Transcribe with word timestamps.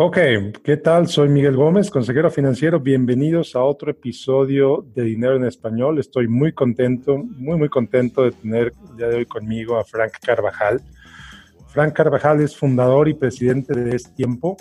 Ok, 0.00 0.16
¿qué 0.62 0.76
tal? 0.76 1.08
Soy 1.08 1.28
Miguel 1.28 1.56
Gómez, 1.56 1.90
consejero 1.90 2.30
financiero. 2.30 2.78
Bienvenidos 2.78 3.56
a 3.56 3.64
otro 3.64 3.90
episodio 3.90 4.86
de 4.94 5.02
Dinero 5.02 5.34
en 5.34 5.44
Español. 5.44 5.98
Estoy 5.98 6.28
muy 6.28 6.52
contento, 6.52 7.18
muy, 7.18 7.58
muy 7.58 7.68
contento 7.68 8.22
de 8.22 8.30
tener 8.30 8.74
el 8.90 8.96
día 8.96 9.08
de 9.08 9.16
hoy 9.16 9.26
conmigo 9.26 9.76
a 9.76 9.82
Frank 9.82 10.12
Carvajal. 10.24 10.80
Frank 11.66 11.94
Carvajal 11.94 12.40
es 12.40 12.56
fundador 12.56 13.08
y 13.08 13.14
presidente 13.14 13.74
de 13.74 13.96
Es 13.96 14.14
Tiempo. 14.14 14.56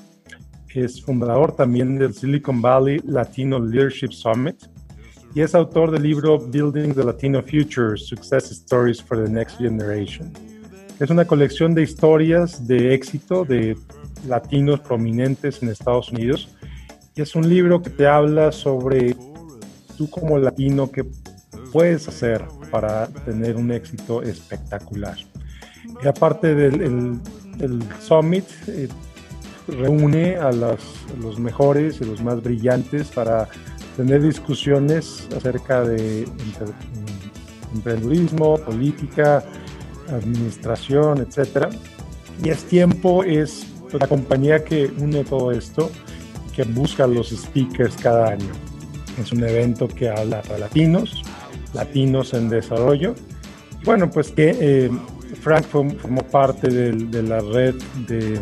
Es 0.74 1.04
fundador 1.04 1.56
también 1.56 2.00
del 2.00 2.16
Silicon 2.16 2.60
Valley 2.60 3.00
Latino 3.06 3.60
Leadership 3.60 4.14
Summit 4.14 4.56
y 5.36 5.42
es 5.42 5.54
autor 5.54 5.92
del 5.92 6.02
libro 6.02 6.40
Building 6.40 6.96
the 6.96 7.04
Latino 7.04 7.44
Future, 7.44 7.96
Success 7.96 8.50
Stories 8.50 9.04
for 9.04 9.24
the 9.24 9.32
Next 9.32 9.60
Generation. 9.60 10.34
Es 11.00 11.12
una 11.12 11.26
colección 11.26 11.76
de 11.76 11.84
historias 11.84 12.68
de 12.68 12.96
éxito 12.96 13.46
de 13.46 13.78
latinos 14.26 14.80
prominentes 14.80 15.62
en 15.62 15.70
Estados 15.70 16.12
Unidos. 16.12 16.50
Y 17.16 17.22
es 17.22 17.36
un 17.36 17.48
libro 17.48 17.82
que 17.82 17.90
te 17.90 18.08
habla 18.08 18.52
sobre 18.52 19.16
tú 19.98 20.10
como 20.10 20.38
latino 20.38 20.92
qué 20.92 21.04
puedes 21.72 22.08
hacer 22.08 22.46
para 22.72 23.08
tener 23.08 23.56
un 23.56 23.72
éxito 23.72 24.22
espectacular. 24.22 25.18
Y 26.04 26.08
aparte 26.08 26.54
del 26.54 27.20
Summit, 28.00 28.46
eh, 28.68 28.88
reúne 29.68 30.38
a, 30.38 30.52
los 30.52 31.40
mejores 31.40 32.00
y 32.02 32.06
los 32.06 32.22
más 32.22 32.42
brillantes 32.42 33.08
para 33.08 33.48
tener 33.96 34.22
discusiones 34.22 35.28
acerca 35.36 35.82
de 35.82 36.28
emprendedurismo, 37.74 38.58
política, 38.58 39.44
administración, 40.10 41.20
etc. 41.20 41.68
Y 42.44 42.50
es 42.50 42.64
tiempo, 42.66 43.24
es 43.24 43.66
la 43.94 44.08
compañía 44.08 44.64
que 44.64 44.92
une 45.00 45.24
todo 45.24 45.52
esto, 45.52 45.90
que 46.56 46.64
busca 46.64 47.08
los 47.08 47.30
speakers 47.30 47.96
cada 47.98 48.30
año. 48.30 48.52
Es 49.22 49.32
un 49.32 49.44
evento 49.44 49.88
que 49.88 50.10
habla 50.10 50.42
para 50.42 50.60
latinos, 50.60 51.24
latinos 51.74 52.34
en 52.34 52.50
desarrollo. 52.50 53.16
Bueno, 53.84 54.10
pues 54.10 54.32
que 54.32 54.56
eh, 54.60 54.92
Frank 55.42 55.66
formó 55.66 56.22
parte 56.24 56.68
de, 56.70 57.24
la 57.24 57.40
red 57.40 57.76
de 58.08 58.40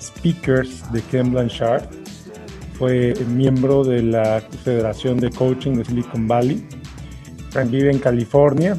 speakers 0.00 0.90
de 0.92 1.02
Ken 1.02 1.32
Blanchard. 1.32 1.84
Fue 2.78 3.14
miembro 3.28 3.84
de 3.84 4.02
la 4.02 4.42
Federación 4.62 5.18
de 5.18 5.30
Coaching 5.30 5.72
de 5.72 5.84
Silicon 5.84 6.28
Valley. 6.28 6.66
Frank 7.50 7.70
vive 7.70 7.90
en 7.90 7.98
California 7.98 8.76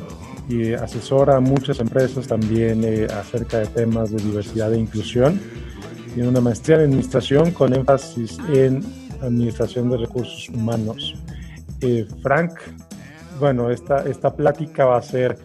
y 0.50 0.74
asesora 0.74 1.38
a 1.38 1.40
muchas 1.40 1.80
empresas 1.80 2.28
también 2.28 2.84
eh, 2.84 3.08
acerca 3.12 3.60
de 3.60 3.66
temas 3.68 4.12
de 4.12 4.18
diversidad 4.18 4.74
e 4.74 4.80
inclusión 4.80 5.42
tiene 6.18 6.30
una 6.30 6.42
maestría 6.42 6.78
en 6.78 6.86
administración 6.86 7.52
con 7.52 7.76
énfasis 7.76 8.40
en 8.52 8.84
administración 9.22 9.88
de 9.92 9.98
recursos 9.98 10.50
humanos. 10.50 11.14
Eh, 11.82 12.08
Frank, 12.24 12.54
bueno, 13.40 13.70
esta, 13.70 14.00
esta 14.00 14.36
plática 14.36 14.86
va 14.86 14.98
a 14.98 15.02
ser 15.04 15.38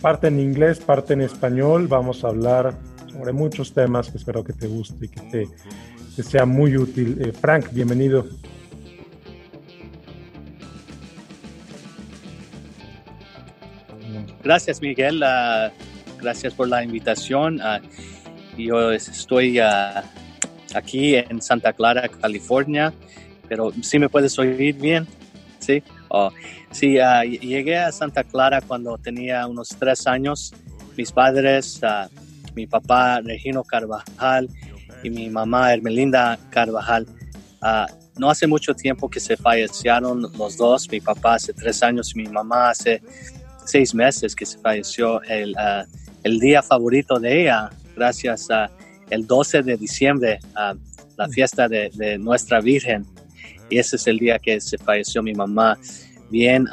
parte 0.00 0.28
en 0.28 0.40
inglés, 0.40 0.80
parte 0.80 1.12
en 1.12 1.20
español. 1.20 1.88
Vamos 1.88 2.24
a 2.24 2.28
hablar 2.28 2.74
sobre 3.12 3.34
muchos 3.34 3.74
temas 3.74 4.10
que 4.10 4.16
espero 4.16 4.42
que 4.42 4.54
te 4.54 4.66
guste 4.66 5.04
y 5.04 5.08
que 5.08 5.20
te 6.14 6.22
sea 6.22 6.46
muy 6.46 6.74
útil. 6.78 7.18
Eh, 7.20 7.30
Frank, 7.30 7.66
bienvenido. 7.70 8.24
Gracias, 14.42 14.80
Miguel. 14.80 15.22
Ah, 15.22 15.70
gracias 16.18 16.54
por 16.54 16.68
la 16.68 16.82
invitación. 16.82 17.60
Uh, 17.60 18.13
yo 18.56 18.92
estoy 18.92 19.58
ah, 19.58 20.04
aquí 20.74 21.14
en 21.16 21.40
Santa 21.42 21.72
Clara, 21.72 22.08
California, 22.08 22.92
pero 23.48 23.72
sí 23.82 23.98
me 23.98 24.08
puedes 24.08 24.38
oír 24.38 24.74
bien, 24.76 25.06
¿sí? 25.58 25.82
Oh, 26.08 26.30
sí, 26.70 26.98
ah, 26.98 27.24
llegué 27.24 27.76
a 27.76 27.92
Santa 27.92 28.24
Clara 28.24 28.60
cuando 28.60 28.96
tenía 28.98 29.46
unos 29.46 29.70
tres 29.70 30.06
años. 30.06 30.54
Mis 30.96 31.10
padres, 31.10 31.80
ah, 31.82 32.08
mi 32.54 32.66
papá 32.66 33.20
Regino 33.20 33.64
Carvajal 33.64 34.48
y 35.02 35.10
mi 35.10 35.28
mamá 35.28 35.72
Hermelinda 35.72 36.38
Carvajal, 36.50 37.06
no 38.16 38.30
hace 38.30 38.46
mucho 38.46 38.74
tiempo 38.74 39.08
que 39.08 39.18
se 39.18 39.36
fallecieron 39.36 40.22
los 40.38 40.56
dos, 40.56 40.88
mi 40.88 41.00
papá 41.00 41.34
hace 41.34 41.52
tres 41.52 41.82
años 41.82 42.12
y 42.14 42.18
mi 42.18 42.28
mamá 42.28 42.70
hace 42.70 43.02
seis 43.64 43.92
meses 43.94 44.36
que 44.36 44.46
se 44.46 44.58
falleció. 44.58 45.20
El, 45.22 45.56
el 46.22 46.38
día 46.38 46.62
favorito 46.62 47.18
de 47.18 47.42
ella 47.42 47.70
gracias 47.94 48.50
a 48.50 48.70
el 49.10 49.26
12 49.26 49.62
de 49.62 49.76
diciembre, 49.76 50.38
a 50.54 50.74
la 51.16 51.28
fiesta 51.28 51.68
de, 51.68 52.18
nuestra 52.18 52.60
Virgen. 52.60 53.04
Y 53.70 53.78
ese 53.78 53.96
es 53.96 54.06
el 54.06 54.18
día 54.18 54.38
que 54.38 54.60
se 54.60 54.78
falleció 54.78 55.22
mi 55.22 55.34
mamá. 55.34 55.78
Bien, 56.30 56.66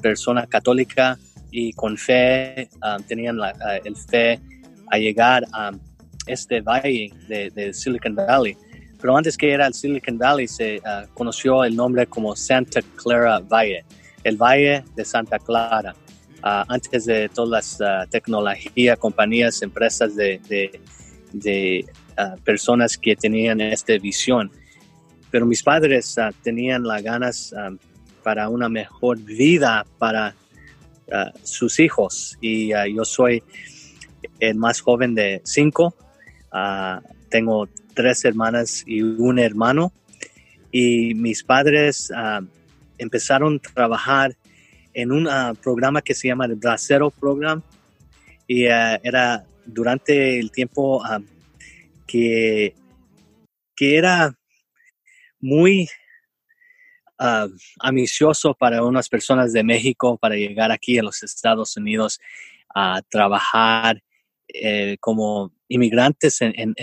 persona 0.00 0.46
católica 0.46 1.18
y 1.50 1.72
con 1.72 1.96
fe, 1.96 2.68
tenían 3.06 3.38
la, 3.38 3.50
el 3.84 3.96
fe 3.96 4.40
a 4.90 4.98
llegar 4.98 5.44
a 5.52 5.72
este 6.26 6.60
valle 6.60 7.12
de, 7.28 7.72
Silicon 7.72 8.14
Valley. 8.14 8.56
Pero 9.00 9.16
antes 9.16 9.36
que 9.36 9.50
era 9.52 9.66
el 9.66 9.74
Silicon 9.74 10.18
Valley, 10.18 10.46
se 10.46 10.80
conoció 11.14 11.64
el 11.64 11.74
nombre 11.74 12.06
como 12.06 12.34
Santa 12.36 12.80
Clara 12.96 13.40
Valle, 13.40 13.84
el 14.24 14.36
Valle 14.36 14.84
de 14.94 15.04
Santa 15.04 15.38
Clara. 15.38 15.94
Ah, 16.42 16.64
antes 16.68 17.04
de 17.04 17.28
todas 17.28 17.50
las 17.50 17.80
ah, 17.80 18.06
tecnologías, 18.08 18.96
compañías, 18.98 19.60
empresas 19.62 20.14
de, 20.14 21.90
ah, 22.16 22.36
personas 22.44 22.96
que 22.96 23.16
tenían 23.16 23.60
esta 23.60 23.98
visión. 23.98 24.50
Pero 25.30 25.46
mis 25.46 25.62
padres 25.62 26.16
tenían 26.42 26.84
las 26.84 27.02
ganas 27.02 27.54
para 28.22 28.48
una 28.48 28.68
mejor 28.68 29.18
vida 29.18 29.84
para 29.98 30.34
sus 31.42 31.80
hijos 31.80 32.38
y 32.40 32.68
yo 32.68 33.04
soy 33.04 33.42
el 34.40 34.54
más 34.56 34.80
joven 34.80 35.14
de 35.14 35.42
cinco. 35.44 35.94
tengo 37.28 37.68
tres 37.94 38.24
hermanas 38.24 38.84
y 38.86 39.02
un 39.02 39.38
hermano 39.38 39.92
y 40.72 41.14
mis 41.14 41.44
padres 41.44 42.10
empezaron 42.96 43.56
a 43.56 43.74
trabajar 43.74 44.34
en 44.94 45.12
un 45.12 45.28
ah, 45.28 45.54
programa 45.62 46.02
que 46.02 46.14
se 46.14 46.28
llama 46.28 46.46
el 46.46 46.56
Bracero 46.56 47.10
Program 47.10 47.62
y 48.46 48.66
ah, 48.66 49.00
era 49.02 49.44
durante 49.64 50.38
el 50.38 50.50
tiempo 50.50 51.04
ah, 51.04 51.20
que, 52.06 52.74
que 53.76 53.96
era 53.96 54.34
muy 55.40 55.88
ambicioso 57.80 58.54
para 58.54 58.84
unas 58.84 59.08
personas 59.08 59.52
de 59.52 59.64
México 59.64 60.16
para 60.18 60.36
llegar 60.36 60.70
aquí 60.70 60.98
a 60.98 61.02
los 61.02 61.24
Estados 61.24 61.76
Unidos 61.76 62.20
a 62.72 63.02
trabajar 63.08 64.00
eh, 64.46 64.96
como 65.00 65.52
inmigrantes 65.66 66.40
en, 66.40 66.74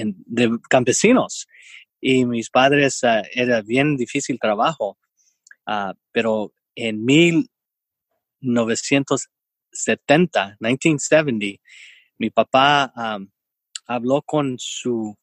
campesinos. 0.69 1.47
Y 2.01 2.25
mis 2.25 2.49
padres, 2.49 2.99
era 3.33 3.61
bien 3.61 3.95
difícil 3.95 4.37
trabajo, 4.37 4.97
pero 6.11 6.51
en 6.75 7.05
mil 7.05 7.49
1970, 8.41 10.57
1970, 10.59 11.61
mi 12.17 12.29
papá 12.29 12.93
habló 13.87 14.21
con 14.21 14.55
su 14.57 15.17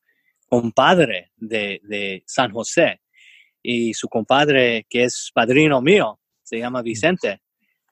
compadre 0.48 1.30
de, 1.36 2.22
San 2.26 2.52
José 2.52 3.00
y 3.62 3.94
su 3.94 4.08
compadre, 4.08 4.86
que 4.88 5.04
es 5.04 5.30
padrino 5.32 5.80
mío, 5.80 6.20
se 6.42 6.58
llama 6.58 6.82
Vicente, 6.82 7.40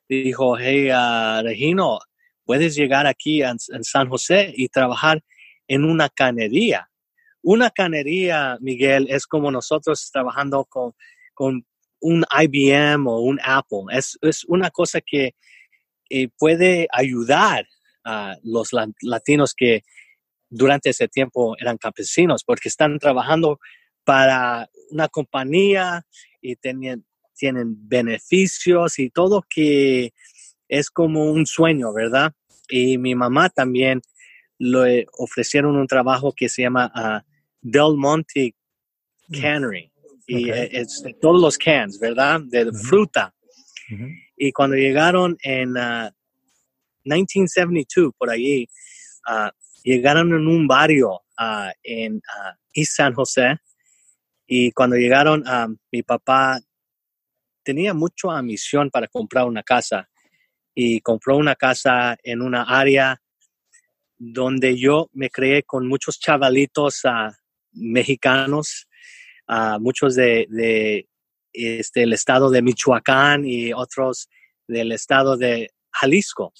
dijo, 0.09 0.59
hey, 0.59 0.91
uh, 0.91 1.42
Regino, 1.42 2.00
puedes 2.44 2.75
llegar 2.75 3.06
aquí 3.06 3.42
en, 3.42 3.59
San 3.59 4.09
José 4.09 4.53
y 4.54 4.69
trabajar 4.69 5.22
en 5.69 5.84
una 5.84 6.09
canería. 6.09 6.91
Una 7.42 7.70
canería, 7.70 8.59
Miguel, 8.60 9.06
es 9.09 9.26
como 9.26 9.50
nosotros 9.50 10.10
trabajando 10.12 10.66
con, 10.66 10.92
con 11.33 11.65
un 12.00 12.24
IBM 12.30 13.06
o 13.06 13.20
un 13.20 13.38
Apple. 13.42 13.84
Es, 13.91 14.18
una 14.48 14.70
cosa 14.70 15.00
que 15.00 15.34
eh, 16.08 16.28
puede 16.38 16.88
ayudar 16.92 17.66
a 18.04 18.36
los 18.42 18.70
latinos 19.02 19.54
que 19.54 19.82
durante 20.48 20.91
ese 20.91 21.08
tiempo 21.08 21.56
eran 21.58 21.76
campesinos, 21.78 22.42
porque 22.44 22.68
están 22.68 22.98
trabajando 22.98 23.60
para 24.04 24.68
una 24.91 25.08
compañía 25.08 26.04
y 26.41 26.56
tienen, 26.56 27.06
tienen 27.34 27.76
beneficios 27.88 28.98
y 28.98 29.10
todo 29.10 29.44
que 29.48 30.12
es 30.68 30.91
como 30.91 31.30
un 31.30 31.46
sueño, 31.46 31.92
¿verdad? 31.92 32.32
Y 32.68 32.98
mi 32.98 33.14
mamá 33.14 33.50
también 33.50 34.00
le 34.58 35.06
ofrecieron 35.18 35.76
un 35.76 35.86
trabajo 35.86 36.32
que 36.32 36.48
se 36.48 36.62
llama 36.62 36.91
ah, 36.94 37.24
Del 37.60 37.96
Monte 37.96 38.54
mm. 39.28 39.41
Cannery 39.41 39.90
y 40.30 40.48
es, 40.50 41.03
todos 41.21 41.41
los 41.41 41.59
cans, 41.59 41.98
¿verdad? 41.98 42.41
De 42.44 42.71
fruta. 42.72 43.34
Y 44.36 44.53
cuando 44.53 44.77
llegaron 44.77 45.36
en 45.42 45.72
1972, 47.04 48.12
ah, 48.12 48.16
por 48.16 48.30
allí, 48.30 48.68
ah, 49.27 49.50
llegaron 49.82 50.28
en 50.28 50.47
un 50.47 50.68
barrio 50.68 51.22
ah, 51.36 51.72
en 51.82 52.22
East 52.72 52.92
San 52.94 53.12
José 53.12 53.59
Y 54.47 54.71
cuando 54.71 54.94
llegaron, 54.97 55.42
mi 55.91 56.04
papá 56.04 56.60
tenía 57.65 57.92
mucha 57.92 58.38
ambición 58.38 58.88
para 58.91 59.09
comprar 59.09 59.47
una 59.47 59.65
casa. 59.65 60.09
Y 60.72 61.00
compró 61.00 61.36
una 61.36 61.56
casa 61.56 62.16
en 62.22 62.41
una 62.41 62.62
área 62.62 63.21
donde 64.16 64.78
yo 64.78 65.10
me 65.12 65.28
creé 65.28 65.65
con 65.65 65.88
muchos 65.88 66.21
chavalitos 66.21 67.04
uh, 67.04 67.32
mexicanos, 67.72 68.86
uh, 69.50 69.80
muchos 69.80 70.14
de, 70.14 70.47
de 70.48 71.08
este, 71.52 72.04
el 72.04 72.12
estado 72.12 72.50
de 72.50 72.62
Michoacán 72.62 73.44
y 73.44 73.72
otros 73.72 74.28
del 74.66 74.92
estado 74.92 75.36
de 75.36 75.70
Jalisco. 75.91 76.52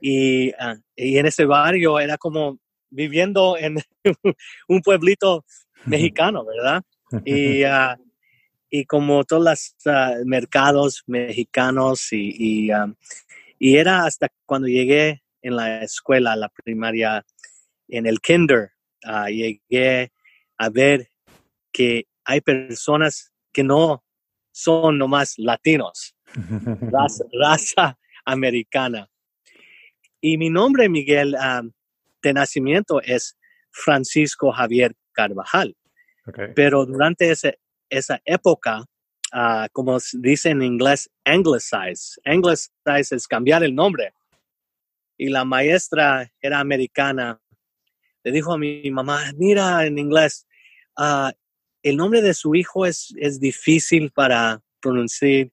Y, 0.00 0.50
uh, 0.50 0.78
y 0.94 1.18
en 1.18 1.26
ese 1.26 1.46
barrio 1.46 1.98
era 1.98 2.18
como 2.18 2.58
viviendo 2.90 3.56
en 3.58 3.78
un 4.68 4.80
pueblito 4.82 5.44
mexicano, 5.86 6.44
¿verdad? 6.44 6.82
Y, 7.24 7.62
y 8.70 8.84
como 8.84 9.24
todos 9.24 9.44
los 9.44 9.74
mercados 10.24 11.02
mexicanos 11.06 12.12
y, 12.12 12.66
y, 12.66 12.70
y 13.58 13.76
era 13.76 14.04
hasta 14.04 14.28
cuando 14.44 14.68
llegué 14.68 15.22
en 15.42 15.56
la 15.56 15.82
escuela, 15.82 16.36
la 16.36 16.48
primaria, 16.48 17.24
en 17.88 18.06
el 18.06 18.20
kinder, 18.20 18.72
uh, 19.04 19.28
llegué 19.28 20.10
a 20.58 20.68
ver 20.68 21.08
que 21.76 22.08
hay 22.24 22.40
personas 22.40 23.34
que 23.52 23.62
no 23.62 24.02
son 24.50 24.96
nomás 24.96 25.34
latinos, 25.36 26.16
raza, 26.80 27.24
raza 27.38 27.98
americana. 28.24 29.10
Y 30.22 30.38
mi 30.38 30.48
nombre, 30.48 30.88
Miguel, 30.88 31.34
um, 31.34 31.70
de 32.22 32.32
nacimiento 32.32 33.02
es 33.02 33.36
Francisco 33.70 34.50
Javier 34.52 34.94
Carvajal. 35.12 35.76
Okay. 36.26 36.46
Pero 36.54 36.86
durante 36.86 37.30
ese, 37.30 37.58
esa 37.90 38.22
época, 38.24 38.80
uh, 39.34 39.66
como 39.72 39.98
dice 40.14 40.48
en 40.48 40.62
inglés, 40.62 41.10
anglicize. 41.26 42.18
Anglicize 42.24 43.14
es 43.14 43.28
cambiar 43.28 43.62
el 43.62 43.74
nombre 43.74 44.14
y 45.18 45.28
la 45.28 45.44
maestra 45.44 46.32
era 46.40 46.58
americana. 46.58 47.38
Le 48.24 48.32
dijo 48.32 48.54
a 48.54 48.58
mi 48.58 48.90
mamá, 48.90 49.20
mira 49.36 49.84
en 49.84 49.98
inglés, 49.98 50.46
uh, 50.96 51.30
el 51.88 51.96
nombre 51.96 52.20
de 52.20 52.34
su 52.34 52.54
hijo 52.56 52.84
es, 52.84 53.14
es 53.16 53.38
difícil 53.38 54.10
para 54.10 54.60
pronunciar. 54.80 55.48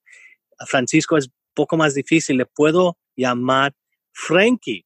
Francisco 0.67 1.15
es 1.15 1.29
poco 1.53 1.77
más 1.77 1.93
difícil. 1.93 2.37
Le 2.37 2.47
puedo 2.47 2.97
llamar 3.15 3.73
Frankie. 4.11 4.83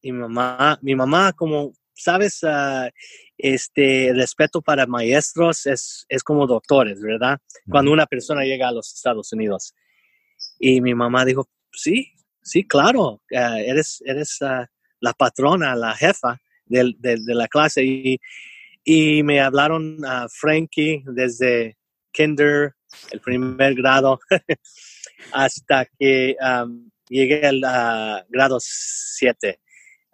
Y 0.00 0.12
mi 0.12 0.20
mamá, 0.20 0.78
mi 0.80 0.94
mamá 0.94 1.34
como 1.34 1.74
sabes, 1.94 2.42
uh, 2.42 2.88
este 3.36 4.12
respeto 4.14 4.62
para 4.62 4.86
maestros 4.86 5.66
es, 5.66 6.06
es 6.08 6.22
como 6.22 6.46
doctores, 6.46 7.02
¿verdad? 7.02 7.38
Cuando 7.68 7.92
una 7.92 8.06
persona 8.06 8.42
llega 8.44 8.68
a 8.68 8.72
los 8.72 8.94
Estados 8.94 9.30
Unidos. 9.34 9.74
Y 10.58 10.80
mi 10.80 10.94
mamá 10.94 11.26
dijo, 11.26 11.50
sí, 11.70 12.12
sí, 12.42 12.66
claro, 12.66 13.20
uh, 13.30 13.56
eres, 13.58 14.02
eres 14.06 14.38
uh, 14.40 14.64
la 15.00 15.12
patrona, 15.12 15.76
la 15.76 15.94
jefa 15.94 16.40
de, 16.64 16.94
de, 16.98 17.16
de 17.18 17.34
la 17.34 17.46
clase. 17.46 17.84
Y, 17.84 18.18
y 18.88 19.24
me 19.24 19.40
hablaron 19.40 19.98
a 20.04 20.28
Frankie 20.28 21.02
desde 21.06 21.76
kinder, 22.12 22.76
el 23.10 23.20
primer 23.20 23.74
grado, 23.74 24.20
hasta 25.32 25.86
que 25.98 26.36
um, 26.40 26.88
llegué 27.08 27.44
al 27.44 27.56
uh, 27.56 28.24
grado 28.28 28.58
7. 28.60 29.58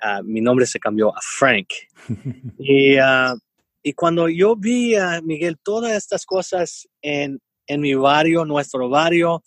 Uh, 0.02 0.24
mi 0.24 0.40
nombre 0.40 0.64
se 0.64 0.80
cambió 0.80 1.14
a 1.14 1.20
Frank. 1.20 1.69
y, 2.58 2.98
uh, 2.98 3.38
y, 3.82 3.92
cuando 3.92 4.30
yo 4.30 4.56
vi 4.56 4.96
a 4.96 5.20
Miguel 5.20 5.58
todas 5.62 5.92
estas 5.92 6.24
cosas 6.24 6.88
en, 7.02 7.40
en 7.66 7.80
mi 7.82 7.94
barrio, 7.94 8.46
nuestro 8.46 8.88
barrio, 8.88 9.44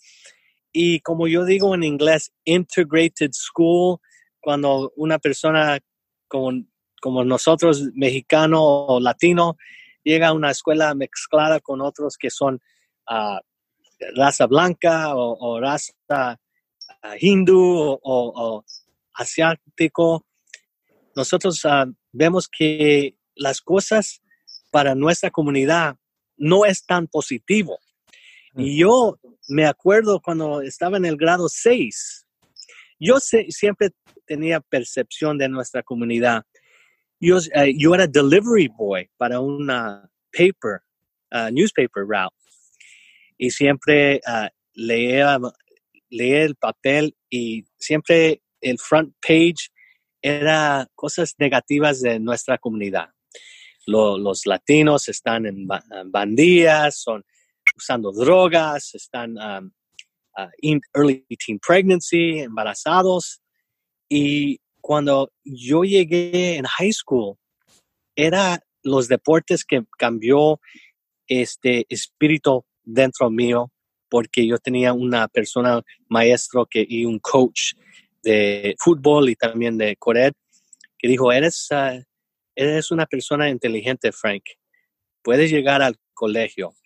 y 0.72 1.00
como 1.00 1.26
yo 1.26 1.44
digo 1.44 1.74
en 1.74 1.82
inglés, 1.82 2.30
integrated 2.44 3.32
school, 3.32 3.98
cuando 4.38 4.92
una 4.94 5.18
persona 5.18 5.80
como, 6.28 6.52
como 7.00 7.24
nosotros, 7.24 7.82
mexicano 7.94 8.62
o 8.62 9.00
latino, 9.00 9.56
llega 10.04 10.28
a 10.28 10.32
una 10.32 10.50
escuela 10.50 10.94
mezclada 10.94 11.60
con 11.60 11.80
otros 11.80 12.16
que 12.16 12.30
son 12.30 12.60
uh, 13.08 13.38
raza 14.14 14.46
blanca 14.46 15.14
o, 15.14 15.36
o 15.38 15.60
raza 15.60 15.92
uh, 16.08 17.16
hindú 17.18 17.60
o, 17.60 17.98
o, 18.02 18.64
asiático, 19.14 20.26
nosotros 21.14 21.64
uh, 21.64 21.92
vemos 22.12 22.48
que 22.48 23.16
las 23.34 23.60
cosas 23.60 24.22
para 24.70 24.94
nuestra 24.94 25.30
comunidad 25.30 25.96
no 26.36 26.64
es 26.64 26.84
tan 26.84 27.06
positivo. 27.06 27.78
Y 28.54 28.78
yo 28.78 29.18
me 29.48 29.66
acuerdo 29.66 30.20
cuando 30.20 30.62
estaba 30.62 30.96
en 30.96 31.04
el 31.04 31.16
grado 31.16 31.48
6, 31.48 32.26
yo 32.98 33.20
sé, 33.20 33.46
siempre 33.50 33.90
tenía 34.26 34.60
percepción 34.60 35.38
de 35.38 35.48
nuestra 35.48 35.82
comunidad. 35.82 36.44
Yo, 37.20 37.36
uh, 37.36 37.72
yo 37.76 37.94
era 37.94 38.06
delivery 38.06 38.68
boy 38.68 39.08
para 39.16 39.40
una 39.40 40.08
paper, 40.32 40.82
uh, 41.32 41.50
newspaper 41.50 42.04
route. 42.06 42.34
Y 43.38 43.50
siempre 43.50 44.20
uh, 44.26 44.48
leía, 44.74 45.38
leía 46.10 46.42
el 46.44 46.56
papel 46.56 47.14
y 47.30 47.64
siempre 47.78 48.42
el 48.60 48.78
front 48.78 49.14
page 49.20 49.70
era 50.22 50.86
cosas 50.94 51.34
negativas 51.38 52.00
de 52.00 52.18
nuestra 52.18 52.58
comunidad. 52.58 53.08
Lo, 53.86 54.18
los 54.18 54.46
latinos 54.46 55.08
están 55.08 55.46
en 55.46 55.66
bandillas, 56.10 57.00
son 57.00 57.24
usando 57.76 58.10
drogas, 58.12 58.94
están 58.94 59.36
um, 59.38 59.70
uh, 60.36 60.80
early 60.94 61.24
teen 61.38 61.58
pregnancy, 61.58 62.40
embarazados. 62.40 63.40
Y 64.08 64.60
cuando 64.86 65.32
yo 65.42 65.82
llegué 65.82 66.54
en 66.54 66.64
high 66.64 66.92
school, 66.92 67.34
era 68.14 68.62
los 68.84 69.08
deportes 69.08 69.64
que 69.64 69.82
cambió 69.98 70.60
este 71.26 71.86
espíritu 71.88 72.64
dentro 72.84 73.28
mío, 73.28 73.72
porque 74.08 74.46
yo 74.46 74.58
tenía 74.58 74.92
una 74.92 75.26
persona 75.26 75.82
maestro 76.08 76.66
que, 76.66 76.86
y 76.88 77.04
un 77.04 77.18
coach 77.18 77.72
de 78.22 78.76
fútbol 78.78 79.28
y 79.28 79.34
también 79.34 79.76
de 79.76 79.96
Cored, 79.96 80.34
que 80.96 81.08
dijo, 81.08 81.32
eres, 81.32 81.66
uh, 81.72 82.00
eres 82.54 82.92
una 82.92 83.06
persona 83.06 83.50
inteligente, 83.50 84.12
Frank. 84.12 84.44
Puedes 85.20 85.50
llegar 85.50 85.82
al 85.82 85.96
colegio, 86.14 86.76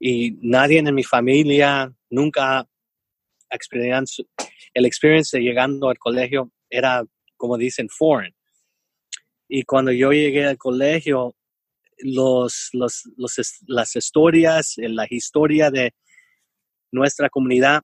y 0.00 0.32
nadie 0.42 0.80
en 0.80 0.92
mi 0.92 1.04
familia 1.04 1.94
nunca 2.10 2.66
experiencia, 3.48 4.24
el 4.74 4.86
experiencia 4.86 5.38
llegando 5.38 5.88
al 5.88 5.98
colegio 5.98 6.50
era, 6.68 7.04
como 7.44 7.58
dicen, 7.58 7.90
foreign. 7.90 8.34
Y 9.48 9.64
cuando 9.64 9.92
yo 9.92 10.12
llegué 10.12 10.46
al 10.46 10.56
colegio, 10.56 11.36
los, 11.98 12.70
los, 12.72 13.02
las 13.66 13.96
historias, 13.96 14.74
la 14.78 15.06
historia 15.10 15.70
de 15.70 15.94
nuestra 16.90 17.28
comunidad, 17.28 17.82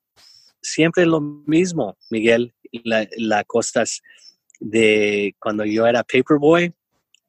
siempre 0.63 1.05
lo 1.05 1.21
mismo, 1.21 1.99
Miguel, 2.09 2.55
la 2.83 3.45
cosas 3.45 4.01
de 4.61 5.35
cuando 5.39 5.67
yo 5.67 5.87
era 5.87 6.05
paperboy, 6.05 6.73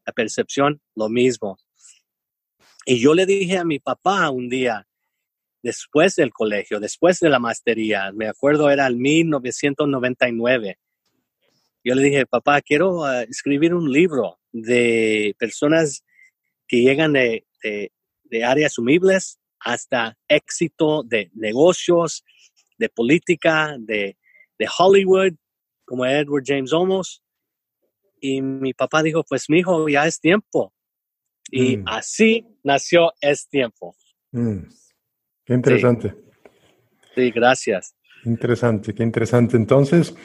la 0.06 0.14
percepción, 0.14 0.82
lo 0.96 1.10
mismo. 1.10 1.58
Y 2.86 3.02
yo 3.02 3.14
le 3.14 3.26
dije 3.26 3.58
a 3.58 3.66
mi 3.66 3.80
papá 3.80 4.30
un 4.30 4.48
día, 4.48 4.88
después 5.62 6.16
del 6.16 6.32
colegio, 6.32 6.80
después 6.80 7.20
de 7.20 7.30
la 7.30 7.40
maestría, 7.40 8.14
me 8.14 8.28
acuerdo 8.28 8.70
era 8.70 8.88
el 8.88 8.96
1999, 8.96 10.80
yo 11.84 11.96
le 11.96 12.04
dije, 12.04 12.26
papá, 12.26 12.62
quiero 12.62 13.02
uh, 13.02 13.26
escribir 13.30 13.74
un 13.74 13.92
libro 13.92 14.40
de 14.52 15.36
personas 15.40 16.04
que 16.68 16.82
llegan 16.82 17.14
de, 17.14 17.46
de, 17.64 17.92
de, 18.26 18.44
áreas 18.44 18.78
humildes 18.78 19.40
hasta 19.60 20.18
éxito 20.28 21.04
de 21.04 21.30
negocios, 21.34 22.24
de 22.78 22.90
política, 22.90 23.76
de, 23.80 24.18
de 24.58 24.68
Hollywood, 24.78 25.34
como 25.86 26.06
Edward 26.06 26.44
James 26.46 26.74
Olmos. 26.74 27.24
Y 28.20 28.42
mi 28.42 28.74
papá 28.74 29.04
dijo, 29.04 29.24
pues 29.28 29.50
mi 29.50 29.60
hijo, 29.60 29.90
ya 29.90 30.06
es 30.06 30.20
tiempo. 30.20 30.74
Y 31.50 31.78
mm. 31.78 31.84
así 31.88 32.46
nació 32.64 33.12
Es 33.20 33.48
Tiempo. 33.50 33.96
Mm. 34.32 34.62
Qué 35.46 35.54
interesante. 35.54 36.10
Sí. 36.10 37.10
sí, 37.16 37.32
gracias. 37.32 37.96
Interesante, 38.24 38.94
qué 38.94 39.04
interesante. 39.04 39.58
Entonces, 39.58 40.16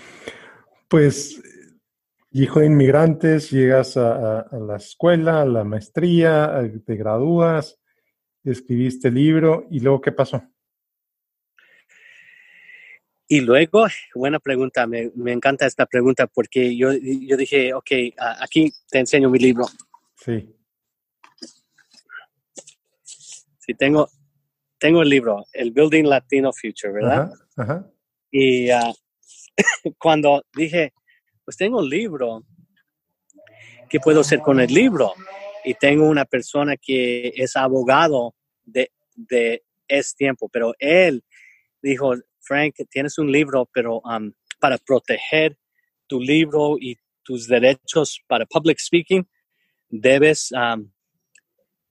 pues, 0.89 1.43
hijo 2.31 2.61
de 2.61 2.67
inmigrantes, 2.67 3.51
llegas 3.51 3.97
a, 3.97 4.41
a, 4.41 4.59
la 4.59 4.77
escuela, 4.77 5.43
a 5.43 5.47
la 5.47 5.65
maestría, 5.65 6.61
te 6.85 6.97
gradúas, 6.97 7.79
escribiste 8.45 9.09
el 9.09 9.15
libro 9.15 9.67
y 9.71 9.81
luego, 9.81 10.01
¿qué 10.01 10.13
pasó? 10.13 10.43
Y 13.29 13.41
luego, 13.41 13.87
buena 14.15 14.39
pregunta, 14.39 14.87
me, 14.87 15.11
me, 15.17 15.33
encanta 15.33 15.67
esta 15.67 15.87
pregunta 15.87 16.29
porque 16.29 16.77
yo, 16.77 16.93
yo 16.93 17.37
dije, 17.37 17.75
ok, 17.75 17.91
aquí 18.41 18.73
te 18.89 19.01
enseño 19.01 19.29
mi 19.29 19.41
libro. 19.41 19.67
Sí. 20.15 20.55
Sí, 23.03 23.75
tengo, 23.75 24.09
tengo 24.79 25.03
el 25.03 25.09
libro, 25.09 25.45
el 25.53 25.73
Building 25.73 26.05
Latino 26.05 26.53
Future, 26.53 26.93
¿verdad? 26.93 27.33
Ajá, 27.57 27.73
ajá. 27.75 27.91
Y 28.31 28.71
ah, 28.71 28.93
cuando 29.99 30.45
dije, 30.55 30.93
pues 31.45 31.57
tengo 31.57 31.81
el 31.81 31.89
libro, 31.89 32.45
¿qué 33.89 34.01
puedo 34.01 34.21
hacer 34.21 34.41
con 34.41 34.61
el 34.61 34.73
libro? 34.73 35.15
Y 35.65 35.75
tengo 35.75 36.09
una 36.09 36.25
persona 36.25 36.77
que 36.77 37.33
es 37.35 37.57
abogado 37.57 38.35
de, 38.65 38.91
de 39.15 39.63
es 39.89 40.15
tiempo, 40.15 40.49
pero 40.49 40.75
él 40.79 41.23
dijo, 41.83 42.15
Frank, 42.41 42.75
tienes 42.91 43.19
un 43.19 43.31
libro, 43.31 43.69
pero 43.73 44.01
um, 44.01 44.33
para 44.61 44.79
proteger 44.79 45.57
tu 46.07 46.21
libro 46.21 46.77
y 46.81 46.97
tus 47.23 47.47
derechos 47.49 48.21
para 48.29 48.47
public 48.47 48.79
speaking, 48.79 49.27
debes 49.89 50.53
um, 50.53 50.91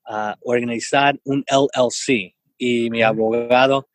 uh, 0.09 0.33
organizar 0.41 1.19
un 1.23 1.43
LLC. 1.47 2.35
Y 2.57 2.89
mi 2.89 3.01
abogado 3.01 3.89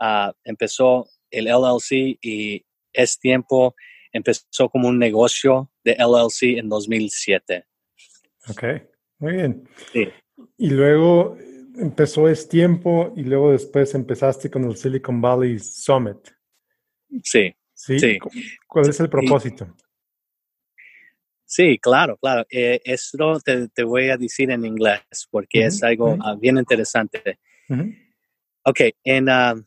uh, 0.00 0.30
empezó 0.44 1.08
el 1.30 1.46
LLC 1.46 2.16
y 2.22 2.64
es 2.94 3.18
tiempo 3.18 3.74
empezó 4.14 4.70
como 4.70 4.88
un 4.88 4.98
negocio 4.98 5.70
de 5.82 5.96
LLC 5.98 6.58
en 6.58 6.68
2007. 6.68 7.66
Ok, 8.48 8.62
muy 9.18 9.32
bien. 9.34 9.68
Sí. 9.92 10.08
Y 10.56 10.70
luego 10.70 11.36
empezó 11.76 12.28
Es 12.28 12.48
Tiempo 12.48 13.12
y 13.16 13.24
luego 13.24 13.50
después 13.50 13.94
empezaste 13.94 14.48
con 14.50 14.64
el 14.64 14.76
Silicon 14.76 15.20
Valley 15.20 15.58
Summit. 15.58 16.18
Sí, 17.22 17.54
¿Sí? 17.72 17.98
Sí. 17.98 18.18
Cu- 18.18 18.30
¿Cuál 18.68 18.88
es 18.88 19.00
el 19.00 19.10
propósito? 19.10 19.74
sí, 21.44 21.78
claro, 21.78 22.16
claro. 22.16 22.46
Eh, 22.50 22.80
esto 22.84 23.38
te, 23.40 23.68
te 23.68 23.82
voy 23.84 24.10
a 24.10 24.16
decir 24.16 24.50
en 24.50 24.64
inglés 24.64 25.00
porque 25.30 25.66
es 25.66 25.82
algo 25.82 26.16
ah, 26.20 26.36
bien 26.40 26.56
interesante. 26.56 27.38
Ujú, 27.68 27.92
Okay, 28.66 28.92
in 29.04 29.28
um, 29.28 29.62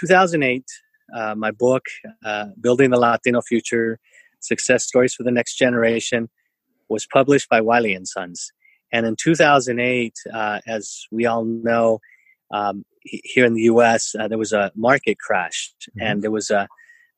2008, 0.00 0.64
uh, 1.14 1.34
my 1.34 1.50
book, 1.50 1.84
uh, 2.24 2.46
Building 2.60 2.90
the 2.90 2.98
Latino 2.98 3.40
Future 3.40 3.98
Success 4.40 4.84
Stories 4.84 5.14
for 5.14 5.22
the 5.22 5.30
Next 5.30 5.56
Generation, 5.56 6.28
was 6.88 7.06
published 7.06 7.48
by 7.48 7.60
Wiley 7.60 7.94
and 7.94 8.06
Sons. 8.06 8.52
And 8.92 9.06
in 9.06 9.16
2008, 9.16 10.14
uh, 10.32 10.60
as 10.66 11.04
we 11.10 11.26
all 11.26 11.44
know, 11.44 12.00
um, 12.52 12.84
here 13.02 13.44
in 13.44 13.54
the 13.54 13.62
US, 13.62 14.14
uh, 14.18 14.28
there 14.28 14.38
was 14.38 14.52
a 14.52 14.72
market 14.74 15.18
crash 15.18 15.72
and 16.00 16.22
there 16.22 16.30
was 16.30 16.50
a 16.50 16.68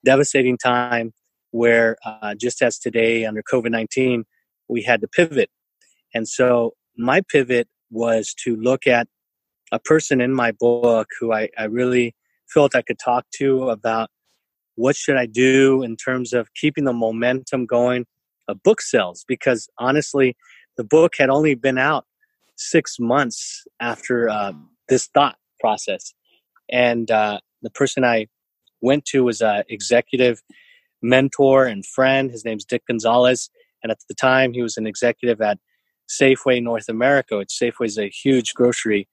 devastating 0.04 0.58
time 0.58 1.12
where, 1.52 1.96
uh, 2.04 2.34
just 2.34 2.62
as 2.62 2.78
today 2.78 3.24
under 3.24 3.42
COVID 3.42 3.70
19, 3.70 4.24
we 4.68 4.82
had 4.82 5.00
to 5.00 5.08
pivot. 5.08 5.50
And 6.14 6.26
so 6.26 6.74
my 6.96 7.22
pivot 7.28 7.68
was 7.90 8.34
to 8.44 8.56
look 8.56 8.86
at 8.86 9.08
a 9.72 9.78
person 9.78 10.20
in 10.20 10.32
my 10.32 10.52
book 10.52 11.08
who 11.18 11.32
I, 11.32 11.48
I 11.56 11.64
really 11.64 12.14
felt 12.52 12.74
I 12.74 12.82
could 12.82 12.98
talk 12.98 13.26
to 13.36 13.70
about 13.70 14.10
what 14.76 14.96
should 14.96 15.16
I 15.16 15.26
do 15.26 15.82
in 15.82 15.96
terms 15.96 16.32
of 16.32 16.52
keeping 16.54 16.84
the 16.84 16.92
momentum 16.92 17.66
going 17.66 18.06
of 18.48 18.62
book 18.62 18.80
sales 18.80 19.24
because 19.26 19.68
honestly 19.78 20.36
the 20.76 20.84
book 20.84 21.14
had 21.18 21.30
only 21.30 21.54
been 21.54 21.78
out 21.78 22.06
six 22.56 22.96
months 22.98 23.66
after 23.80 24.28
uh, 24.28 24.52
this 24.88 25.08
thought 25.08 25.36
process. 25.60 26.14
And 26.70 27.10
uh, 27.10 27.40
the 27.62 27.70
person 27.70 28.04
I 28.04 28.26
went 28.80 29.04
to 29.06 29.24
was 29.24 29.40
a 29.40 29.64
executive 29.68 30.42
mentor 31.02 31.66
and 31.66 31.84
friend. 31.84 32.30
His 32.30 32.44
name's 32.44 32.64
Dick 32.64 32.82
Gonzalez. 32.86 33.50
And 33.82 33.90
at 33.90 33.98
the 34.08 34.14
time 34.14 34.52
he 34.52 34.62
was 34.62 34.76
an 34.76 34.86
executive 34.86 35.40
at 35.40 35.58
Safeway 36.08 36.62
North 36.62 36.88
America 36.88 37.36
which 37.36 37.50
Safeway 37.50 37.86
is 37.86 37.98
a 37.98 38.08
huge 38.08 38.54
grocery 38.54 39.08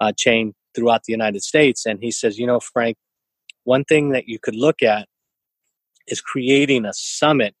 uh, 0.00 0.12
chain 0.16 0.54
throughout 0.74 1.04
the 1.04 1.12
United 1.12 1.42
States. 1.42 1.86
And 1.86 1.98
he 2.00 2.10
says, 2.10 2.38
you 2.38 2.46
know, 2.46 2.60
Frank, 2.60 2.96
one 3.64 3.84
thing 3.84 4.10
that 4.10 4.28
you 4.28 4.38
could 4.38 4.56
look 4.56 4.82
at 4.82 5.08
is 6.08 6.20
creating 6.20 6.84
a 6.84 6.92
summit, 6.92 7.54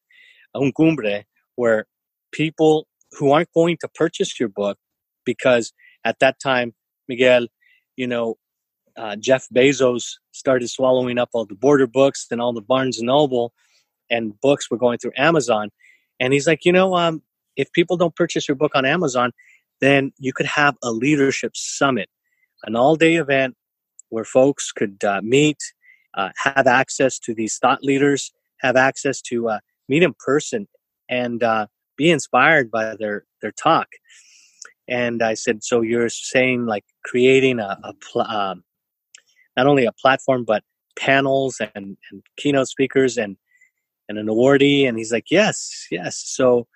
un 0.54 0.72
cumbre, 0.76 1.24
where 1.56 1.86
people 2.32 2.86
who 3.12 3.30
aren't 3.30 3.52
going 3.52 3.76
to 3.80 3.88
purchase 3.88 4.40
your 4.40 4.48
book, 4.48 4.78
because 5.24 5.72
at 6.04 6.18
that 6.20 6.40
time, 6.40 6.74
Miguel, 7.08 7.46
you 7.96 8.06
know, 8.06 8.36
uh, 8.96 9.16
Jeff 9.16 9.46
Bezos 9.54 10.14
started 10.32 10.68
swallowing 10.68 11.18
up 11.18 11.30
all 11.32 11.46
the 11.46 11.54
Borders 11.54 11.88
books 11.92 12.26
and 12.30 12.40
all 12.40 12.52
the 12.52 12.60
Barnes 12.60 12.98
and 12.98 13.06
Noble, 13.06 13.52
and 14.10 14.38
books 14.40 14.70
were 14.70 14.78
going 14.78 14.98
through 14.98 15.12
Amazon. 15.16 15.70
And 16.20 16.32
he's 16.32 16.46
like, 16.46 16.64
you 16.64 16.72
know, 16.72 16.94
um, 16.96 17.22
if 17.56 17.72
people 17.72 17.96
don't 17.96 18.14
purchase 18.14 18.48
your 18.48 18.54
book 18.54 18.72
on 18.74 18.84
Amazon, 18.84 19.32
then 19.80 20.12
you 20.18 20.32
could 20.32 20.46
have 20.46 20.76
a 20.82 20.90
leadership 20.90 21.56
summit 21.56 22.08
an 22.64 22.76
all 22.76 22.96
day 22.96 23.16
event 23.16 23.56
where 24.08 24.24
folks 24.24 24.72
could 24.72 25.02
uh, 25.04 25.20
meet, 25.22 25.58
uh, 26.14 26.30
have 26.36 26.66
access 26.66 27.18
to 27.18 27.34
these 27.34 27.56
thought 27.56 27.82
leaders, 27.82 28.32
have 28.60 28.76
access 28.76 29.20
to 29.22 29.48
uh, 29.48 29.58
meet 29.88 30.02
in 30.02 30.14
person, 30.18 30.68
and 31.08 31.42
uh, 31.42 31.66
be 31.96 32.10
inspired 32.10 32.70
by 32.70 32.94
their, 32.96 33.24
their 33.40 33.52
talk. 33.52 33.88
And 34.88 35.22
I 35.22 35.34
said, 35.34 35.64
So 35.64 35.80
you're 35.80 36.08
saying 36.08 36.66
like 36.66 36.84
creating 37.04 37.58
a, 37.58 37.78
a 37.82 37.94
pl- 37.94 38.22
um, 38.22 38.64
not 39.56 39.66
only 39.66 39.86
a 39.86 39.92
platform, 39.92 40.44
but 40.44 40.62
panels 40.98 41.60
and, 41.74 41.96
and 42.10 42.22
keynote 42.36 42.68
speakers 42.68 43.16
and, 43.16 43.36
and 44.08 44.18
an 44.18 44.26
awardee? 44.26 44.86
And 44.86 44.98
he's 44.98 45.12
like, 45.12 45.30
Yes, 45.30 45.86
yes. 45.90 46.22
So, 46.24 46.66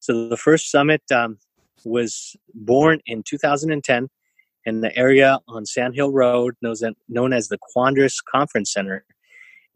so 0.00 0.28
the 0.28 0.36
first 0.36 0.70
summit 0.70 1.02
um, 1.10 1.38
was 1.84 2.36
born 2.54 3.00
in 3.06 3.22
2010 3.22 4.08
in 4.64 4.80
the 4.80 4.96
area 4.96 5.38
on 5.48 5.66
Sand 5.66 5.94
Hill 5.94 6.12
Road, 6.12 6.54
known, 6.62 7.32
as 7.32 7.48
the 7.48 7.58
Quadrus 7.58 8.16
Conference 8.30 8.72
Center. 8.72 9.04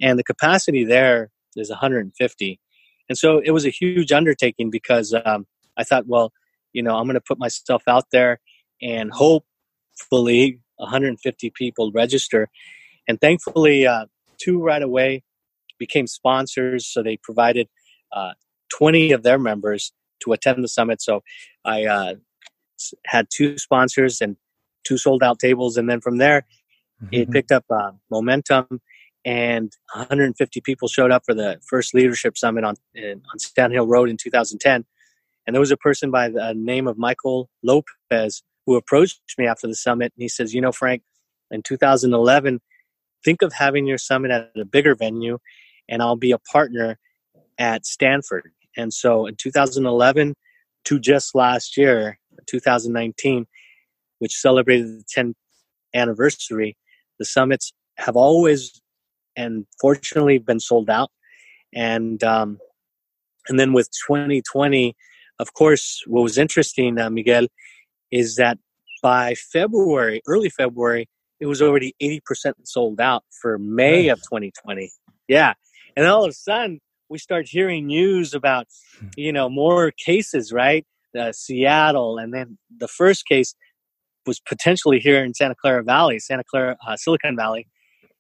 And 0.01 0.19
the 0.19 0.25
capacity 0.25 0.85
there 0.85 1.31
is 1.57 1.71
150. 1.71 2.61
And 3.09 3.19
so 3.19 3.41
it 3.45 3.51
was 3.51 3.65
a 3.65 3.71
huge 3.71 4.13
undertaking 4.13 4.71
because 4.71 5.15
um, 5.25 5.47
I 5.77 5.85
thought, 5.85 6.07
well, 6.07 6.33
you 6.73 6.83
know, 6.83 6.97
I'm 6.97 7.05
going 7.05 7.15
to 7.15 7.21
put 7.21 7.39
myself 7.39 7.83
out 7.87 8.07
there 8.13 8.41
and 8.81 9.11
hopefully 9.13 10.61
150 10.77 11.51
people 11.51 11.93
register. 11.93 12.49
And 13.07 13.21
thankfully, 13.21 13.87
uh, 13.87 14.07
two 14.39 14.63
right 14.63 14.83
away 14.83 15.23
became 15.79 16.07
sponsors. 16.07 16.87
So 16.87 17.03
they 17.03 17.17
provided 17.17 17.69
uh, 18.13 18.33
20 18.77 19.13
of 19.13 19.23
their 19.23 19.39
members 19.39 19.93
to 20.23 20.33
attend 20.33 20.63
the 20.63 20.69
summit. 20.69 21.03
So 21.03 21.23
I 21.65 21.85
uh, 21.85 22.15
had 23.07 23.29
two 23.35 23.59
sponsors 23.59 24.21
and 24.21 24.37
two 24.85 24.99
sold 24.99 25.23
out 25.23 25.39
tables. 25.39 25.77
And 25.77 25.89
then 25.89 26.01
from 26.01 26.19
there, 26.19 26.45
it 27.11 27.29
Mhm. 27.29 27.33
picked 27.33 27.53
up 27.53 27.65
uh, 27.71 27.93
momentum 28.11 28.81
and 29.25 29.73
150 29.95 30.61
people 30.61 30.89
showed 30.89 31.11
up 31.11 31.25
for 31.25 31.35
the 31.35 31.61
first 31.69 31.95
leadership 31.95 32.37
summit 32.37 32.65
on, 32.65 32.75
in, 32.95 33.23
on 33.33 33.39
Sand 33.39 33.73
Hill 33.73 33.87
Road 33.87 34.09
in 34.09 34.17
2010. 34.17 34.85
And 35.47 35.55
there 35.55 35.61
was 35.61 35.71
a 35.73 35.77
person 35.77 36.11
by 36.11 36.29
the 36.29 36.55
name 36.55 36.87
of 36.87 36.99
Michael 36.99 37.51
Lopez 37.63 38.43
who 38.67 38.77
approached 38.77 39.21
me 39.39 39.47
after 39.47 39.67
the 39.67 39.75
summit. 39.75 40.13
And 40.17 40.23
he 40.23 40.29
says, 40.29 40.55
You 40.55 40.61
know, 40.61 40.73
Frank, 40.73 41.03
in 41.51 41.63
2011, 41.63 42.61
think 43.25 43.43
of 43.43 43.53
having 43.53 43.87
your 43.87 43.99
summit 43.99 44.31
at 44.31 44.51
a 44.57 44.65
bigger 44.65 44.95
venue, 44.95 45.39
and 45.89 46.03
I'll 46.03 46.17
be 46.17 46.33
a 46.33 46.39
partner 46.39 46.99
at 47.59 47.87
Stanford. 47.87 48.53
And 48.77 48.93
so 48.93 49.27
in 49.27 49.37
2011 49.37 50.35
to 50.87 50.99
just 50.99 51.35
last 51.35 51.77
year, 51.77 52.19
2019, 52.47 53.47
which 54.23 54.37
celebrated 54.37 54.87
the 54.87 55.05
10th 55.17 55.35
anniversary, 55.95 56.77
the 57.19 57.25
summits 57.25 57.73
have 57.99 58.15
always 58.15 58.81
and 59.35 59.67
fortunately 59.81 60.39
been 60.39 60.61
sold 60.61 60.89
out. 60.89 61.11
And 61.75 62.23
um, 62.23 62.59
and 63.49 63.59
then 63.59 63.73
with 63.73 63.89
2020, 64.07 64.95
of 65.41 65.55
course, 65.55 66.05
what 66.07 66.23
was 66.23 66.39
interesting, 66.39 67.01
uh, 67.01 67.11
Miguel, 67.11 67.49
is 68.13 68.37
that 68.37 68.59
by 69.03 69.35
February, 69.35 70.23
early 70.29 70.51
February, 70.51 71.09
it 71.41 71.47
was 71.47 71.61
already 71.61 71.97
80% 72.01 72.53
sold 72.63 73.01
out 73.01 73.25
for 73.41 73.59
May 73.59 74.07
of 74.07 74.21
2020. 74.21 74.89
Yeah. 75.27 75.55
And 75.97 76.07
all 76.07 76.23
of 76.23 76.31
a 76.31 76.35
sudden, 76.35 76.79
we 77.09 77.19
start 77.19 77.49
hearing 77.49 77.89
news 77.89 78.35
about, 78.35 78.69
you 79.17 79.33
know, 79.33 79.49
more 79.49 79.91
cases, 79.91 80.53
right? 80.53 80.87
Uh, 81.19 81.33
Seattle. 81.33 82.19
And 82.19 82.33
then 82.33 82.59
the 82.79 82.87
first 82.87 83.27
case 83.27 83.57
was 84.27 84.41
potentially 84.41 84.99
here 85.01 85.25
in 85.25 85.35
Santa 85.35 85.55
Clara 85.55 85.83
Valley, 85.83 86.19
Santa 86.19 86.45
Clara, 86.45 86.77
uh, 86.87 86.97
Silicon 86.97 87.37
Valley. 87.37 87.67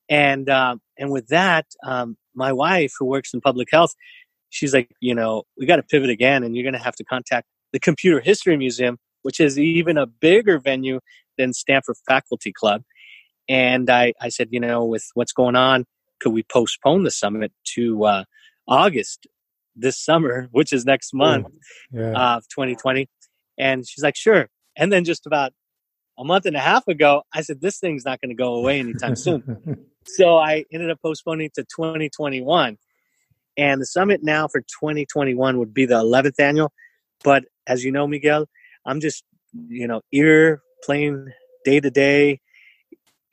And, 0.09 0.49
um, 0.50 0.80
and 0.99 1.11
with 1.11 1.28
that, 1.28 1.66
um, 1.85 2.16
my 2.35 2.52
wife, 2.52 2.92
who 2.99 3.06
works 3.06 3.32
in 3.32 3.40
public 3.40 3.68
health, 3.71 3.94
she's 4.50 4.75
like, 4.75 4.90
you 5.00 5.14
know, 5.14 5.44
we 5.59 5.66
got 5.66 5.76
to 5.76 5.82
pivot 5.82 6.11
again, 6.11 6.42
and 6.42 6.54
you're 6.56 6.64
going 6.64 6.75
to 6.75 6.78
have 6.85 6.97
to 6.97 7.04
contact 7.04 7.47
the 7.73 7.80
Computer 7.80 8.21
History 8.21 8.56
Museum, 8.56 8.99
which 9.23 9.40
is 9.40 9.59
even 9.59 9.97
a 9.97 10.06
bigger 10.06 10.59
venue 10.59 11.00
than 11.38 11.52
Stanford 11.52 11.97
Faculty 12.06 12.52
Club. 12.52 12.82
And 13.49 13.88
I, 13.90 14.12
I 14.21 14.28
said, 14.28 14.49
you 14.50 14.61
know, 14.61 14.85
with 14.85 15.04
what's 15.14 15.32
going 15.32 15.56
on, 15.56 15.85
could 16.21 16.32
we 16.32 16.42
postpone 16.44 17.04
the 17.04 17.11
summit 17.11 17.52
to 17.75 18.04
uh, 18.04 18.25
August 18.68 19.26
this 19.75 19.99
summer, 19.99 20.49
which 20.52 20.73
is 20.73 20.85
next 20.85 21.12
month 21.14 21.47
Yeah. 21.92 22.12
uh, 22.12 22.37
of 22.37 22.44
2020? 22.49 23.09
And 23.59 23.87
she's 23.88 24.02
like, 24.04 24.16
sure. 24.16 24.49
And 24.76 24.92
then 24.92 25.04
just 25.04 25.26
about 25.26 25.52
a 26.19 26.25
month 26.25 26.47
and 26.47 26.57
a 26.57 26.61
half 26.61 26.87
ago, 26.88 27.23
I 27.33 27.42
said, 27.42 27.61
this 27.61 27.78
thing's 27.78 28.04
not 28.04 28.21
going 28.21 28.31
to 28.31 28.35
go 28.35 28.54
away 28.54 28.81
anytime 28.81 29.16
soon. 29.16 29.87
so 30.07 30.37
I 30.37 30.64
ended 30.73 30.90
up 30.90 31.00
postponing 31.02 31.50
to 31.54 31.64
2021. 31.64 32.78
And 33.57 33.81
the 33.81 33.87
summit 33.87 34.23
now 34.23 34.49
for 34.49 34.61
2021 34.61 35.59
would 35.59 35.75
be 35.75 35.85
the 35.85 36.02
11th 36.02 36.40
annual. 36.40 36.73
But 37.23 37.45
as 37.66 37.85
you 37.85 37.92
know, 37.92 38.07
Miguel, 38.07 38.47
I'm 38.87 39.00
just, 39.00 39.25
you 39.69 39.87
know, 39.87 40.00
ear 40.12 40.62
playing 40.83 41.28
day 41.64 41.81
to 41.81 41.90
day, 41.90 42.40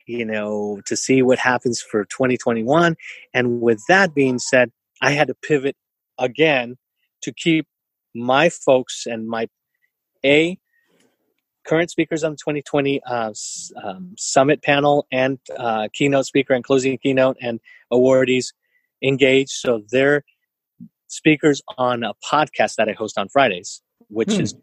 you 0.06 0.24
know, 0.24 0.80
to 0.86 0.96
see 0.96 1.22
what 1.22 1.38
happens 1.38 1.80
for 1.80 2.04
2021. 2.04 2.96
And 3.34 3.60
with 3.60 3.82
that 3.88 4.14
being 4.14 4.38
said, 4.38 4.70
I 5.00 5.12
had 5.12 5.28
to 5.28 5.34
pivot 5.34 5.76
again 6.18 6.76
to 7.22 7.32
keep 7.32 7.66
my 8.14 8.48
folks 8.48 9.06
and 9.06 9.28
my 9.28 9.48
A, 10.24 10.58
current 11.66 11.90
speakers 11.90 12.24
on 12.24 12.32
the 12.32 12.36
2020 12.36 13.02
uh, 13.04 13.32
um, 13.82 14.14
summit 14.16 14.62
panel 14.62 15.06
and 15.12 15.38
uh, 15.56 15.88
keynote 15.92 16.26
speaker 16.26 16.54
and 16.54 16.64
closing 16.64 16.96
keynote 16.98 17.36
and 17.40 17.60
awardees 17.92 18.52
engaged. 19.02 19.50
So 19.50 19.82
they're 19.90 20.24
speakers 21.08 21.60
on 21.76 22.02
a 22.02 22.12
podcast 22.24 22.76
that 22.76 22.88
I 22.88 22.92
host 22.92 23.18
on 23.18 23.28
Fridays, 23.28 23.82
which 24.08 24.32
hmm. 24.32 24.40
is 24.40 24.54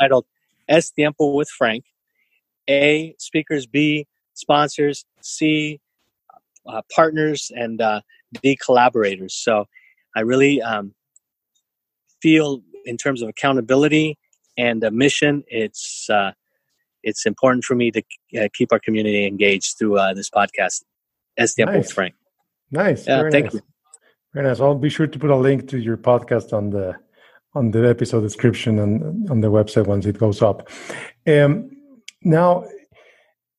titled 0.00 0.26
Es 0.68 0.90
Tiempo 0.90 1.32
with 1.32 1.48
Frank. 1.48 1.84
A, 2.68 3.14
speakers, 3.18 3.66
B, 3.66 4.06
sponsors, 4.34 5.04
C, 5.22 5.80
uh, 6.66 6.82
partners, 6.94 7.52
and 7.54 7.80
uh, 7.80 8.00
D, 8.42 8.56
collaborators. 8.56 9.34
So 9.34 9.66
I 10.16 10.20
really 10.20 10.60
um, 10.62 10.92
feel 12.20 12.62
in 12.84 12.96
terms 12.96 13.22
of 13.22 13.28
accountability 13.28 14.18
and 14.56 14.82
a 14.82 14.90
mission, 14.90 15.44
it's 15.48 16.08
uh, 16.10 16.32
it's 17.06 17.24
important 17.24 17.64
for 17.64 17.74
me 17.74 17.90
to 17.92 18.02
uh, 18.38 18.48
keep 18.52 18.72
our 18.72 18.80
community 18.80 19.26
engaged 19.26 19.78
through 19.78 19.96
uh, 19.98 20.12
this 20.12 20.28
podcast. 20.28 20.82
Es 21.38 21.54
Tiempo 21.54 21.74
nice. 21.74 21.92
Frank. 21.92 22.14
Nice. 22.70 23.06
Yeah, 23.06 23.30
thank 23.30 23.46
nice. 23.46 23.54
you. 23.54 23.60
Very 24.34 24.48
nice. 24.48 24.60
I'll 24.60 24.74
be 24.74 24.90
sure 24.90 25.06
to 25.06 25.18
put 25.18 25.30
a 25.30 25.36
link 25.36 25.68
to 25.68 25.78
your 25.78 25.96
podcast 25.96 26.52
on 26.52 26.70
the 26.70 26.96
on 27.54 27.70
the 27.70 27.88
episode 27.88 28.20
description 28.20 28.78
and 28.78 29.30
on 29.30 29.40
the 29.40 29.50
website 29.50 29.86
once 29.86 30.04
it 30.04 30.18
goes 30.18 30.42
up. 30.42 30.68
Um, 31.26 31.70
now, 32.22 32.64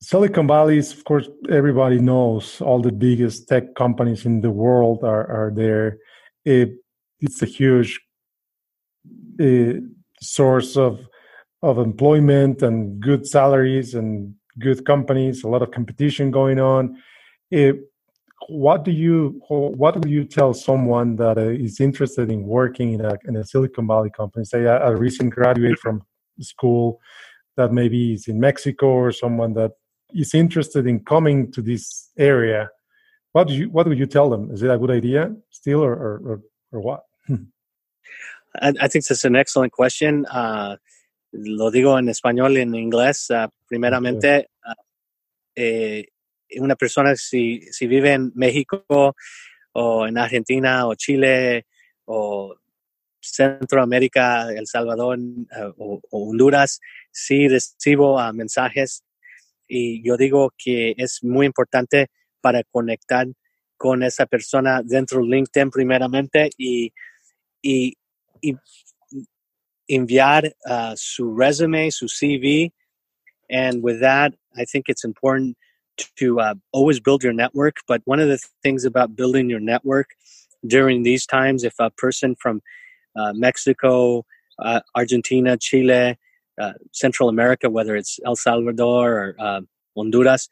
Silicon 0.02 0.46
Valley 0.46 0.78
is, 0.78 0.94
of 0.94 1.04
course, 1.04 1.28
everybody 1.50 2.00
knows 2.00 2.62
all 2.62 2.80
the 2.80 2.92
biggest 2.92 3.48
tech 3.48 3.74
companies 3.74 4.24
in 4.24 4.42
the 4.42 4.52
world 4.52 5.04
are, 5.04 5.26
are 5.38 5.52
there. 5.56 5.98
It, 6.46 6.74
it's 7.20 7.42
a 7.42 7.48
huge 7.48 8.00
uh, 9.42 9.80
source 10.22 10.78
of 10.78 11.00
of 11.62 11.78
employment 11.80 12.62
and 12.62 13.00
good 13.00 13.26
salaries 13.28 13.94
and 13.94 14.36
good 14.60 14.86
companies, 14.86 15.44
a 15.44 15.48
lot 15.48 15.62
of 15.62 15.72
competition 15.72 16.32
going 16.32 16.60
on. 16.60 16.98
It, 17.52 17.78
what 18.50 18.86
do 18.86 18.92
you 18.92 19.42
what 19.50 19.96
will 19.96 20.08
you 20.08 20.24
tell 20.24 20.54
someone 20.54 21.16
that 21.18 21.38
uh, 21.38 21.84
interested 21.84 22.32
in 22.32 22.44
working 22.44 22.94
in 22.94 23.02
a, 23.02 23.18
in 23.26 23.36
a 23.36 23.44
Silicon 23.44 23.88
Valley 23.88 24.10
company, 24.10 24.46
say 24.46 24.64
a, 24.64 24.88
a 24.88 24.96
recent 24.96 25.34
graduate 25.34 25.80
from 25.80 26.04
school 26.40 27.00
that 27.56 27.74
maybe 27.74 28.14
is 28.14 28.28
in 28.28 28.40
Mexico 28.40 28.88
or 28.88 29.12
someone 29.12 29.54
that 29.54 29.72
is 30.14 30.34
interested 30.34 30.88
in 30.88 31.00
coming 31.02 31.52
to 31.52 31.62
this 31.62 32.10
area? 32.18 32.70
What 33.34 33.48
do 33.48 33.54
you 33.54 33.70
what 33.70 33.88
would 33.88 34.00
you 34.00 34.06
tell 34.06 34.30
them? 34.30 34.52
Is 34.52 34.64
it 34.64 34.72
a 34.72 34.78
good 34.78 34.92
idea 34.92 35.36
still, 35.50 35.84
or 35.84 35.94
or, 35.94 36.22
or, 36.26 36.42
or 36.72 36.80
what? 36.82 37.04
I, 38.62 38.74
I, 38.82 38.88
think 38.88 39.06
that's 39.06 39.26
an 39.26 39.36
excellent 39.36 39.74
question. 39.74 40.26
Uh, 40.28 40.78
lo 41.38 41.72
digo 41.72 41.98
en 42.00 42.10
español 42.10 42.58
y 42.58 42.62
en 42.62 42.76
inglés. 42.76 43.28
Uh, 43.30 43.50
primeramente, 43.68 44.50
uh, 44.66 44.74
eh, 45.56 46.08
una 46.58 46.76
persona 46.76 47.16
si, 47.16 47.62
si 47.72 47.88
vive 47.88 48.14
en 48.14 48.32
México 48.36 48.86
o 49.74 50.08
en 50.08 50.18
Argentina 50.18 50.88
o 50.88 50.96
Chile 50.96 51.66
o 52.06 52.56
Centroamérica, 53.22 54.50
El 54.52 54.68
Salvador 54.68 55.20
uh, 55.20 55.74
o, 55.78 56.02
o, 56.10 56.30
Honduras, 56.30 56.80
sí 57.12 57.48
recibo 57.48 58.22
mensajes 58.34 59.04
y 59.68 60.02
yo 60.08 60.16
digo 60.16 60.54
que 60.58 60.94
es 60.98 61.24
muy 61.24 61.46
importante 61.46 62.08
para 62.42 62.64
conectar 62.64 63.28
con 63.76 64.02
esa 64.02 64.26
persona 64.26 64.82
dentro 64.84 65.22
de 65.22 65.28
LinkedIn 65.28 65.70
primeramente 65.70 66.50
y, 66.58 66.92
y, 67.62 67.96
y 68.42 68.56
enviar 69.90 70.52
uh, 70.66 70.96
su 70.96 71.30
resume, 71.32 71.90
su 71.90 72.08
CV. 72.08 72.72
And 73.50 73.82
with 73.84 74.00
that, 74.02 74.34
I 74.58 74.66
think 74.66 74.86
it's 74.88 75.04
important 75.04 75.58
to 76.18 76.40
uh, 76.40 76.56
always 76.72 77.00
build 77.00 77.24
your 77.24 77.34
network. 77.34 77.78
But 77.88 78.02
one 78.06 78.20
of 78.20 78.28
the 78.28 78.40
things 78.64 78.86
about 78.86 79.16
building 79.16 79.50
your 79.50 79.60
network 79.60 80.10
during 80.66 81.04
these 81.04 81.26
times, 81.26 81.64
if 81.64 81.74
a 81.80 81.90
person 81.92 82.36
from 82.40 82.62
uh, 83.16 83.34
Mexico, 83.34 84.26
uh, 84.60 84.82
Argentina, 84.96 85.58
Chile, 85.58 86.18
uh, 86.60 86.74
Central 86.92 87.30
America, 87.30 87.70
whether 87.70 87.96
it's 87.96 88.20
El 88.26 88.36
Salvador 88.36 89.14
or 89.14 89.36
uh, 89.40 89.62
Honduras, 89.96 90.50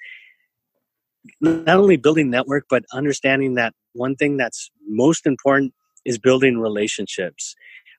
not 1.41 1.77
only 1.77 1.97
building 1.97 2.29
network, 2.29 2.65
but 2.69 2.85
understanding 2.93 3.55
that 3.55 3.73
one 3.93 4.15
thing 4.15 4.37
that's 4.37 4.69
most 4.87 5.25
important 5.25 5.73
is 6.05 6.17
building 6.19 6.59
relationships. 6.59 7.55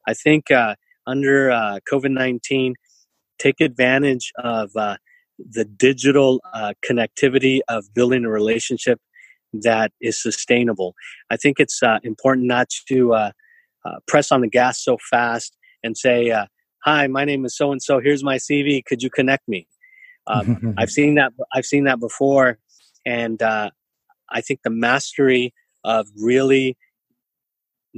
I 0.07 0.14
think 0.14 0.51
uh, 0.51 0.77
under 1.06 1.50
uh, 1.50 1.78
COVID 1.90 2.10
19, 2.10 2.74
take 3.38 3.60
advantage 3.60 4.32
of 4.38 4.70
uh, 4.76 4.96
the 5.38 5.64
digital 5.64 6.40
uh, 6.52 6.72
connectivity 6.84 7.60
of 7.68 7.92
building 7.94 8.24
a 8.24 8.30
relationship 8.30 9.00
that 9.52 9.92
is 10.00 10.20
sustainable. 10.20 10.94
I 11.30 11.36
think 11.36 11.60
it's 11.60 11.82
uh, 11.82 11.98
important 12.02 12.46
not 12.46 12.68
to 12.88 13.14
uh, 13.14 13.30
uh, 13.84 13.96
press 14.06 14.32
on 14.32 14.40
the 14.40 14.48
gas 14.48 14.82
so 14.82 14.98
fast 15.10 15.56
and 15.82 15.96
say, 15.96 16.32
"Hi, 16.84 17.06
my 17.06 17.24
name 17.24 17.44
is 17.44 17.56
so 17.56 17.72
and 17.72 17.82
so. 17.82 18.00
Here's 18.00 18.24
my 18.24 18.36
CV. 18.36 18.84
Could 18.84 19.02
you 19.02 19.10
connect 19.10 19.48
me?" 19.48 19.66
Um, 20.26 20.74
I've 20.78 20.90
seen 20.90 21.14
that. 21.14 21.32
I've 21.54 21.66
seen 21.66 21.84
that 21.84 22.00
before, 22.00 22.58
and 23.04 23.40
I 23.42 24.40
think 24.40 24.60
the 24.64 24.70
mastery 24.70 25.54
of 25.84 26.08
really 26.20 26.76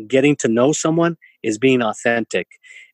getting 0.06 0.36
to 0.36 0.48
know 0.48 0.72
someone 0.72 1.16
is 1.42 1.58
being 1.58 1.82
authentic. 1.82 2.46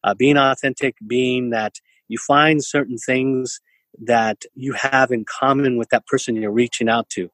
Uh, 0.05 0.15
being 0.15 0.37
authentic, 0.37 0.95
being 1.07 1.51
that 1.51 1.75
you 2.09 2.19
find 2.19 2.63
certain 2.63 2.99
things 2.99 3.59
that 4.05 4.43
you 4.55 4.75
have 4.75 5.11
in 5.11 5.25
common 5.25 5.79
with 5.79 5.89
that 5.89 6.07
person 6.07 6.37
you're 6.37 6.51
reaching 6.53 6.89
out 6.89 7.09
to. 7.09 7.31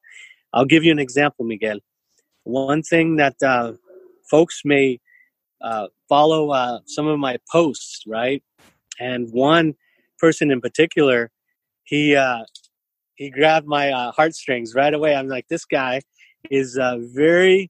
I'll 0.53 0.65
give 0.65 0.83
you 0.83 0.91
an 0.91 0.99
example, 0.99 1.45
Miguel. 1.45 1.79
One 2.43 2.81
thing 2.81 3.17
that 3.17 3.35
uh, 3.43 3.73
folks 4.29 4.61
may 4.63 4.99
uh, 5.61 5.87
follow 6.09 6.51
uh, 6.51 6.79
some 6.85 7.07
of 7.07 7.19
my 7.19 7.37
posts, 7.51 8.03
right? 8.07 8.41
And 8.99 9.29
one 9.31 9.75
person 10.17 10.51
in 10.51 10.61
particular, 10.61 11.31
he 11.83 12.15
uh, 12.15 12.45
he 13.15 13.29
grabbed 13.29 13.67
my 13.67 13.91
uh, 13.91 14.11
heartstrings 14.11 14.73
right 14.75 14.93
away. 14.93 15.15
I'm 15.15 15.27
like, 15.27 15.47
this 15.49 15.65
guy 15.65 16.01
is 16.49 16.79
very 17.13 17.69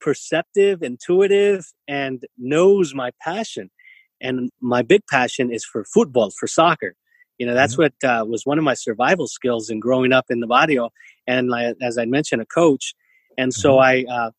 perceptive, 0.00 0.82
intuitive, 0.82 1.66
and 1.86 2.24
knows 2.36 2.94
my 2.94 3.10
passion. 3.22 3.70
And 4.20 4.50
my 4.60 4.82
big 4.82 5.02
passion 5.08 5.52
is 5.52 5.64
for 5.64 5.84
football, 5.84 6.30
for 6.30 6.46
soccer. 6.46 6.94
You 7.38 7.46
know, 7.46 7.54
that's 7.54 7.76
mm-hmm. 7.76 7.92
what 8.02 8.10
uh, 8.10 8.24
was 8.24 8.44
one 8.44 8.58
of 8.58 8.64
my 8.64 8.74
survival 8.74 9.28
skills 9.28 9.70
in 9.70 9.80
growing 9.80 10.12
up 10.12 10.26
in 10.28 10.40
the 10.40 10.46
barrio. 10.46 10.90
And 11.26 11.50
as 11.80 11.98
I 11.98 12.04
mentioned, 12.04 12.42
a 12.42 12.46
coach. 12.46 12.94
And 13.36 13.54
so 13.54 13.74
mm-hmm. 13.74 14.10
I, 14.10 14.14
uh, 14.14 14.30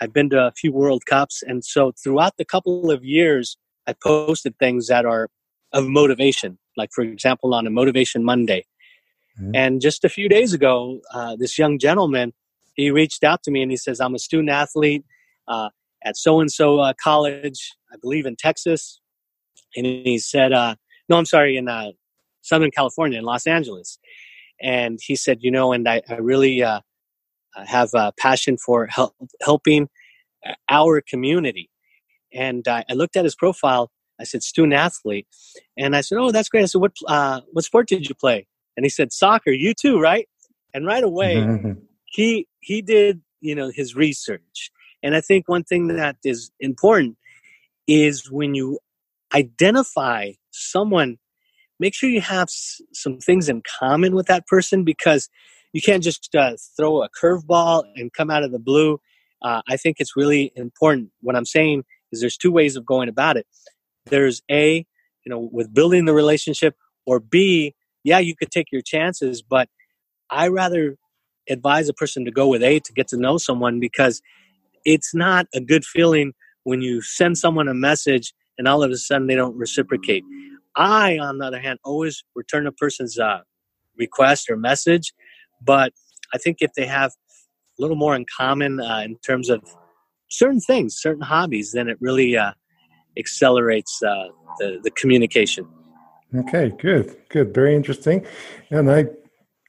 I've 0.00 0.12
been 0.12 0.30
to 0.30 0.46
a 0.46 0.52
few 0.52 0.72
World 0.72 1.04
Cups. 1.06 1.42
And 1.46 1.64
so 1.64 1.92
throughout 2.02 2.36
the 2.36 2.44
couple 2.44 2.90
of 2.90 3.04
years, 3.04 3.56
I 3.86 3.94
posted 3.94 4.58
things 4.58 4.88
that 4.88 5.06
are 5.06 5.28
of 5.72 5.86
motivation, 5.86 6.58
like, 6.76 6.90
for 6.92 7.02
example, 7.02 7.54
on 7.54 7.66
a 7.66 7.70
Motivation 7.70 8.24
Monday. 8.24 8.64
And 9.54 9.80
just 9.80 10.04
a 10.04 10.08
few 10.08 10.28
days 10.28 10.52
ago, 10.52 11.00
uh, 11.14 11.36
this 11.36 11.58
young 11.58 11.78
gentleman 11.78 12.32
he 12.78 12.92
reached 12.92 13.24
out 13.24 13.42
to 13.42 13.50
me 13.50 13.60
and 13.60 13.70
he 13.70 13.76
says, 13.76 14.00
I'm 14.00 14.14
a 14.14 14.20
student 14.20 14.50
athlete 14.50 15.04
uh, 15.48 15.70
at 16.04 16.16
so 16.16 16.40
and 16.40 16.50
so 16.50 16.92
college, 17.02 17.74
I 17.92 17.96
believe 18.00 18.26
in 18.26 18.36
Texas. 18.36 19.00
And 19.76 19.86
he 19.86 20.18
said, 20.18 20.52
uh, 20.52 20.76
No, 21.08 21.16
I'm 21.16 21.24
sorry, 21.24 21.56
in 21.56 21.68
uh, 21.68 21.92
Southern 22.42 22.70
California, 22.70 23.18
in 23.18 23.24
Los 23.24 23.46
Angeles. 23.46 23.98
And 24.60 24.98
he 25.02 25.16
said, 25.16 25.38
You 25.40 25.50
know, 25.50 25.72
and 25.72 25.88
I, 25.88 26.02
I 26.08 26.14
really 26.16 26.62
uh, 26.62 26.80
have 27.54 27.90
a 27.94 28.12
passion 28.18 28.56
for 28.56 28.86
help, 28.86 29.14
helping 29.42 29.88
our 30.68 31.00
community. 31.00 31.70
And 32.32 32.66
I 32.68 32.84
looked 32.90 33.16
at 33.16 33.24
his 33.24 33.34
profile. 33.34 33.90
I 34.20 34.24
said, 34.24 34.42
student 34.42 34.74
athlete. 34.74 35.26
And 35.76 35.94
I 35.94 36.00
said, 36.00 36.18
Oh, 36.18 36.30
that's 36.30 36.48
great. 36.48 36.62
I 36.62 36.66
said, 36.66 36.80
What, 36.80 36.92
uh, 37.06 37.40
what 37.52 37.64
sport 37.64 37.88
did 37.88 38.08
you 38.08 38.14
play? 38.14 38.46
And 38.76 38.84
he 38.84 38.90
said, 38.90 39.12
Soccer. 39.12 39.50
You 39.50 39.74
too, 39.74 39.98
right? 39.98 40.28
And 40.74 40.86
right 40.86 41.02
away, 41.02 41.46
he 42.08 42.46
he 42.60 42.82
did 42.82 43.20
you 43.40 43.54
know 43.54 43.70
his 43.72 43.94
research 43.94 44.70
and 45.02 45.14
i 45.14 45.20
think 45.20 45.48
one 45.48 45.64
thing 45.64 45.88
that 45.88 46.16
is 46.24 46.50
important 46.60 47.16
is 47.88 48.30
when 48.30 48.54
you 48.54 48.80
identify 49.34 50.32
someone 50.52 51.16
make 51.78 51.94
sure 51.94 52.08
you 52.10 52.20
have 52.20 52.48
s- 52.48 52.80
some 52.92 53.18
things 53.18 53.48
in 53.48 53.62
common 53.80 54.14
with 54.14 54.26
that 54.26 54.46
person 54.46 54.84
because 54.84 55.28
you 55.72 55.82
can't 55.82 56.02
just 56.02 56.34
uh, 56.34 56.54
throw 56.76 57.02
a 57.02 57.08
curveball 57.10 57.84
and 57.96 58.12
come 58.12 58.30
out 58.30 58.42
of 58.42 58.52
the 58.52 58.58
blue. 58.58 59.00
Uh, 59.42 59.62
I 59.68 59.76
think 59.76 59.96
it's 60.00 60.16
really 60.16 60.52
important. 60.56 61.10
What 61.20 61.36
I'm 61.36 61.44
saying 61.44 61.84
is 62.12 62.20
there's 62.20 62.36
two 62.36 62.52
ways 62.52 62.76
of 62.76 62.86
going 62.86 63.08
about 63.08 63.36
it. 63.36 63.46
There's 64.06 64.42
A, 64.50 64.86
you 65.24 65.30
know, 65.30 65.48
with 65.52 65.74
building 65.74 66.06
the 66.06 66.14
relationship, 66.14 66.74
or 67.06 67.20
B, 67.20 67.74
yeah, 68.04 68.18
you 68.18 68.34
could 68.36 68.50
take 68.50 68.66
your 68.72 68.82
chances, 68.82 69.42
but 69.42 69.68
I 70.30 70.48
rather 70.48 70.96
advise 71.48 71.88
a 71.88 71.94
person 71.94 72.24
to 72.24 72.30
go 72.30 72.48
with 72.48 72.62
A 72.62 72.80
to 72.80 72.92
get 72.92 73.08
to 73.08 73.16
know 73.16 73.38
someone 73.38 73.80
because 73.80 74.22
it's 74.84 75.14
not 75.14 75.46
a 75.54 75.60
good 75.60 75.84
feeling 75.84 76.32
when 76.64 76.80
you 76.82 77.00
send 77.02 77.38
someone 77.38 77.68
a 77.68 77.74
message 77.74 78.32
and 78.58 78.68
all 78.68 78.82
of 78.82 78.90
a 78.90 78.96
sudden 78.96 79.26
they 79.26 79.34
don't 79.34 79.56
reciprocate. 79.56 80.24
I, 80.76 81.18
on 81.18 81.38
the 81.38 81.46
other 81.46 81.60
hand, 81.60 81.78
always 81.84 82.22
return 82.34 82.66
a 82.66 82.72
person's 82.72 83.18
uh, 83.18 83.40
request 83.96 84.48
or 84.50 84.56
message, 84.56 85.12
but 85.62 85.92
I 86.32 86.38
think 86.38 86.58
if 86.60 86.72
they 86.74 86.86
have 86.86 87.12
a 87.78 87.82
little 87.82 87.96
more 87.96 88.14
in 88.14 88.26
common 88.36 88.80
uh, 88.80 89.00
in 89.04 89.16
terms 89.18 89.48
of 89.48 89.62
certain 90.28 90.60
things, 90.60 90.96
certain 90.96 91.22
hobbies, 91.22 91.72
then 91.72 91.88
it 91.88 91.96
really 92.00 92.36
uh, 92.36 92.52
accelerates 93.18 94.02
uh, 94.02 94.28
the, 94.58 94.78
the 94.82 94.90
communication. 94.90 95.66
Okay, 96.34 96.72
good, 96.78 97.16
good, 97.30 97.54
very 97.54 97.74
interesting. 97.74 98.24
And 98.70 98.90
I, 98.90 99.06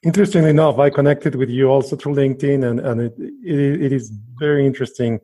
interestingly 0.04 0.49
enough, 0.49 0.78
I 0.78 0.89
connected 0.89 1.36
with 1.36 1.49
you 1.49 1.69
also 1.69 1.95
through 1.95 2.15
LinkedIn, 2.15 2.69
and 2.69 2.80
and 2.82 3.02
it 3.02 3.13
it, 3.17 3.82
it 3.84 3.93
is 3.93 4.12
very 4.38 4.65
interesting 4.65 5.19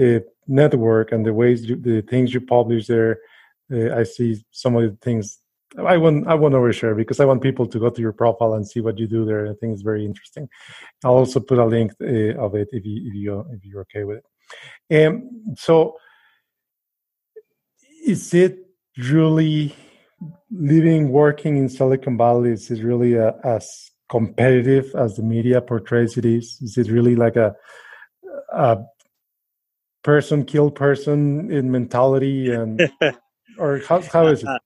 uh, 0.00 0.20
network 0.46 1.12
and 1.12 1.24
the 1.24 1.34
ways 1.34 1.64
you, 1.66 1.76
the 1.76 2.02
things 2.02 2.32
you 2.32 2.40
publish 2.40 2.86
there. 2.86 3.18
Uh, 3.70 3.94
I 3.94 4.04
see 4.04 4.42
some 4.50 4.76
of 4.76 4.82
the 4.82 4.96
things 5.02 5.38
I 5.76 5.98
want 5.98 6.26
I 6.26 6.34
want 6.34 6.54
to 6.54 6.58
overshare 6.58 6.96
because 6.96 7.20
I 7.20 7.26
want 7.26 7.42
people 7.42 7.66
to 7.66 7.78
go 7.78 7.90
to 7.90 8.00
your 8.00 8.12
profile 8.12 8.54
and 8.54 8.66
see 8.66 8.80
what 8.80 8.98
you 8.98 9.06
do 9.06 9.26
there. 9.26 9.46
I 9.46 9.54
think 9.54 9.74
it's 9.74 9.82
very 9.82 10.04
interesting. 10.04 10.48
I'll 11.04 11.12
also 11.12 11.40
put 11.40 11.58
a 11.58 11.66
link 11.66 11.92
uh, 12.00 12.40
of 12.42 12.54
it 12.54 12.68
if 12.72 12.86
you 12.86 13.08
if 13.08 13.14
you 13.14 13.46
if 13.52 13.64
you're 13.64 13.82
okay 13.82 14.04
with 14.04 14.22
it. 14.88 15.06
Um, 15.06 15.54
so, 15.56 15.98
is 18.06 18.32
it 18.32 18.58
really 18.96 19.74
living 20.50 21.10
working 21.10 21.58
in 21.58 21.68
Silicon 21.68 22.16
Valley? 22.16 22.52
Is 22.52 22.70
it 22.70 22.82
really 22.82 23.18
uh, 23.18 23.32
as 23.44 23.90
competitive 24.08 24.94
as 24.94 25.16
the 25.16 25.22
media 25.22 25.60
portrays 25.60 26.16
it 26.16 26.24
is? 26.24 26.58
Is 26.62 26.78
it 26.78 26.90
really 26.90 27.14
like 27.14 27.36
a, 27.36 27.54
a 28.52 28.78
person 30.08 30.42
kill 30.42 30.70
person 30.70 31.50
in 31.50 31.70
mentality 31.70 32.50
and 32.50 32.90
or 33.58 33.82
how 33.86 34.00
how 34.00 34.26
is 34.28 34.40
it? 34.40 34.48
Uh, 34.48 34.58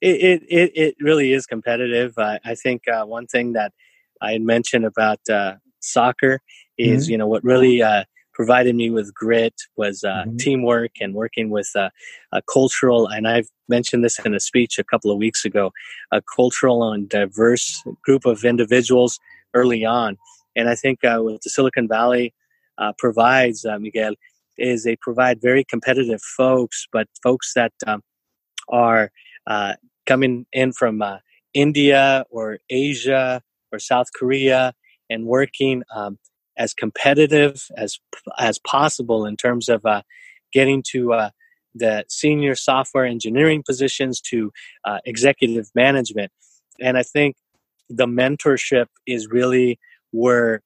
it, 0.00 0.44
it, 0.48 0.70
it 0.76 0.94
really 1.00 1.32
is 1.32 1.44
competitive. 1.44 2.12
Uh, 2.16 2.38
I 2.44 2.54
think 2.54 2.86
uh, 2.86 3.04
one 3.04 3.26
thing 3.26 3.54
that 3.54 3.72
I 4.20 4.30
had 4.30 4.42
mentioned 4.42 4.84
about 4.84 5.18
uh, 5.28 5.54
soccer 5.80 6.38
is, 6.78 7.04
mm-hmm. 7.04 7.10
you 7.10 7.18
know, 7.18 7.26
what 7.26 7.42
really 7.42 7.82
uh, 7.82 8.04
provided 8.32 8.76
me 8.76 8.90
with 8.90 9.12
grit 9.12 9.54
was 9.76 10.04
uh, 10.04 10.22
mm-hmm. 10.22 10.36
teamwork 10.36 10.92
and 11.00 11.14
working 11.14 11.50
with 11.50 11.70
uh, 11.74 11.90
a 12.30 12.42
cultural, 12.42 13.08
and 13.08 13.26
I've 13.26 13.48
mentioned 13.68 14.04
this 14.04 14.20
in 14.20 14.34
a 14.34 14.40
speech 14.40 14.78
a 14.78 14.84
couple 14.84 15.10
of 15.10 15.18
weeks 15.18 15.44
ago, 15.44 15.72
a 16.12 16.22
cultural 16.32 16.92
and 16.92 17.08
diverse 17.08 17.82
group 18.04 18.24
of 18.24 18.44
individuals 18.44 19.18
early 19.52 19.84
on. 19.84 20.16
And 20.54 20.68
I 20.68 20.76
think 20.76 21.00
with 21.02 21.40
the 21.42 21.50
Silicon 21.50 21.88
Valley 21.88 22.32
provides, 22.98 23.64
Miguel, 23.80 24.14
is 24.58 24.84
they 24.84 24.96
provide 24.96 25.40
very 25.40 25.64
competitive 25.64 26.20
folks, 26.22 26.86
but 26.92 27.08
folks 27.22 27.52
that 27.54 27.72
um, 27.86 28.02
are 28.68 29.10
uh, 29.46 29.74
coming 30.06 30.46
in 30.52 30.72
from 30.72 31.02
uh, 31.02 31.18
India 31.54 32.24
or 32.30 32.58
Asia 32.70 33.42
or 33.72 33.78
South 33.78 34.08
Korea 34.14 34.74
and 35.10 35.26
working 35.26 35.82
um, 35.94 36.18
as 36.56 36.74
competitive 36.74 37.66
as 37.76 37.98
as 38.38 38.58
possible 38.58 39.24
in 39.24 39.36
terms 39.36 39.68
of 39.68 39.84
uh, 39.84 40.02
getting 40.52 40.82
to 40.92 41.12
uh, 41.12 41.30
the 41.74 42.04
senior 42.08 42.54
software 42.54 43.06
engineering 43.06 43.62
positions 43.66 44.20
to 44.20 44.52
uh, 44.84 44.98
executive 45.06 45.70
management. 45.74 46.30
And 46.80 46.98
I 46.98 47.02
think 47.02 47.36
the 47.88 48.06
mentorship 48.06 48.86
is 49.06 49.28
really 49.28 49.78
where 50.10 50.62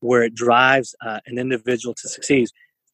where 0.00 0.22
it 0.22 0.34
drives 0.34 0.94
uh, 1.04 1.20
an 1.26 1.38
individual 1.38 1.94
to 1.94 2.08
succeed 2.08 2.48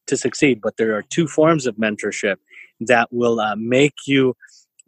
to 0.07 0.17
succeed. 0.17 0.61
But 0.61 0.77
there 0.77 0.95
are 0.97 1.03
two 1.03 1.27
forms 1.27 1.67
of 1.67 1.77
mentorship 1.77 2.37
that 2.81 3.09
will 3.11 3.41
uh, 3.41 3.57
make 3.57 3.95
you 4.07 4.35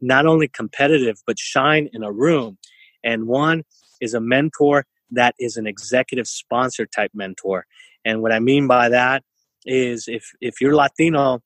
not 0.01 0.27
only 0.27 0.49
competitive 0.49 1.17
but 1.27 1.39
shine 1.39 1.89
in 1.93 2.03
a 2.03 2.13
room. 2.13 2.59
And 3.05 3.27
one 3.27 3.65
is 4.01 4.15
a 4.15 4.21
mentor 4.21 4.87
that 5.11 5.35
is 5.39 5.57
an 5.57 5.67
executive 5.67 6.27
sponsor 6.27 6.87
type 6.87 7.11
mentor. 7.15 7.67
And 8.05 8.23
what 8.23 8.33
I 8.33 8.39
mean 8.39 8.67
by 8.67 8.89
that 8.91 9.23
is 9.65 10.05
if 10.09 10.31
if 10.41 10.61
you're 10.61 10.75
Latino, 10.75 11.41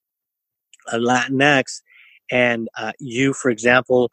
a 0.90 0.98
Latinx, 0.98 1.80
and 2.30 2.68
uh, 2.76 2.92
you, 2.98 3.32
for 3.32 3.50
example, 3.50 4.10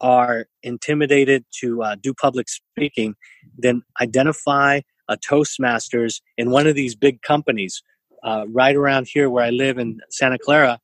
are 0.00 0.46
intimidated 0.62 1.44
to 1.60 1.82
uh, 1.82 1.96
do 2.00 2.12
public 2.12 2.48
speaking, 2.48 3.14
then 3.56 3.82
identify 4.00 4.80
a 5.08 5.16
Toastmasters 5.16 6.20
in 6.36 6.50
one 6.50 6.66
of 6.66 6.74
these 6.74 6.94
big 6.94 7.22
companies. 7.22 7.82
Uh, 8.22 8.44
right 8.48 8.74
around 8.74 9.06
here 9.06 9.30
where 9.30 9.44
I 9.44 9.50
live 9.50 9.78
in 9.78 10.00
Santa 10.10 10.38
Clara, 10.38 10.80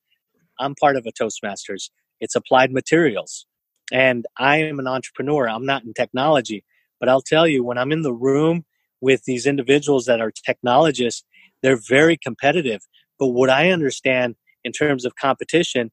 I'm 0.61 0.75
part 0.75 0.97
of 0.97 1.07
a 1.07 1.13
Toastmasters. 1.13 1.91
It's 2.21 2.37
applied 2.37 2.73
materials. 2.73 3.47
And 3.93 4.27
I 4.39 4.59
am 4.59 4.79
an 4.79 4.87
entrepreneur. 4.87 5.49
I'm 5.49 5.67
not 5.67 5.85
in 5.85 5.93
technology. 5.93 6.65
But 7.01 7.09
I'll 7.09 7.23
tell 7.23 7.49
you, 7.49 7.65
when 7.65 7.79
I'm 7.79 7.91
in 7.91 8.03
the 8.03 8.13
room 8.13 8.65
with 9.01 9.25
these 9.25 9.47
individuals 9.47 10.07
that 10.07 10.21
are 10.21 10.31
technologists, 10.31 11.25
they're 11.63 11.81
very 11.89 12.17
competitive. 12.17 12.83
But 13.19 13.29
what 13.29 13.51
I 13.51 13.71
understand 13.71 14.37
in 14.63 14.73
terms 14.73 15.05
of 15.05 15.17
competition 15.17 15.91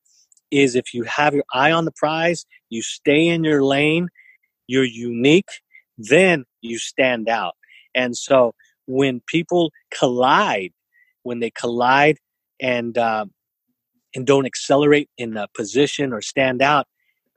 is 0.51 0.75
if 0.75 0.93
you 0.93 1.03
have 1.03 1.33
your 1.33 1.45
eye 1.53 1.71
on 1.71 1.85
the 1.85 1.91
prize, 1.91 2.45
you 2.69 2.81
stay 2.81 3.27
in 3.27 3.43
your 3.43 3.63
lane, 3.63 4.09
you're 4.67 4.83
unique, 4.83 5.49
then 5.97 6.45
you 6.61 6.77
stand 6.77 7.27
out. 7.27 7.55
And 7.95 8.15
so 8.15 8.53
when 8.85 9.21
people 9.27 9.71
collide, 9.97 10.71
when 11.23 11.39
they 11.39 11.51
collide 11.51 12.17
and 12.61 12.97
uh, 12.97 13.25
and 14.15 14.25
don't 14.25 14.45
accelerate 14.45 15.09
in 15.17 15.37
a 15.37 15.47
position 15.55 16.13
or 16.13 16.21
stand 16.21 16.61
out 16.61 16.87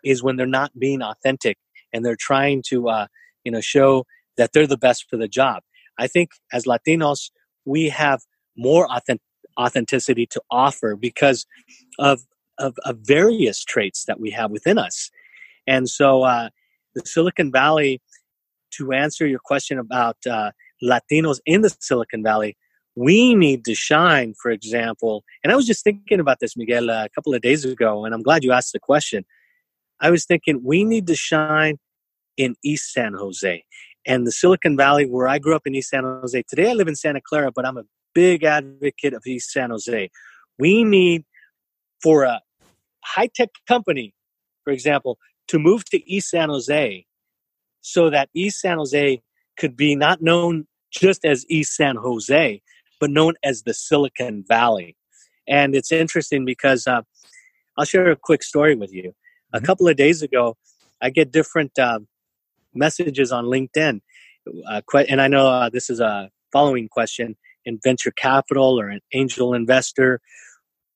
is 0.04 0.22
when 0.22 0.36
they're 0.36 0.46
not 0.46 0.78
being 0.78 1.02
authentic 1.02 1.58
and 1.92 2.04
they're 2.04 2.16
trying 2.16 2.62
to 2.68 2.88
uh, 2.88 3.06
you 3.44 3.52
know 3.52 3.60
show 3.60 4.04
that 4.36 4.52
they're 4.52 4.66
the 4.66 4.78
best 4.78 5.06
for 5.10 5.16
the 5.16 5.28
job. 5.28 5.62
I 5.98 6.06
think 6.06 6.30
as 6.52 6.64
latinos 6.64 7.30
we 7.64 7.88
have 7.90 8.20
more 8.56 8.90
authentic, 8.90 9.22
authenticity 9.58 10.26
to 10.26 10.42
offer 10.50 10.96
because 10.96 11.46
of, 11.98 12.22
of, 12.58 12.76
of 12.84 12.98
various 13.02 13.64
traits 13.64 14.04
that 14.06 14.20
we 14.20 14.30
have 14.30 14.50
within 14.50 14.78
us. 14.78 15.10
And 15.66 15.88
so 15.88 16.22
uh, 16.22 16.48
the 16.94 17.02
silicon 17.04 17.52
valley 17.52 18.00
to 18.76 18.92
answer 18.92 19.26
your 19.26 19.40
question 19.42 19.78
about 19.78 20.16
uh, 20.28 20.50
latinos 20.82 21.38
in 21.46 21.62
the 21.62 21.74
silicon 21.80 22.22
valley 22.22 22.56
we 22.94 23.34
need 23.34 23.64
to 23.64 23.74
shine, 23.74 24.34
for 24.40 24.50
example. 24.50 25.24
And 25.42 25.52
I 25.52 25.56
was 25.56 25.66
just 25.66 25.84
thinking 25.84 26.20
about 26.20 26.40
this, 26.40 26.56
Miguel, 26.56 26.90
a 26.90 27.08
couple 27.14 27.34
of 27.34 27.40
days 27.40 27.64
ago, 27.64 28.04
and 28.04 28.14
I'm 28.14 28.22
glad 28.22 28.44
you 28.44 28.52
asked 28.52 28.72
the 28.72 28.80
question. 28.80 29.24
I 30.00 30.10
was 30.10 30.24
thinking 30.24 30.60
we 30.62 30.84
need 30.84 31.06
to 31.06 31.16
shine 31.16 31.78
in 32.36 32.56
East 32.64 32.92
San 32.92 33.14
Jose 33.14 33.64
and 34.06 34.26
the 34.26 34.32
Silicon 34.32 34.76
Valley, 34.76 35.06
where 35.06 35.28
I 35.28 35.38
grew 35.38 35.54
up 35.54 35.66
in 35.66 35.74
East 35.74 35.90
San 35.90 36.02
Jose. 36.02 36.42
Today 36.48 36.70
I 36.70 36.74
live 36.74 36.88
in 36.88 36.96
Santa 36.96 37.20
Clara, 37.20 37.52
but 37.54 37.66
I'm 37.66 37.78
a 37.78 37.84
big 38.14 38.42
advocate 38.42 39.14
of 39.14 39.22
East 39.26 39.50
San 39.50 39.70
Jose. 39.70 40.10
We 40.58 40.84
need 40.84 41.24
for 42.02 42.24
a 42.24 42.40
high 43.04 43.28
tech 43.34 43.50
company, 43.68 44.12
for 44.64 44.72
example, 44.72 45.18
to 45.48 45.58
move 45.58 45.84
to 45.86 46.10
East 46.10 46.30
San 46.30 46.48
Jose 46.48 47.06
so 47.82 48.08
that 48.10 48.30
East 48.34 48.60
San 48.60 48.78
Jose 48.78 49.20
could 49.58 49.76
be 49.76 49.94
not 49.94 50.22
known 50.22 50.66
just 50.90 51.24
as 51.24 51.44
East 51.48 51.74
San 51.74 51.96
Jose, 51.96 52.62
but 53.00 53.10
known 53.10 53.34
as 53.42 53.62
the 53.62 53.74
Silicon 53.74 54.44
Valley. 54.46 54.96
And 55.46 55.74
it's 55.74 55.92
interesting 55.92 56.44
because 56.44 56.86
uh, 56.86 57.02
I'll 57.76 57.84
share 57.84 58.10
a 58.10 58.16
quick 58.16 58.42
story 58.42 58.74
with 58.74 58.92
you. 58.92 59.12
A 59.52 59.58
mm-hmm. 59.58 59.66
couple 59.66 59.88
of 59.88 59.96
days 59.96 60.22
ago, 60.22 60.56
I 61.00 61.10
get 61.10 61.32
different 61.32 61.78
uh, 61.78 62.00
messages 62.74 63.32
on 63.32 63.46
LinkedIn. 63.46 64.00
Uh, 64.66 64.80
and 65.08 65.20
I 65.20 65.28
know 65.28 65.48
uh, 65.48 65.68
this 65.68 65.90
is 65.90 66.00
a 66.00 66.30
following 66.52 66.88
question 66.88 67.36
in 67.64 67.78
venture 67.82 68.10
capital 68.10 68.78
or 68.78 68.88
an 68.88 69.00
angel 69.12 69.54
investor 69.54 70.20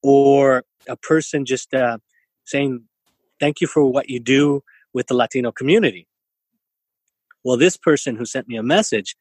or 0.02 0.64
a 0.88 0.96
person 0.96 1.44
just 1.44 1.74
uh, 1.74 1.98
saying, 2.44 2.84
Thank 3.38 3.60
you 3.60 3.66
for 3.66 3.84
what 3.84 4.08
you 4.08 4.18
do 4.18 4.62
with 4.94 5.08
the 5.08 5.14
Latino 5.14 5.52
community. 5.52 6.08
Well, 7.46 7.56
this 7.56 7.76
person 7.76 8.16
who 8.16 8.24
sent 8.24 8.48
me 8.48 8.56
a 8.56 8.62
message 8.64 9.14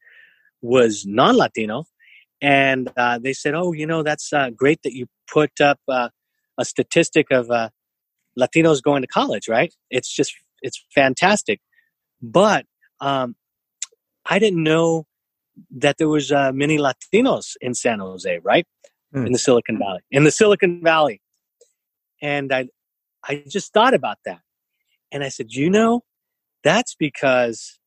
was 0.60 1.06
non 1.06 1.36
Latino 1.36 1.84
and 2.42 2.90
uh, 2.96 3.20
they 3.20 3.32
said, 3.32 3.54
"Oh, 3.54 3.72
you 3.72 3.86
know, 3.86 4.02
that's 4.02 4.32
uh, 4.32 4.50
great 4.50 4.80
that 4.82 4.94
you 4.94 5.06
put 5.32 5.60
up 5.60 5.78
uh, 5.88 6.08
a 6.58 6.64
statistic 6.64 7.28
of 7.30 7.52
uh, 7.52 7.68
Latinos 8.36 8.82
going 8.82 9.02
to 9.02 9.06
college, 9.06 9.48
right? 9.48 9.72
It's 9.90 10.12
just 10.12 10.34
it's 10.60 10.84
fantastic. 10.92 11.60
But 12.20 12.66
um, 13.00 13.36
I 14.28 14.40
didn't 14.40 14.64
know 14.64 15.06
that 15.76 15.98
there 15.98 16.08
was 16.08 16.32
uh, 16.32 16.50
many 16.52 16.78
Latinos 16.78 17.52
in 17.60 17.74
San 17.74 18.00
Jose, 18.00 18.40
right? 18.42 18.66
Mm. 19.14 19.26
In 19.26 19.32
the 19.34 19.38
Silicon 19.38 19.78
Valley, 19.78 20.00
in 20.10 20.24
the 20.24 20.32
Silicon 20.32 20.82
Valley, 20.82 21.20
and 22.20 22.52
I, 22.52 22.66
I 23.22 23.44
just 23.48 23.72
thought 23.72 23.94
about 23.94 24.18
that, 24.24 24.40
and 25.12 25.22
I 25.22 25.28
said, 25.28 25.52
you 25.52 25.70
know, 25.70 26.02
that's 26.64 26.96
because 26.96 27.78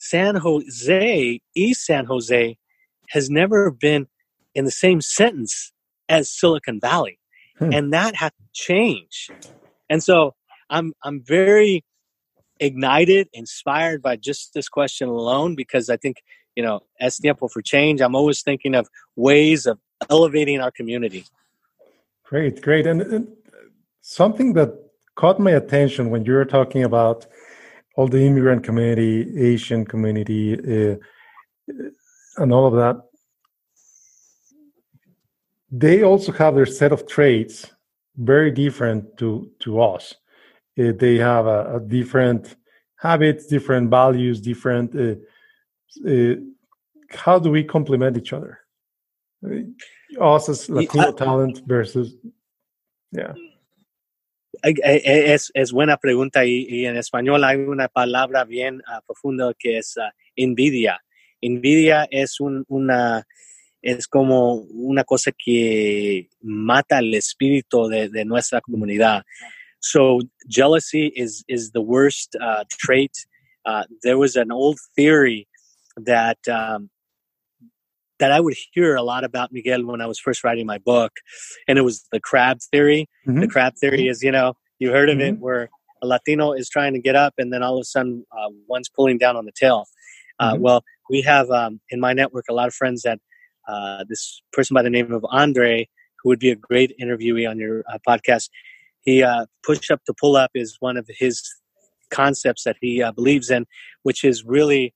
San 0.00 0.34
Jose, 0.34 1.40
East 1.54 1.84
San 1.84 2.06
Jose, 2.06 2.56
has 3.10 3.30
never 3.30 3.70
been 3.70 4.06
in 4.54 4.64
the 4.64 4.70
same 4.70 5.00
sentence 5.00 5.72
as 6.08 6.30
Silicon 6.30 6.80
Valley, 6.80 7.18
hmm. 7.58 7.72
and 7.72 7.92
that 7.92 8.16
has 8.16 8.32
to 8.32 8.46
change. 8.52 9.30
And 9.88 10.02
so 10.02 10.34
I'm 10.70 10.94
I'm 11.04 11.22
very 11.22 11.84
ignited, 12.58 13.28
inspired 13.32 14.02
by 14.02 14.16
just 14.16 14.54
this 14.54 14.68
question 14.68 15.08
alone 15.08 15.54
because 15.54 15.88
I 15.88 15.96
think 15.96 16.16
you 16.56 16.62
know, 16.62 16.80
as 17.00 17.16
tiempo 17.16 17.48
for 17.48 17.62
change, 17.62 18.00
I'm 18.00 18.14
always 18.14 18.42
thinking 18.42 18.74
of 18.74 18.88
ways 19.16 19.66
of 19.66 19.78
elevating 20.08 20.60
our 20.60 20.70
community. 20.70 21.24
Great, 22.24 22.60
great, 22.62 22.86
and, 22.86 23.02
and 23.02 23.28
something 24.00 24.54
that 24.54 24.74
caught 25.14 25.38
my 25.38 25.52
attention 25.52 26.10
when 26.10 26.24
you 26.24 26.32
were 26.32 26.44
talking 26.44 26.82
about 26.82 27.26
all 28.00 28.08
the 28.08 28.26
immigrant 28.26 28.64
community, 28.64 29.14
Asian 29.38 29.84
community, 29.84 30.54
uh, 30.54 30.96
and 32.38 32.50
all 32.50 32.66
of 32.66 32.74
that. 32.82 32.96
They 35.70 36.02
also 36.02 36.32
have 36.32 36.54
their 36.54 36.64
set 36.64 36.92
of 36.92 37.06
traits 37.06 37.70
very 38.16 38.52
different 38.52 39.18
to 39.18 39.50
to 39.64 39.82
us. 39.82 40.14
Uh, 40.78 40.92
they 40.98 41.16
have 41.18 41.44
a, 41.46 41.76
a, 41.76 41.80
different 41.80 42.56
habits, 42.96 43.46
different 43.46 43.90
values, 43.90 44.40
different. 44.40 44.88
Uh, 45.04 45.16
uh 46.10 46.36
how 47.24 47.38
do 47.38 47.50
we 47.50 47.62
complement 47.76 48.16
each 48.16 48.32
other? 48.32 48.52
Us 50.18 50.48
as 50.48 50.70
Latino 50.70 51.12
talent 51.12 51.60
versus, 51.66 52.14
yeah. 53.12 53.34
Es, 54.62 55.50
es 55.54 55.72
buena 55.72 55.96
pregunta 55.96 56.44
y, 56.44 56.86
en 56.86 56.96
español 56.96 57.44
hay 57.44 57.56
una 57.56 57.88
palabra 57.88 58.44
bien 58.44 58.76
uh, 58.76 59.04
profunda 59.06 59.52
que 59.58 59.78
es 59.78 59.96
uh, 59.96 60.10
envidia. 60.36 61.02
Envidia 61.40 62.06
es 62.10 62.40
un, 62.40 62.64
una 62.68 63.26
es 63.82 64.06
como 64.06 64.54
una 64.54 65.04
cosa 65.04 65.32
que 65.32 66.28
mata 66.42 66.98
el 66.98 67.14
espíritu 67.14 67.88
de, 67.88 68.10
de 68.10 68.24
nuestra 68.26 68.60
comunidad. 68.60 69.24
So 69.78 70.20
jealousy 70.46 71.10
is 71.16 71.42
is 71.48 71.72
the 71.72 71.80
worst 71.80 72.36
uh, 72.36 72.64
trait. 72.68 73.12
There 74.02 74.18
was 74.18 74.36
an 74.36 74.52
old 74.52 74.78
theory 74.94 75.48
that 75.96 76.38
um, 76.48 76.90
that 78.20 78.30
I 78.30 78.38
would 78.38 78.54
hear 78.72 78.94
a 78.94 79.02
lot 79.02 79.24
about 79.24 79.52
Miguel 79.52 79.84
when 79.84 80.00
I 80.00 80.06
was 80.06 80.18
first 80.18 80.44
writing 80.44 80.66
my 80.66 80.78
book, 80.78 81.12
and 81.66 81.78
it 81.78 81.82
was 81.82 82.06
the 82.12 82.20
crab 82.20 82.58
theory. 82.70 83.08
Mm-hmm. 83.26 83.40
The 83.40 83.48
crab 83.48 83.74
theory 83.80 84.06
is, 84.06 84.22
you 84.22 84.30
know, 84.30 84.54
you 84.78 84.92
heard 84.92 85.10
of 85.10 85.18
mm-hmm. 85.18 85.34
it, 85.34 85.40
where 85.40 85.70
a 86.02 86.06
Latino 86.06 86.52
is 86.52 86.68
trying 86.68 86.92
to 86.92 87.00
get 87.00 87.16
up, 87.16 87.34
and 87.38 87.52
then 87.52 87.62
all 87.62 87.76
of 87.76 87.82
a 87.82 87.84
sudden, 87.84 88.24
uh, 88.30 88.50
one's 88.68 88.88
pulling 88.88 89.18
down 89.18 89.36
on 89.36 89.46
the 89.46 89.52
tail. 89.52 89.86
Uh, 90.38 90.52
mm-hmm. 90.52 90.62
Well, 90.62 90.84
we 91.10 91.22
have 91.22 91.50
um, 91.50 91.80
in 91.90 91.98
my 91.98 92.12
network 92.12 92.44
a 92.48 92.54
lot 92.54 92.68
of 92.68 92.74
friends 92.74 93.02
that 93.02 93.18
uh, 93.66 94.04
this 94.08 94.42
person 94.52 94.74
by 94.74 94.82
the 94.82 94.90
name 94.90 95.12
of 95.12 95.24
Andre, 95.30 95.88
who 96.22 96.28
would 96.28 96.38
be 96.38 96.50
a 96.50 96.56
great 96.56 96.94
interviewee 97.00 97.48
on 97.48 97.58
your 97.58 97.84
uh, 97.92 97.98
podcast. 98.06 98.48
He 99.02 99.22
uh, 99.22 99.46
push 99.64 99.90
up 99.90 100.04
to 100.04 100.14
pull 100.18 100.36
up 100.36 100.50
is 100.54 100.76
one 100.80 100.96
of 100.96 101.08
his 101.08 101.42
concepts 102.10 102.64
that 102.64 102.76
he 102.80 103.02
uh, 103.02 103.12
believes 103.12 103.50
in, 103.50 103.66
which 104.02 104.24
is 104.24 104.44
really 104.44 104.94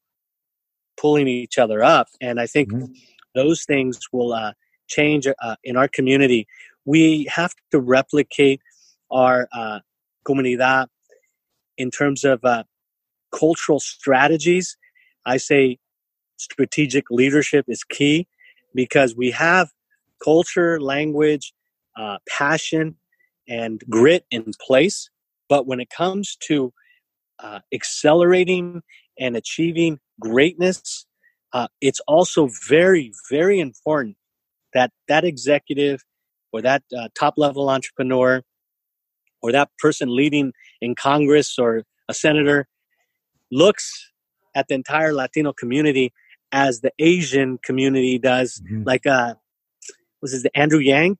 pulling 0.97 1.29
each 1.29 1.59
other 1.59 1.83
up. 1.83 2.09
And 2.21 2.41
I 2.41 2.47
think 2.47 2.73
mm-hmm. 2.73 2.93
Those 3.35 3.65
things 3.65 3.99
will 4.13 4.33
uh, 4.33 4.53
change 4.87 5.27
uh, 5.27 5.57
in 5.65 5.77
our 5.77 5.89
community. 5.89 6.47
We 6.85 7.29
have 7.35 7.55
to 7.71 7.81
replicate 7.81 8.61
our 9.11 9.49
uh, 9.53 9.81
comunidad 10.27 10.87
in 11.77 11.91
terms 11.91 12.25
of 12.25 12.45
uh, 12.45 12.65
cultural 13.33 13.81
strategies. 13.81 14.77
I 15.27 15.39
say 15.39 15.79
strategic 16.37 17.11
leadership 17.11 17.67
is 17.69 17.85
key 17.85 18.27
because 18.75 19.17
we 19.17 19.31
have 19.31 19.71
culture, 20.23 20.81
language, 20.81 21.53
uh, 21.97 22.19
passion, 22.29 22.97
and 23.49 23.83
grit 23.89 24.25
in 24.31 24.53
place. 24.67 25.11
But 25.49 25.67
when 25.67 25.81
it 25.81 25.91
comes 25.91 26.37
to 26.49 26.73
uh, 27.39 27.61
accelerating 27.73 28.83
and 29.19 29.37
achieving 29.37 30.01
greatness, 30.21 31.07
uh, 31.55 31.69
it's 31.81 32.01
also 32.01 32.51
very, 32.69 33.13
very 33.31 33.61
important 33.61 34.17
that 34.75 34.91
that 35.09 35.25
executive 35.25 36.05
or 36.53 36.61
that 36.61 36.83
uh, 36.97 37.09
top 37.19 37.35
level 37.37 37.71
entrepreneur 37.71 38.43
or 39.41 39.53
that 39.53 39.71
person 39.79 40.15
leading 40.15 40.53
in 40.81 40.97
Congress 40.97 41.59
or 41.59 41.85
a 42.09 42.15
senator 42.15 42.67
looks 43.53 44.11
at 44.57 44.67
the 44.69 44.75
entire 44.75 45.13
Latino 45.13 45.53
community 45.53 46.13
as 46.51 46.81
the 46.81 46.91
Asian 46.99 47.59
community 47.65 48.19
does. 48.19 48.61
Mm-hmm. 48.65 48.83
Like, 48.85 49.07
uh, 49.07 49.35
was 50.21 50.33
this 50.33 50.43
the 50.43 50.57
Andrew 50.59 50.81
Yang? 50.81 51.19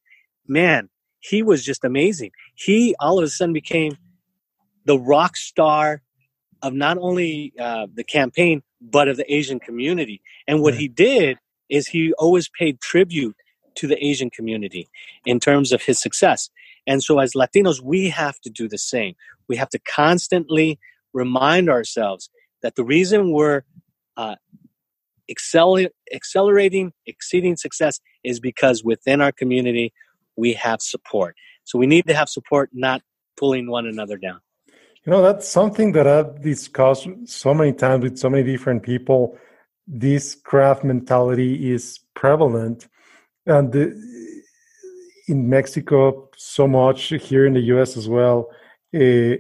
Man, 0.49 0.89
he 1.21 1.43
was 1.43 1.65
just 1.65 1.85
amazing. 1.85 2.33
He 2.57 2.97
all 2.99 3.19
of 3.19 3.25
a 3.25 3.29
sudden 3.29 3.53
became 3.53 3.93
the 4.85 4.99
rock 4.99 5.37
star 5.37 6.03
of 6.61 6.75
not 6.75 6.99
only 6.99 7.53
uh, 7.61 7.87
the 7.95 8.05
campaign 8.05 8.63
but 8.91 9.09
of 9.09 9.17
the 9.17 9.33
Asian 9.33 9.59
community. 9.59 10.21
And 10.47 10.61
what 10.61 10.75
he 10.75 10.89
did 10.89 11.39
is 11.69 11.89
he 11.89 12.13
always 12.15 12.49
paid 12.49 12.81
tribute 12.81 13.37
to 13.77 13.87
the 13.87 14.05
Asian 14.05 14.31
community 14.31 14.89
in 15.25 15.41
terms 15.41 15.73
of 15.73 15.83
his 15.83 16.01
success. 16.01 16.51
And 16.87 17.03
so, 17.03 17.19
as 17.19 17.33
Latinos, 17.33 17.81
we 17.83 18.11
have 18.11 18.39
to 18.41 18.51
do 18.51 18.69
the 18.69 18.79
same. 18.79 19.15
We 19.49 19.57
have 19.57 19.71
to 19.71 19.79
constantly 19.79 20.79
remind 21.13 21.69
ourselves 21.71 22.29
that 22.63 22.77
the 22.77 22.85
reason 22.85 23.33
we're 23.33 23.63
uh, 24.17 24.37
excel- 25.29 25.89
accelerating, 26.13 26.93
exceeding 27.07 27.57
success 27.57 28.01
is 28.23 28.41
because 28.41 28.85
within 28.85 29.21
our 29.21 29.33
community 29.33 29.93
we 30.37 30.53
have 30.55 30.83
support. 30.83 31.37
So 31.65 31.79
we 31.79 31.87
need 31.87 32.07
to 32.07 32.15
have 32.15 32.29
support, 32.29 32.71
not 32.73 33.03
pulling 33.37 33.71
one 33.71 33.87
another 33.87 34.17
down. 34.17 34.41
You 35.07 35.11
know, 35.11 35.21
that's 35.21 35.47
something 35.47 35.93
that 35.93 36.07
I've 36.07 36.41
discussed 36.41 37.07
so 37.27 37.53
many 37.53 37.75
times 37.75 38.05
with 38.05 38.17
so 38.17 38.31
many 38.31 38.43
different 38.43 38.83
people. 38.83 39.37
This 39.87 40.35
crab 40.35 40.83
mentality 40.83 41.71
is 41.71 42.01
prevalent. 42.15 42.89
And 43.45 43.71
the, 43.71 43.95
in 45.29 45.51
Mexico, 45.51 46.31
so 46.37 46.67
much 46.67 47.09
here 47.09 47.45
in 47.45 47.53
the 47.53 47.61
US 47.75 47.99
as 47.99 48.09
well. 48.09 48.49
Uh, 48.95 49.37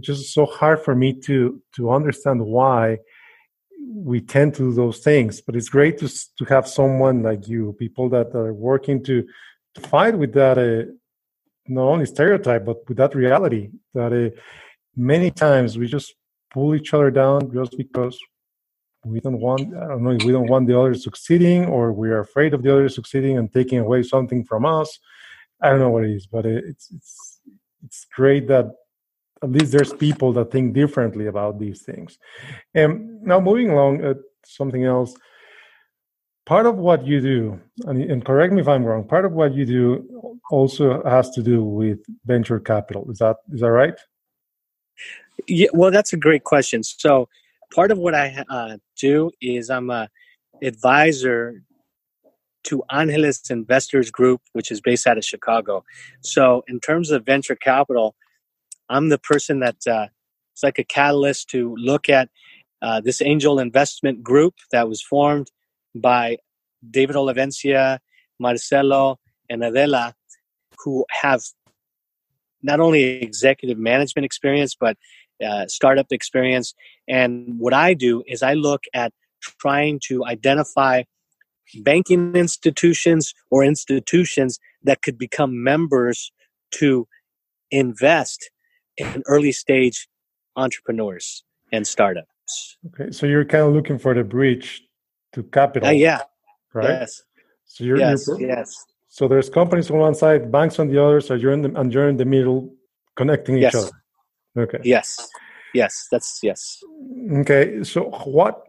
just 0.00 0.34
so 0.34 0.46
hard 0.46 0.80
for 0.80 0.94
me 0.94 1.12
to 1.12 1.62
to 1.76 1.90
understand 1.92 2.44
why 2.44 2.98
we 3.94 4.20
tend 4.20 4.54
to 4.54 4.70
do 4.70 4.74
those 4.74 4.98
things. 4.98 5.40
But 5.40 5.54
it's 5.54 5.68
great 5.68 5.98
to 5.98 6.08
to 6.08 6.44
have 6.46 6.66
someone 6.66 7.22
like 7.22 7.46
you, 7.46 7.74
people 7.78 8.08
that 8.10 8.34
are 8.34 8.52
working 8.52 9.02
to, 9.04 9.24
to 9.74 9.80
fight 9.80 10.18
with 10.18 10.32
that 10.34 10.58
uh, 10.58 10.90
not 11.68 11.84
only 11.84 12.06
stereotype 12.06 12.64
but 12.64 12.86
with 12.88 12.96
that 12.96 13.14
reality 13.14 13.70
that 13.94 14.12
uh, 14.12 14.40
many 14.96 15.30
times 15.30 15.78
we 15.78 15.86
just 15.86 16.14
pull 16.52 16.74
each 16.74 16.92
other 16.94 17.10
down 17.10 17.52
just 17.52 17.76
because 17.76 18.18
we 19.04 19.20
don't 19.20 19.40
want 19.40 19.62
I 19.74 19.88
don't 19.88 20.04
know 20.04 20.10
we 20.24 20.32
don't 20.32 20.48
want 20.48 20.66
the 20.68 20.78
other 20.78 20.94
succeeding 20.94 21.66
or 21.66 21.92
we 21.92 22.10
are 22.10 22.20
afraid 22.20 22.54
of 22.54 22.62
the 22.62 22.72
other 22.72 22.88
succeeding 22.88 23.36
and 23.36 23.52
taking 23.52 23.78
away 23.78 24.02
something 24.02 24.44
from 24.44 24.64
us. 24.64 24.98
I 25.60 25.70
don't 25.70 25.80
know 25.80 25.90
what 25.90 26.04
it 26.04 26.10
is, 26.10 26.26
but 26.26 26.46
it's 26.46 26.90
it's 26.90 27.40
it's 27.84 28.06
great 28.14 28.46
that 28.48 28.66
at 29.42 29.50
least 29.50 29.72
there's 29.72 29.92
people 29.92 30.32
that 30.34 30.52
think 30.52 30.72
differently 30.72 31.26
about 31.26 31.58
these 31.58 31.82
things. 31.82 32.16
And 32.74 33.22
now 33.22 33.40
moving 33.40 33.70
along, 33.70 34.04
uh, 34.04 34.14
something 34.44 34.84
else. 34.84 35.14
Part 36.44 36.66
of 36.66 36.76
what 36.76 37.06
you 37.06 37.20
do, 37.20 37.60
and, 37.86 38.02
and 38.02 38.24
correct 38.24 38.52
me 38.52 38.60
if 38.60 38.68
I'm 38.68 38.84
wrong. 38.84 39.06
Part 39.06 39.24
of 39.24 39.32
what 39.32 39.54
you 39.54 39.64
do 39.64 40.38
also 40.50 41.02
has 41.04 41.30
to 41.30 41.42
do 41.42 41.62
with 41.62 42.00
venture 42.24 42.58
capital. 42.58 43.08
Is 43.10 43.18
that 43.18 43.36
is 43.52 43.60
that 43.60 43.70
right? 43.70 43.94
Yeah, 45.48 45.68
well, 45.72 45.90
that's 45.90 46.12
a 46.12 46.16
great 46.16 46.44
question. 46.44 46.82
So, 46.82 47.28
part 47.74 47.90
of 47.90 47.98
what 47.98 48.14
I 48.14 48.44
uh, 48.48 48.76
do 48.98 49.30
is 49.40 49.70
I'm 49.70 49.90
a 49.90 50.08
advisor 50.62 51.62
to 52.64 52.82
Angeles 52.90 53.50
Investors 53.50 54.10
Group, 54.10 54.40
which 54.52 54.70
is 54.70 54.80
based 54.80 55.06
out 55.06 55.18
of 55.18 55.24
Chicago. 55.24 55.84
So, 56.20 56.62
in 56.68 56.80
terms 56.80 57.10
of 57.10 57.24
venture 57.24 57.56
capital, 57.56 58.14
I'm 58.88 59.08
the 59.08 59.18
person 59.18 59.60
that 59.60 59.76
uh, 59.86 60.08
it's 60.52 60.62
like 60.62 60.78
a 60.78 60.84
catalyst 60.84 61.48
to 61.50 61.74
look 61.76 62.08
at 62.08 62.28
uh, 62.82 63.00
this 63.00 63.22
angel 63.22 63.58
investment 63.58 64.22
group 64.22 64.54
that 64.70 64.88
was 64.88 65.00
formed 65.00 65.50
by 65.94 66.36
David 66.88 67.16
Olivencia, 67.16 67.98
Marcelo, 68.38 69.18
and 69.48 69.62
Adela, 69.62 70.14
who 70.78 71.04
have 71.10 71.42
not 72.62 72.80
only 72.80 73.22
executive 73.22 73.78
management 73.78 74.24
experience, 74.24 74.76
but 74.78 74.96
uh, 75.44 75.66
startup 75.66 76.06
experience. 76.10 76.74
And 77.08 77.58
what 77.58 77.74
I 77.74 77.94
do 77.94 78.22
is 78.26 78.42
I 78.42 78.54
look 78.54 78.82
at 78.94 79.12
trying 79.60 80.00
to 80.04 80.24
identify 80.24 81.02
banking 81.80 82.34
institutions 82.36 83.34
or 83.50 83.64
institutions 83.64 84.58
that 84.82 85.02
could 85.02 85.18
become 85.18 85.62
members 85.62 86.30
to 86.72 87.06
invest 87.70 88.50
in 88.96 89.22
early 89.26 89.52
stage 89.52 90.08
entrepreneurs 90.56 91.44
and 91.72 91.86
startups. 91.86 92.76
Okay, 92.88 93.10
so 93.10 93.26
you're 93.26 93.44
kind 93.44 93.64
of 93.64 93.72
looking 93.72 93.98
for 93.98 94.14
the 94.14 94.24
bridge 94.24 94.82
to 95.32 95.42
capital. 95.42 95.88
Uh, 95.88 95.92
yeah. 95.92 96.20
Right. 96.74 96.88
Yes. 96.88 97.22
So 97.64 97.84
you're, 97.84 97.98
yes. 97.98 98.26
you're, 98.28 98.40
yes. 98.40 98.84
So 99.12 99.28
there's 99.28 99.50
companies 99.50 99.90
on 99.90 99.98
one 99.98 100.14
side, 100.14 100.50
banks 100.50 100.78
on 100.78 100.88
the 100.88 100.96
other. 101.04 101.20
So 101.20 101.34
you're 101.34 101.52
in 101.52 101.60
the 101.60 101.70
and 101.78 101.92
you're 101.92 102.08
in 102.08 102.16
the 102.16 102.24
middle, 102.24 102.74
connecting 103.14 103.58
each 103.58 103.64
yes. 103.64 103.74
other. 103.74 103.92
Okay. 104.56 104.78
Yes. 104.84 105.28
Yes. 105.74 106.08
That's 106.10 106.40
yes. 106.42 106.82
Okay. 107.40 107.84
So 107.84 108.04
what 108.38 108.64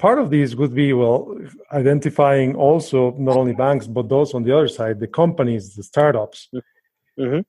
part 0.00 0.18
of 0.18 0.30
these 0.30 0.56
would 0.56 0.74
be 0.74 0.92
well 0.92 1.38
identifying 1.70 2.56
also 2.56 3.12
not 3.12 3.36
only 3.36 3.54
banks 3.54 3.86
but 3.86 4.08
those 4.08 4.34
on 4.34 4.42
the 4.42 4.52
other 4.56 4.66
side, 4.66 4.98
the 4.98 5.06
companies, 5.06 5.76
the 5.76 5.84
startups. 5.84 6.48
Mm-hmm. 7.16 7.42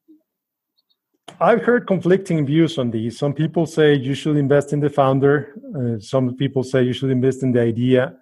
I've 1.41 1.63
heard 1.63 1.88
conflicting 1.88 2.46
views 2.46 2.78
on 2.78 2.91
these. 2.91 3.18
Some 3.18 3.34
people 3.34 3.65
say 3.65 3.96
you 3.96 4.13
should 4.13 4.38
invest 4.38 4.74
in 4.74 4.80
the 4.80 4.91
founder. 4.91 5.56
Uh, 5.76 6.00
some 6.00 6.36
people 6.36 6.62
say 6.62 6.84
you 6.84 6.94
should 6.94 7.10
invest 7.10 7.41
in 7.41 7.52
the 7.52 7.62
idea. 7.62 8.13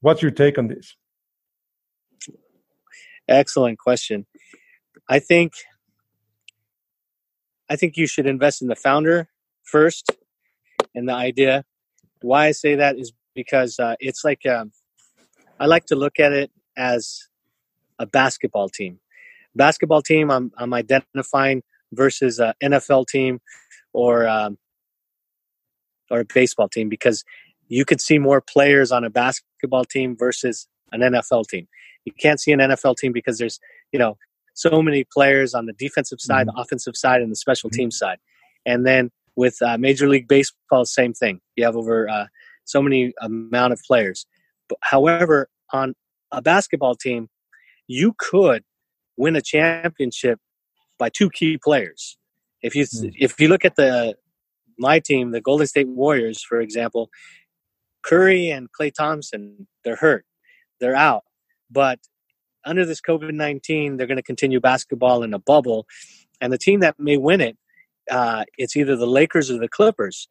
What's 0.00 0.22
your 0.22 0.30
take 0.30 0.56
on 0.56 0.68
this? 0.68 0.96
Excellent 3.28 3.78
question. 3.78 4.26
I 5.08 5.18
think 5.18 5.52
I 7.68 7.76
think 7.76 7.96
you 7.96 8.06
should 8.06 8.26
invest 8.26 8.60
in 8.60 8.68
the 8.68 8.76
founder 8.76 9.28
first 9.64 10.10
and 10.94 11.08
the 11.08 11.14
idea. 11.14 11.64
Why 12.20 12.46
I 12.46 12.52
say 12.52 12.74
that 12.76 12.98
is 12.98 13.12
because 13.34 13.78
uh, 13.78 13.94
it's 13.98 14.24
like 14.24 14.44
um, 14.46 14.72
I 15.58 15.66
like 15.66 15.86
to 15.86 15.96
look 15.96 16.20
at 16.20 16.32
it 16.32 16.50
as 16.76 17.28
a 17.98 18.06
basketball 18.06 18.68
team. 18.68 18.98
Basketball 19.54 20.02
team, 20.02 20.30
I'm 20.30 20.52
I'm 20.58 20.74
identifying 20.74 21.62
versus 21.92 22.40
a 22.40 22.54
NFL 22.62 23.06
team 23.06 23.40
or 23.92 24.26
um, 24.26 24.58
or 26.10 26.20
a 26.20 26.24
baseball 26.24 26.68
team 26.68 26.88
because 26.88 27.24
you 27.68 27.84
could 27.84 28.00
see 28.00 28.18
more 28.18 28.40
players 28.40 28.92
on 28.92 29.04
a 29.04 29.10
basketball 29.10 29.84
team 29.84 30.16
versus 30.16 30.68
an 30.92 31.00
NFL 31.00 31.48
team. 31.48 31.68
You 32.04 32.12
can't 32.18 32.40
see 32.40 32.52
an 32.52 32.60
NFL 32.60 32.96
team 32.96 33.12
because 33.12 33.38
there's 33.38 33.60
you 33.92 33.98
know 33.98 34.16
so 34.54 34.82
many 34.82 35.04
players 35.04 35.54
on 35.54 35.66
the 35.66 35.72
defensive 35.72 36.20
side, 36.20 36.46
mm-hmm. 36.46 36.56
the 36.56 36.62
offensive 36.62 36.96
side, 36.96 37.22
and 37.22 37.30
the 37.30 37.36
special 37.36 37.70
mm-hmm. 37.70 37.78
team 37.78 37.90
side. 37.90 38.18
And 38.66 38.86
then 38.86 39.10
with 39.36 39.60
uh, 39.62 39.78
Major 39.78 40.08
League 40.08 40.28
Baseball, 40.28 40.84
same 40.84 41.14
thing. 41.14 41.40
You 41.56 41.64
have 41.64 41.76
over 41.76 42.08
uh, 42.08 42.26
so 42.64 42.82
many 42.82 43.12
amount 43.20 43.72
of 43.72 43.80
players. 43.86 44.26
But, 44.68 44.78
however, 44.82 45.48
on 45.72 45.94
a 46.30 46.42
basketball 46.42 46.94
team, 46.94 47.28
you 47.88 48.14
could 48.18 48.62
win 49.16 49.36
a 49.36 49.42
championship 49.42 50.38
by 50.98 51.08
two 51.08 51.30
key 51.30 51.58
players. 51.62 52.16
If 52.62 52.76
you 52.76 52.84
mm. 52.84 53.12
if 53.18 53.40
you 53.40 53.48
look 53.48 53.64
at 53.64 53.76
the 53.76 54.14
my 54.78 55.00
team, 55.00 55.32
the 55.32 55.40
Golden 55.40 55.66
State 55.66 55.88
Warriors, 55.88 56.42
for 56.42 56.60
example, 56.60 57.10
Curry 58.02 58.50
and 58.50 58.68
Klay 58.72 58.92
Thompson, 58.92 59.66
they're 59.84 59.96
hurt, 59.96 60.24
they're 60.80 60.94
out. 60.94 61.24
But 61.72 61.98
under 62.64 62.84
this 62.84 63.00
COVID 63.00 63.32
nineteen, 63.32 63.96
they're 63.96 64.06
going 64.06 64.16
to 64.16 64.22
continue 64.22 64.60
basketball 64.60 65.22
in 65.22 65.34
a 65.34 65.38
bubble, 65.38 65.86
and 66.40 66.52
the 66.52 66.58
team 66.58 66.80
that 66.80 66.98
may 66.98 67.16
win 67.16 67.40
it, 67.40 67.56
uh, 68.10 68.44
it's 68.58 68.76
either 68.76 68.96
the 68.96 69.06
Lakers 69.06 69.50
or 69.50 69.58
the 69.58 69.68
Clippers, 69.68 70.28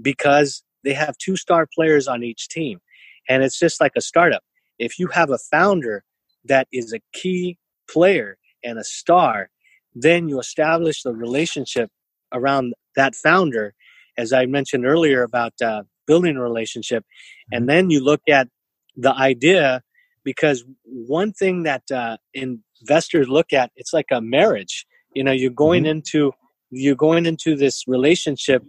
because 0.00 0.62
they 0.84 0.94
have 0.94 1.18
two 1.18 1.36
star 1.36 1.66
players 1.74 2.06
on 2.08 2.22
each 2.22 2.48
team, 2.48 2.80
and 3.28 3.42
it's 3.42 3.58
just 3.58 3.80
like 3.80 3.92
a 3.96 4.00
startup. 4.00 4.42
If 4.78 4.98
you 4.98 5.08
have 5.08 5.30
a 5.30 5.38
founder 5.38 6.04
that 6.44 6.68
is 6.72 6.92
a 6.92 7.00
key 7.12 7.58
player 7.90 8.38
and 8.62 8.78
a 8.78 8.84
star, 8.84 9.50
then 9.94 10.28
you 10.28 10.38
establish 10.38 11.02
the 11.02 11.12
relationship 11.12 11.90
around 12.32 12.74
that 12.94 13.14
founder, 13.14 13.74
as 14.16 14.32
I 14.32 14.46
mentioned 14.46 14.86
earlier 14.86 15.22
about 15.22 15.54
uh, 15.60 15.82
building 16.06 16.36
a 16.36 16.42
relationship, 16.42 17.04
and 17.50 17.62
mm-hmm. 17.62 17.68
then 17.68 17.90
you 17.90 18.02
look 18.02 18.22
at 18.28 18.48
the 18.96 19.12
idea 19.12 19.82
because 20.26 20.64
one 20.82 21.32
thing 21.32 21.62
that 21.62 21.88
uh, 21.88 22.16
investors 22.34 23.28
look 23.28 23.52
at 23.52 23.70
it's 23.76 23.92
like 23.92 24.08
a 24.10 24.20
marriage. 24.20 24.84
You 25.14 25.22
know, 25.22 25.30
you're 25.30 25.52
going 25.52 25.84
mm-hmm. 25.84 26.02
into 26.02 26.32
you're 26.70 26.96
going 26.96 27.26
into 27.26 27.54
this 27.54 27.84
relationship 27.86 28.64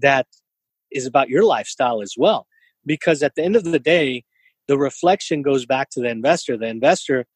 that 0.00 0.26
is 0.90 1.04
about 1.04 1.28
your 1.28 1.44
lifestyle 1.44 2.00
as 2.00 2.14
well. 2.16 2.46
Because 2.86 3.22
at 3.22 3.34
the 3.34 3.44
end 3.44 3.54
of 3.54 3.64
the 3.64 3.78
day, 3.78 4.24
the 4.66 4.78
reflection 4.78 5.42
goes 5.42 5.66
back 5.66 5.90
to 5.90 6.00
the 6.00 6.08
investor. 6.08 6.56
The 6.56 6.68
investor 6.68 7.26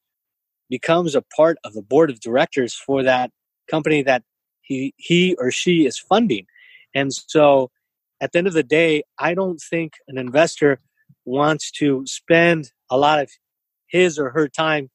becomes 0.71 1.15
a 1.15 1.23
part 1.37 1.59
of 1.63 1.75
the 1.75 1.83
board 1.83 2.09
of 2.09 2.21
directors 2.21 2.75
for 2.75 3.03
that 3.03 3.31
company 3.71 4.03
that 4.03 4.23
he 4.63 4.95
he 4.97 5.37
or 5.39 5.51
she 5.51 5.85
is 5.85 5.99
funding. 5.99 6.47
And 6.95 7.13
so 7.13 7.71
at 8.19 8.33
the 8.33 8.39
end 8.39 8.47
of 8.47 8.55
the 8.55 8.63
day, 8.63 9.03
I 9.19 9.35
don't 9.35 9.61
think 9.61 9.93
an 10.09 10.17
investor 10.17 10.81
wants 11.27 11.71
to 11.73 12.05
spend 12.07 12.73
a 12.91 12.97
lot 12.97 13.21
of 13.21 13.29
his 13.89 14.19
or 14.19 14.31
her 14.31 14.49
time 14.49 14.91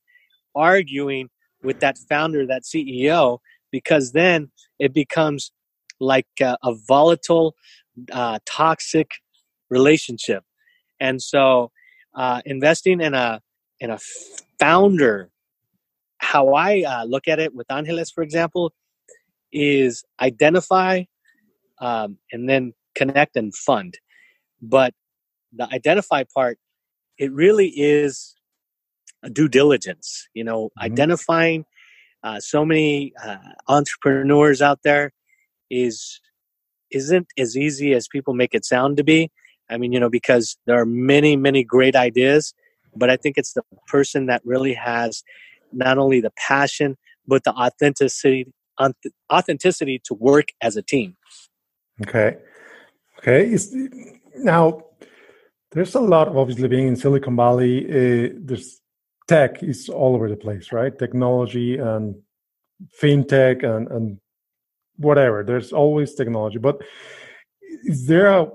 arguing 0.56 1.30
with 1.64 1.80
that 1.80 1.98
founder, 2.10 2.46
that 2.46 2.64
CEO, 2.64 3.40
because 3.72 4.12
then 4.12 4.52
it 4.80 4.94
becomes 4.94 5.52
like 6.00 6.28
a, 6.42 6.58
a 6.64 6.76
volatile, 6.88 7.56
uh, 8.12 8.40
toxic 8.46 9.10
relationship. 9.70 10.44
And 11.00 11.22
so, 11.22 11.72
uh, 12.16 12.42
investing 12.46 13.02
in 13.02 13.14
a 13.14 13.42
in 13.80 13.90
a 13.90 14.00
founder 14.60 15.32
how 16.24 16.54
I 16.54 16.84
uh, 16.84 17.04
look 17.04 17.28
at 17.28 17.40
it 17.40 17.54
with 17.54 17.70
Angeles, 17.70 18.10
for 18.10 18.24
example, 18.24 18.74
is 19.52 20.04
identify 20.22 21.04
um, 21.82 22.18
and 22.32 22.50
then 22.50 22.74
connect 22.96 23.36
and 23.36 23.54
fund. 23.54 24.00
But 24.62 24.94
the 25.52 25.68
identify 25.72 26.24
part, 26.34 26.58
it 27.18 27.32
really 27.32 27.68
is 27.68 28.36
due 29.32 29.48
diligence. 29.48 30.28
You 30.34 30.44
know, 30.44 30.66
mm-hmm. 30.66 30.84
identifying 30.84 31.66
uh, 32.24 32.40
so 32.40 32.66
many 32.66 33.14
uh, 33.24 33.38
entrepreneurs 33.68 34.62
out 34.62 34.80
there 34.84 35.12
is 35.70 36.20
isn't 36.92 37.28
as 37.38 37.58
easy 37.58 37.94
as 37.94 38.08
people 38.08 38.34
make 38.34 38.54
it 38.54 38.66
sound 38.66 38.98
to 38.98 39.04
be. 39.04 39.32
I 39.70 39.78
mean, 39.78 39.92
you 39.92 40.00
know, 40.00 40.10
because 40.10 40.58
there 40.68 40.80
are 40.80 40.86
many, 40.86 41.36
many 41.36 41.64
great 41.64 41.96
ideas, 41.96 42.54
but 42.96 43.10
I 43.10 43.18
think 43.18 43.38
it's 43.38 43.54
the 43.54 43.64
person 43.88 44.28
that 44.28 44.42
really 44.46 44.76
has 44.76 45.24
not 45.72 45.98
only 45.98 46.22
the 46.22 46.32
passion 46.38 46.98
but 47.28 47.44
the 47.44 47.52
authenticity 47.52 48.52
authenticity 49.32 50.02
to 50.04 50.14
work 50.14 50.48
as 50.62 50.76
a 50.76 50.82
team. 50.82 51.16
Okay, 52.02 52.38
okay. 53.20 53.56
Now 54.36 54.84
there's 55.72 55.96
a 55.96 56.00
lot 56.00 56.28
of 56.28 56.38
obviously 56.38 56.68
being 56.68 56.88
in 56.88 56.96
Silicon 56.96 57.36
Valley. 57.36 57.86
Uh, 57.86 58.30
there's 58.36 58.82
tech 59.28 59.64
is 59.64 59.90
all 59.90 60.16
over 60.16 60.30
the 60.30 60.36
place, 60.36 60.72
right? 60.72 60.98
Technology 60.98 61.78
and 61.78 62.16
fintech 63.02 63.64
and 63.64 63.88
and 63.90 64.20
whatever. 64.98 65.44
There's 65.44 65.74
always 65.74 66.14
technology, 66.16 66.58
but 66.58 66.82
is 67.84 68.06
there 68.06 68.28
a, 68.28 68.48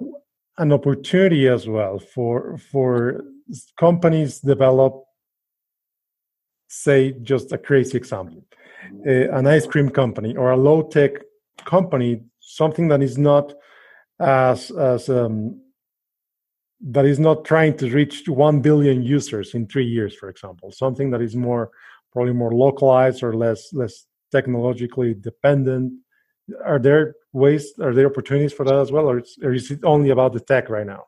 an 0.59 0.73
opportunity 0.73 1.49
as 1.49 1.67
well 1.67 1.99
for 1.99 2.59
for 2.59 3.25
companies 3.79 4.41
develop 4.41 5.05
say 6.69 7.13
just 7.23 7.51
a 7.53 7.59
crazy 7.59 7.97
example 7.97 8.45
an 9.05 9.47
ice 9.47 9.67
cream 9.67 9.89
company 9.89 10.37
or 10.37 10.51
a 10.51 10.57
low 10.57 10.83
tech 10.83 11.13
company 11.65 12.23
something 12.41 12.89
that 12.89 13.03
is 13.03 13.19
not 13.19 13.55
as 14.21 14.71
as 14.73 15.09
um, 15.09 15.61
that 16.81 17.05
is 17.05 17.19
not 17.19 17.45
trying 17.45 17.77
to 17.77 17.91
reach 17.91 18.29
1 18.29 18.61
billion 18.61 19.03
users 19.03 19.55
in 19.55 19.67
3 19.67 19.85
years 19.85 20.15
for 20.15 20.29
example. 20.29 20.71
Something 20.71 21.11
that 21.11 21.21
is 21.21 21.35
more 21.35 21.71
probably 22.13 22.33
more 22.33 22.55
localized 22.55 23.23
or 23.23 23.35
less 23.35 23.73
less 23.73 24.07
technologically 24.31 25.15
dependent. 25.15 25.93
Are 26.65 26.79
there 26.79 27.15
ways 27.33 27.73
are 27.81 27.95
there 27.95 28.07
opportunities 28.07 28.53
for 28.53 28.65
that 28.65 28.77
as 28.77 28.93
well 28.93 29.07
or, 29.07 29.23
or 29.43 29.53
is 29.53 29.71
it 29.71 29.81
only 29.85 30.11
about 30.11 30.33
the 30.33 30.41
tech 30.41 30.69
right 30.71 30.87
now? 30.87 31.05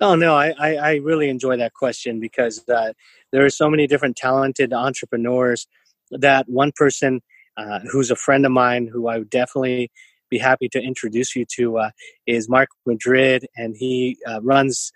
Oh 0.00 0.14
no, 0.14 0.34
I, 0.34 0.54
I, 0.58 0.74
I 0.76 0.94
really 0.96 1.28
enjoy 1.28 1.56
that 1.58 1.74
question 1.74 2.20
because 2.20 2.66
uh, 2.68 2.92
there 3.32 3.44
are 3.44 3.50
so 3.50 3.68
many 3.68 3.86
different 3.86 4.16
talented 4.16 4.72
entrepreneurs 4.72 5.66
that 6.10 6.48
one 6.48 6.72
person 6.74 7.22
uh, 7.56 7.80
who's 7.90 8.10
a 8.10 8.16
friend 8.16 8.46
of 8.46 8.52
mine 8.52 8.86
who 8.86 9.08
I 9.08 9.18
would 9.18 9.30
definitely 9.30 9.90
be 10.30 10.38
happy 10.38 10.68
to 10.70 10.80
introduce 10.80 11.34
you 11.36 11.44
to 11.56 11.78
uh, 11.78 11.90
is 12.26 12.48
Mark 12.48 12.68
Madrid, 12.86 13.46
and 13.56 13.76
he 13.76 14.18
uh, 14.26 14.40
runs 14.42 14.92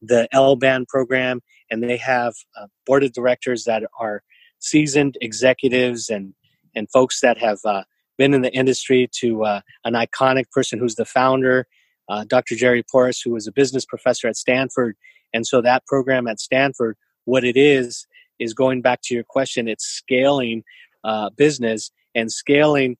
the 0.00 0.28
L 0.32 0.56
band 0.56 0.88
program, 0.88 1.40
and 1.70 1.82
they 1.82 1.96
have 1.96 2.34
a 2.56 2.66
board 2.86 3.04
of 3.04 3.12
directors 3.12 3.64
that 3.64 3.82
are 3.98 4.22
seasoned 4.58 5.16
executives 5.20 6.08
and 6.08 6.34
and 6.74 6.90
folks 6.90 7.20
that 7.20 7.38
have 7.38 7.58
uh, 7.64 7.84
been 8.18 8.34
in 8.34 8.42
the 8.42 8.52
industry 8.52 9.08
to 9.20 9.44
uh, 9.44 9.60
an 9.84 9.94
iconic 9.94 10.50
person 10.50 10.78
who's 10.78 10.94
the 10.94 11.04
founder, 11.04 11.66
uh, 12.08 12.24
Dr. 12.24 12.54
Jerry 12.54 12.82
Porras, 12.82 13.20
who 13.20 13.32
was 13.32 13.46
a 13.46 13.52
business 13.52 13.84
professor 13.84 14.28
at 14.28 14.36
Stanford. 14.36 14.96
And 15.34 15.46
so 15.46 15.60
that 15.60 15.86
program 15.86 16.26
at 16.26 16.40
Stanford, 16.40 16.96
what 17.24 17.44
it 17.44 17.56
is, 17.56 18.06
is 18.38 18.54
going 18.54 18.82
back 18.82 19.00
to 19.04 19.14
your 19.14 19.24
question, 19.24 19.68
it's 19.68 19.84
scaling 19.84 20.64
uh, 21.04 21.30
business 21.30 21.90
and 22.14 22.30
scaling. 22.30 22.96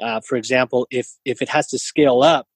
Uh, 0.00 0.20
for 0.20 0.36
example, 0.36 0.86
if 0.90 1.08
if 1.24 1.42
it 1.42 1.48
has 1.48 1.66
to 1.68 1.78
scale 1.78 2.22
up, 2.22 2.46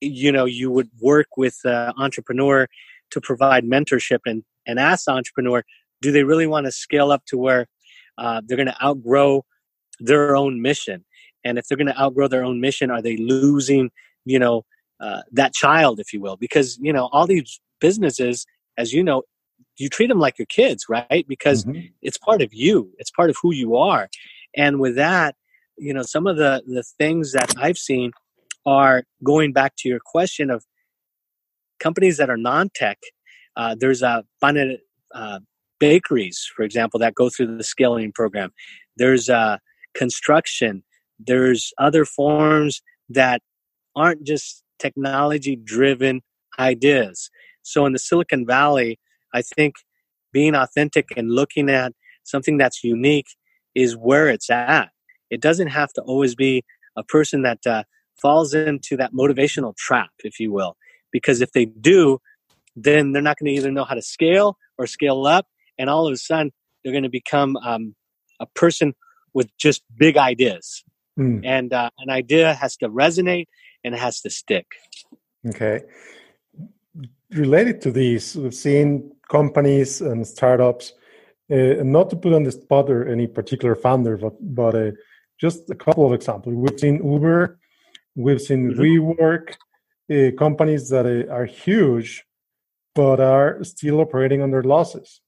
you 0.00 0.32
know, 0.32 0.44
you 0.44 0.70
would 0.70 0.90
work 1.00 1.36
with 1.36 1.58
the 1.62 1.94
entrepreneur 1.96 2.68
to 3.10 3.20
provide 3.20 3.64
mentorship 3.64 4.20
and 4.26 4.42
and 4.66 4.78
ask 4.78 5.04
the 5.04 5.12
entrepreneur, 5.12 5.64
do 6.00 6.12
they 6.12 6.24
really 6.24 6.46
want 6.46 6.66
to 6.66 6.72
scale 6.72 7.10
up 7.10 7.24
to 7.26 7.38
where 7.38 7.66
uh, 8.18 8.40
they're 8.44 8.56
going 8.56 8.66
to 8.66 8.84
outgrow 8.84 9.44
their 10.00 10.36
own 10.36 10.60
mission? 10.62 11.04
And 11.44 11.58
if 11.58 11.66
they're 11.66 11.78
going 11.78 11.88
to 11.88 12.00
outgrow 12.00 12.28
their 12.28 12.44
own 12.44 12.60
mission, 12.60 12.90
are 12.90 13.02
they 13.02 13.16
losing, 13.16 13.90
you 14.24 14.38
know, 14.38 14.64
uh, 15.00 15.22
that 15.32 15.52
child, 15.52 15.98
if 15.98 16.12
you 16.12 16.20
will? 16.20 16.36
Because 16.36 16.78
you 16.80 16.92
know, 16.92 17.08
all 17.12 17.26
these 17.26 17.60
businesses, 17.80 18.46
as 18.76 18.92
you 18.92 19.02
know, 19.02 19.22
you 19.76 19.88
treat 19.88 20.08
them 20.08 20.20
like 20.20 20.38
your 20.38 20.46
kids, 20.46 20.86
right? 20.88 21.26
Because 21.28 21.64
mm-hmm. 21.64 21.86
it's 22.02 22.18
part 22.18 22.42
of 22.42 22.52
you, 22.52 22.90
it's 22.98 23.10
part 23.10 23.30
of 23.30 23.36
who 23.40 23.52
you 23.52 23.76
are. 23.76 24.08
And 24.56 24.80
with 24.80 24.96
that, 24.96 25.34
you 25.76 25.92
know, 25.92 26.02
some 26.02 26.26
of 26.26 26.36
the 26.36 26.62
the 26.66 26.82
things 26.98 27.32
that 27.32 27.52
I've 27.56 27.78
seen 27.78 28.12
are 28.64 29.04
going 29.24 29.52
back 29.52 29.74
to 29.78 29.88
your 29.88 30.00
question 30.04 30.50
of 30.50 30.64
companies 31.80 32.16
that 32.18 32.30
are 32.30 32.36
non-tech. 32.36 32.98
Uh, 33.56 33.74
there's 33.78 34.02
a 34.02 34.24
Planet 34.40 34.80
uh, 35.14 35.40
bakeries, 35.80 36.48
for 36.54 36.62
example, 36.62 37.00
that 37.00 37.14
go 37.14 37.28
through 37.28 37.56
the 37.56 37.64
scaling 37.64 38.12
program. 38.12 38.50
There's 38.96 39.28
uh, 39.28 39.58
construction. 39.94 40.84
There's 41.18 41.72
other 41.78 42.04
forms 42.04 42.82
that 43.08 43.42
aren't 43.96 44.24
just 44.24 44.62
technology 44.78 45.56
driven 45.56 46.22
ideas. 46.58 47.30
So 47.62 47.84
in 47.84 47.92
the 47.92 47.98
Silicon 47.98 48.46
Valley, 48.46 48.98
I 49.34 49.42
think 49.42 49.74
being 50.32 50.54
authentic 50.54 51.08
and 51.16 51.30
looking 51.30 51.68
at 51.68 51.92
something 52.22 52.58
that's 52.58 52.84
unique 52.84 53.26
is 53.74 53.96
where 53.96 54.28
it's 54.28 54.50
at. 54.50 54.90
It 55.32 55.40
doesn't 55.40 55.68
have 55.68 55.92
to 55.94 56.02
always 56.02 56.34
be 56.34 56.62
a 56.94 57.02
person 57.02 57.40
that 57.42 57.66
uh, 57.66 57.84
falls 58.20 58.52
into 58.52 58.98
that 58.98 59.14
motivational 59.14 59.74
trap, 59.76 60.10
if 60.22 60.38
you 60.38 60.52
will. 60.52 60.76
Because 61.10 61.40
if 61.40 61.52
they 61.52 61.64
do, 61.64 62.20
then 62.76 63.12
they're 63.12 63.22
not 63.22 63.38
going 63.38 63.50
to 63.50 63.58
either 63.58 63.72
know 63.72 63.84
how 63.84 63.94
to 63.94 64.02
scale 64.02 64.58
or 64.76 64.86
scale 64.86 65.26
up. 65.26 65.46
And 65.78 65.88
all 65.88 66.06
of 66.06 66.12
a 66.12 66.18
sudden, 66.18 66.52
they're 66.84 66.92
going 66.92 67.02
to 67.02 67.08
become 67.08 67.56
um, 67.56 67.94
a 68.40 68.46
person 68.46 68.94
with 69.32 69.48
just 69.56 69.82
big 69.96 70.18
ideas. 70.18 70.84
Mm. 71.18 71.40
And 71.44 71.72
uh, 71.72 71.90
an 71.98 72.10
idea 72.10 72.52
has 72.52 72.76
to 72.78 72.90
resonate 72.90 73.46
and 73.84 73.94
it 73.94 74.00
has 74.00 74.20
to 74.20 74.30
stick. 74.30 74.66
Okay. 75.48 75.80
Related 77.30 77.80
to 77.82 77.90
these, 77.90 78.36
we've 78.36 78.54
seen 78.54 79.12
companies 79.30 80.02
and 80.02 80.26
startups, 80.26 80.92
uh, 81.50 81.82
not 81.82 82.10
to 82.10 82.16
put 82.16 82.34
on 82.34 82.42
the 82.42 82.52
spot 82.52 82.90
or 82.90 83.08
any 83.08 83.26
particular 83.26 83.74
founder, 83.74 84.18
but, 84.18 84.34
but 84.40 84.74
uh, 84.74 84.90
just 85.42 85.68
a 85.70 85.74
couple 85.74 86.06
of 86.06 86.12
examples. 86.12 86.54
We've 86.54 86.78
seen 86.78 86.96
Uber, 87.04 87.58
we've 88.14 88.40
seen 88.40 88.60
mm-hmm. 88.70 88.80
WeWork, 88.80 89.46
uh, 90.14 90.30
companies 90.38 90.88
that 90.90 91.04
uh, 91.04 91.32
are 91.38 91.46
huge, 91.46 92.24
but 92.94 93.18
are 93.20 93.62
still 93.64 94.00
operating 94.00 94.40
under 94.40 94.62
losses. 94.62 95.20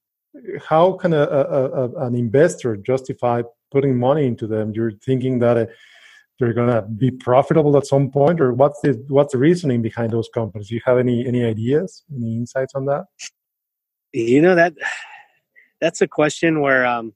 How 0.69 0.93
can 0.93 1.13
a, 1.13 1.23
a, 1.23 1.43
a, 1.83 2.07
an 2.07 2.15
investor 2.15 2.77
justify 2.77 3.43
putting 3.73 3.99
money 3.99 4.27
into 4.27 4.47
them? 4.47 4.73
You're 4.73 4.93
thinking 5.09 5.41
that 5.41 5.57
uh, 5.57 5.67
they're 6.39 6.53
going 6.53 6.73
to 6.77 6.83
be 6.83 7.11
profitable 7.11 7.77
at 7.77 7.87
some 7.87 8.11
point, 8.11 8.41
or 8.41 8.53
what's 8.53 8.81
the 8.83 8.93
what's 9.09 9.33
the 9.33 9.39
reasoning 9.39 9.83
behind 9.83 10.13
those 10.13 10.29
companies? 10.33 10.69
Do 10.69 10.75
you 10.77 10.81
have 10.85 10.99
any 10.99 11.27
any 11.27 11.45
ideas, 11.45 12.05
any 12.15 12.37
insights 12.37 12.75
on 12.75 12.87
that? 12.87 13.05
You 14.13 14.41
know 14.43 14.55
that 14.55 14.75
that's 15.81 16.01
a 16.03 16.09
question 16.09 16.61
where 16.61 16.87
um, 16.87 17.15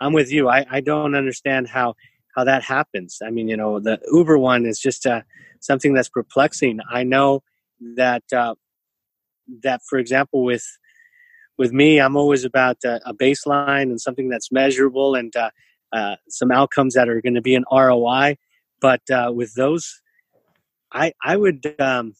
I'm 0.00 0.12
with 0.12 0.32
you. 0.32 0.48
I, 0.48 0.64
I 0.70 0.80
don't 0.80 1.14
understand 1.14 1.68
how 1.68 1.94
how 2.36 2.44
that 2.44 2.62
happens. 2.62 3.18
I 3.24 3.30
mean, 3.30 3.48
you 3.48 3.56
know, 3.56 3.80
the 3.80 3.98
Uber 4.12 4.38
one 4.38 4.64
is 4.64 4.78
just 4.78 5.06
uh, 5.06 5.22
something 5.60 5.92
that's 5.92 6.08
perplexing. 6.08 6.78
I 6.90 7.02
know 7.02 7.42
that 7.96 8.22
uh, 8.32 8.54
that, 9.62 9.80
for 9.88 9.98
example, 9.98 10.44
with 10.44 10.64
with 11.56 11.72
me, 11.72 12.00
I'm 12.00 12.16
always 12.16 12.44
about 12.44 12.76
uh, 12.84 13.00
a 13.04 13.12
baseline 13.12 13.82
and 13.82 14.00
something 14.00 14.28
that's 14.28 14.52
measurable 14.52 15.14
and 15.14 15.34
uh, 15.34 15.50
uh, 15.92 16.16
some 16.28 16.52
outcomes 16.52 16.94
that 16.94 17.08
are 17.08 17.20
going 17.20 17.34
to 17.34 17.42
be 17.42 17.56
an 17.56 17.64
ROI. 17.72 18.36
But 18.80 19.02
uh, 19.10 19.32
with 19.34 19.54
those, 19.54 20.00
I 20.92 21.12
I 21.24 21.36
would 21.36 21.74
um, 21.80 22.14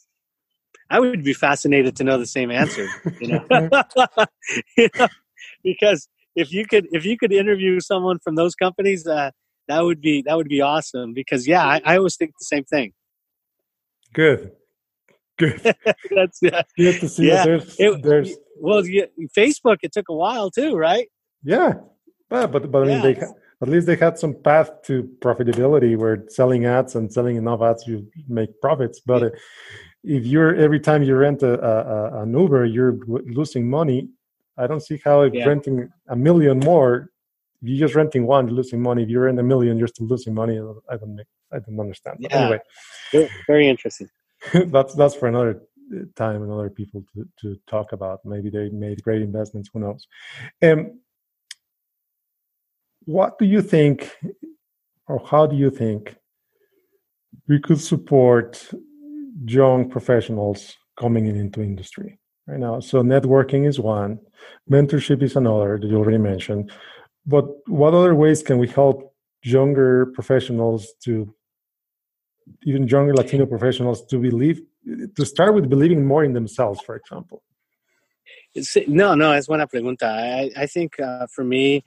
I 0.91 0.99
would 0.99 1.23
be 1.23 1.35
fascinated 1.35 1.97
to 1.97 2.05
know 2.05 2.19
the 2.19 2.27
same 2.27 2.51
answer. 2.51 2.89
You 3.21 3.29
know, 3.29 3.47
you 4.77 4.89
know? 4.99 5.09
because 5.63 6.09
if 6.39 6.53
you 6.53 6.65
could 6.67 6.87
if 6.93 7.05
you 7.05 7.19
could 7.19 7.33
interview 7.33 7.81
someone 7.81 8.19
from 8.21 8.35
those 8.37 8.55
companies, 8.55 9.07
uh, 9.07 9.31
that 9.67 9.83
would 9.83 10.01
be 10.01 10.23
that 10.23 10.37
would 10.37 10.49
be 10.49 10.61
awesome. 10.61 11.13
Because 11.13 11.47
yeah, 11.47 11.65
I, 11.65 11.81
I 11.85 11.97
always 11.99 12.17
think 12.17 12.33
the 12.39 12.45
same 12.45 12.65
thing. 12.65 12.93
Good. 14.13 14.53
Good. 15.39 15.61
That's 16.11 16.39
yeah. 16.43 16.63
Good 16.77 17.01
to 17.01 17.09
see 17.09 17.29
yeah. 17.29 17.45
There's, 17.45 17.77
it, 17.79 18.03
there's 18.03 18.33
well, 18.61 18.85
yeah, 18.85 19.05
Facebook. 19.37 19.79
It 19.83 19.93
took 19.93 20.09
a 20.09 20.15
while 20.15 20.51
too, 20.51 20.77
right? 20.77 21.09
Yeah, 21.45 21.75
but 22.29 22.53
but, 22.53 22.71
but 22.71 22.83
I 22.83 22.87
mean, 22.87 23.03
they 23.03 23.21
at 23.63 23.69
least 23.69 23.87
they 23.87 23.97
had 23.97 24.19
some 24.19 24.35
path 24.35 24.71
to 24.85 25.09
profitability 25.21 25.97
where 25.97 26.25
selling 26.29 26.65
ads 26.65 26.95
and 26.95 27.13
selling 27.13 27.37
enough 27.37 27.63
ads 27.63 27.87
you 27.87 28.07
make 28.29 28.61
profits. 28.61 29.01
But 29.01 29.23
yeah. 29.23 30.17
if 30.17 30.27
you're 30.27 30.55
every 30.55 30.81
time 30.81 31.03
you 31.03 31.17
rent 31.17 31.43
a, 31.43 31.55
a, 31.61 32.23
an 32.23 32.37
Uber, 32.37 32.67
you're 32.67 32.99
losing 33.07 33.69
money. 33.69 34.09
I 34.59 34.67
don't 34.67 34.83
see 34.83 35.01
how 35.05 35.23
yeah. 35.23 35.47
renting 35.47 35.89
a 36.09 36.17
million 36.17 36.59
more, 36.59 37.11
you're 37.63 37.87
just 37.87 37.95
renting 37.95 38.27
one, 38.27 38.47
you're 38.49 38.57
losing 38.57 38.83
money. 38.83 39.03
If 39.03 39.09
you 39.09 39.21
rent 39.21 39.39
a 39.39 39.43
million, 39.43 39.79
you're 39.79 39.89
still 39.89 40.07
losing 40.07 40.35
money. 40.35 40.59
I 40.91 40.97
don't 40.97 41.15
make, 41.15 41.27
I 41.53 41.59
don't 41.59 41.79
understand. 41.79 42.19
But 42.21 42.31
yeah. 42.31 42.59
anyway, 43.13 43.31
very 43.47 43.69
interesting. 43.69 44.09
that's 44.67 44.95
that's 44.95 45.15
for 45.15 45.27
another 45.27 45.63
time 46.15 46.43
and 46.43 46.53
other 46.53 46.71
people 46.71 47.05
to, 47.15 47.29
to 47.41 47.61
talk 47.67 47.93
about. 47.93 48.21
Maybe 48.25 48.51
they 48.51 48.69
made 48.69 49.03
great 49.03 49.23
investments. 49.23 49.71
Who 49.73 49.81
knows? 49.81 50.07
Um, 50.63 51.01
what 53.05 53.39
do 53.39 53.47
you 53.47 53.63
think, 53.63 54.15
or 55.07 55.21
how 55.27 55.47
do 55.47 55.57
you 55.57 55.71
think 55.71 56.15
we 57.49 57.59
could 57.59 57.81
support 57.81 58.71
young 59.45 59.89
professionals 59.89 60.77
coming 60.99 61.27
in 61.27 61.37
into 61.37 61.63
industry 61.63 62.19
right 62.49 62.59
now? 62.59 62.81
So 62.81 63.03
networking 63.03 63.67
is 63.67 63.79
one, 63.79 64.19
mentorship 64.71 65.23
is 65.23 65.37
another 65.37 65.79
that 65.79 65.87
you 65.87 65.97
already 65.97 66.19
mentioned. 66.19 66.73
But 67.27 67.45
what 67.67 67.95
other 67.95 68.15
ways 68.15 68.43
can 68.43 68.59
we 68.59 68.69
help 68.69 69.15
younger 69.43 70.07
professionals 70.07 70.95
to 71.05 71.35
even 72.65 72.89
younger 72.89 73.15
Latino 73.15 73.47
professionals 73.47 74.05
to 74.07 74.19
believe 74.19 74.63
to 75.17 75.25
start 75.27 75.55
with 75.55 75.69
believing 75.69 76.07
more 76.07 76.25
in 76.25 76.33
themselves, 76.33 76.81
for 76.81 76.97
example? 76.97 77.43
No, 78.87 79.15
no, 79.15 79.33
es 79.33 79.47
buena 79.47 79.67
pregunta. 79.67 80.07
I, 80.07 80.51
I 80.57 80.67
think 80.67 80.99
uh, 80.99 81.27
for 81.35 81.45
me, 81.45 81.85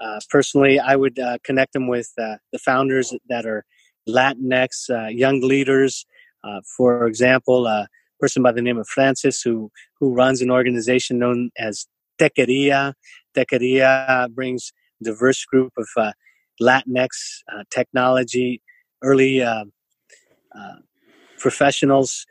uh, 0.00 0.20
personally, 0.30 0.78
I 0.78 0.96
would 0.96 1.18
uh, 1.18 1.38
connect 1.42 1.72
them 1.72 1.88
with 1.88 2.12
uh, 2.18 2.36
the 2.52 2.58
founders 2.58 3.12
that 3.28 3.46
are 3.46 3.64
Latinx 4.08 4.90
uh, 4.90 5.08
young 5.08 5.40
leaders. 5.40 6.06
Uh, 6.42 6.60
for 6.76 7.06
example, 7.06 7.66
person 8.24 8.42
by 8.42 8.52
the 8.52 8.62
name 8.62 8.78
of 8.78 8.88
Frances 8.88 9.42
who 9.42 9.70
who 9.98 10.14
runs 10.14 10.40
an 10.40 10.50
organization 10.50 11.18
known 11.18 11.50
as 11.58 11.86
Techqueria. 12.18 12.94
Techqueria 13.36 14.28
brings 14.32 14.72
diverse 15.02 15.44
group 15.44 15.72
of 15.76 15.88
uh, 15.96 16.12
Latinx 16.62 17.08
uh, 17.52 17.64
technology, 17.70 18.62
early 19.02 19.42
uh, 19.42 19.64
professionals 21.38 22.26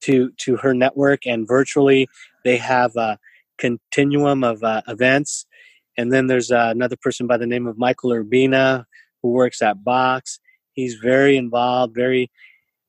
to 0.00 0.30
to 0.44 0.56
her 0.56 0.74
network, 0.74 1.20
and 1.26 1.46
virtually 1.46 2.08
they 2.44 2.56
have 2.56 2.96
a 2.96 3.18
continuum 3.58 4.42
of 4.42 4.58
events 4.88 5.46
and 5.96 6.12
then 6.12 6.26
there's 6.26 6.50
uh, 6.50 6.68
another 6.70 6.96
person 7.00 7.26
by 7.26 7.36
the 7.36 7.46
name 7.46 7.66
of 7.66 7.78
Michael 7.78 8.10
Urbina 8.10 8.84
who 9.22 9.30
works 9.30 9.60
at 9.62 9.84
Box. 9.84 10.40
He's 10.72 10.94
very 10.94 11.36
involved, 11.36 11.94
very 11.94 12.30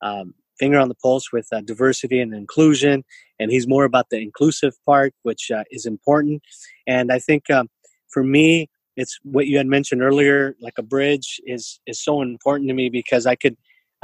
um, 0.01 0.33
finger 0.63 0.79
on 0.79 0.87
the 0.87 0.95
pulse 0.95 1.27
with 1.33 1.47
uh, 1.51 1.59
diversity 1.61 2.19
and 2.21 2.33
inclusion, 2.33 3.03
and 3.39 3.51
he's 3.51 3.67
more 3.67 3.83
about 3.83 4.09
the 4.09 4.19
inclusive 4.27 4.73
part, 4.85 5.13
which 5.23 5.51
uh, 5.51 5.63
is 5.77 5.85
important. 5.85 6.41
And 6.87 7.11
I 7.11 7.19
think 7.19 7.49
um, 7.49 7.67
for 8.13 8.23
me, 8.23 8.69
it's 8.95 9.19
what 9.23 9.47
you 9.47 9.57
had 9.57 9.67
mentioned 9.67 10.01
earlier, 10.01 10.55
like 10.61 10.77
a 10.77 10.83
bridge 10.95 11.41
is 11.45 11.63
is 11.91 11.97
so 12.07 12.21
important 12.21 12.69
to 12.69 12.75
me 12.81 12.87
because 12.89 13.23
I 13.33 13.35
could 13.35 13.57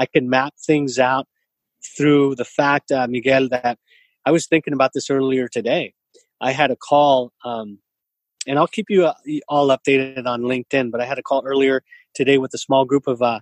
I 0.04 0.06
could 0.06 0.26
map 0.38 0.54
things 0.70 1.00
out 1.00 1.26
through 1.96 2.36
the 2.36 2.50
fact, 2.60 2.92
uh, 2.92 3.08
Miguel, 3.10 3.48
that 3.50 3.78
I 4.28 4.32
was 4.32 4.48
thinking 4.48 4.74
about 4.74 4.92
this 4.94 5.10
earlier 5.10 5.48
today. 5.48 5.94
I 6.42 6.52
had 6.52 6.72
a 6.72 6.76
call 6.76 7.32
um, 7.46 7.80
and 8.48 8.58
I'll 8.60 8.74
keep 8.78 8.88
you 8.90 9.06
uh, 9.06 9.14
all 9.48 9.68
updated 9.76 10.26
on 10.26 10.42
LinkedIn. 10.42 10.92
But 10.92 11.02
I 11.02 11.06
had 11.06 11.20
a 11.20 11.24
call 11.30 11.44
earlier 11.46 11.84
today 12.14 12.38
with 12.38 12.54
a 12.54 12.58
small 12.58 12.84
group 12.84 13.06
of 13.08 13.22
uh, 13.22 13.40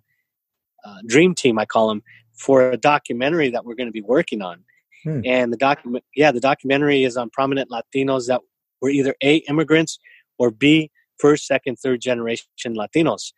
uh, 0.86 1.00
dream 1.08 1.34
team, 1.34 1.58
I 1.60 1.66
call 1.66 1.88
them, 1.90 2.02
for 2.38 2.72
a 2.72 2.78
documentary 2.78 3.50
that 3.50 3.66
we're 3.66 3.76
going 3.76 3.88
to 3.88 3.94
be 3.94 4.02
working 4.02 4.42
on. 4.42 4.64
Hmm. 5.04 5.22
And 5.26 5.54
the 5.54 5.58
document, 5.58 6.04
yeah, 6.16 6.32
the 6.32 6.40
documentary 6.40 7.04
is 7.04 7.18
on 7.18 7.30
prominent 7.30 7.70
Latinos 7.70 8.28
that 8.28 8.42
were 8.82 8.90
either 8.90 9.16
A, 9.22 9.38
immigrants, 9.50 10.00
or 10.38 10.52
B, 10.52 10.92
first, 11.20 11.46
second, 11.46 11.78
third 11.78 12.02
generation 12.02 12.46
Latinos. 12.68 13.34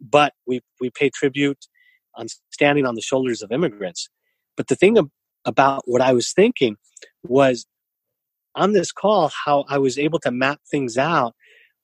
But 0.00 0.34
we, 0.46 0.60
we 0.80 0.90
pay 0.90 1.10
tribute 1.10 1.66
on 2.14 2.26
standing 2.50 2.86
on 2.86 2.94
the 2.94 3.02
shoulders 3.02 3.42
of 3.42 3.52
immigrants. 3.52 4.08
But 4.56 4.68
the 4.68 4.76
thing 4.76 4.96
about 5.44 5.82
what 5.86 6.00
I 6.00 6.12
was 6.12 6.32
thinking 6.32 6.76
was 7.22 7.66
on 8.54 8.72
this 8.72 8.92
call, 8.92 9.30
how 9.44 9.64
I 9.68 9.78
was 9.78 9.98
able 9.98 10.18
to 10.20 10.30
map 10.30 10.60
things 10.70 10.98
out 10.98 11.34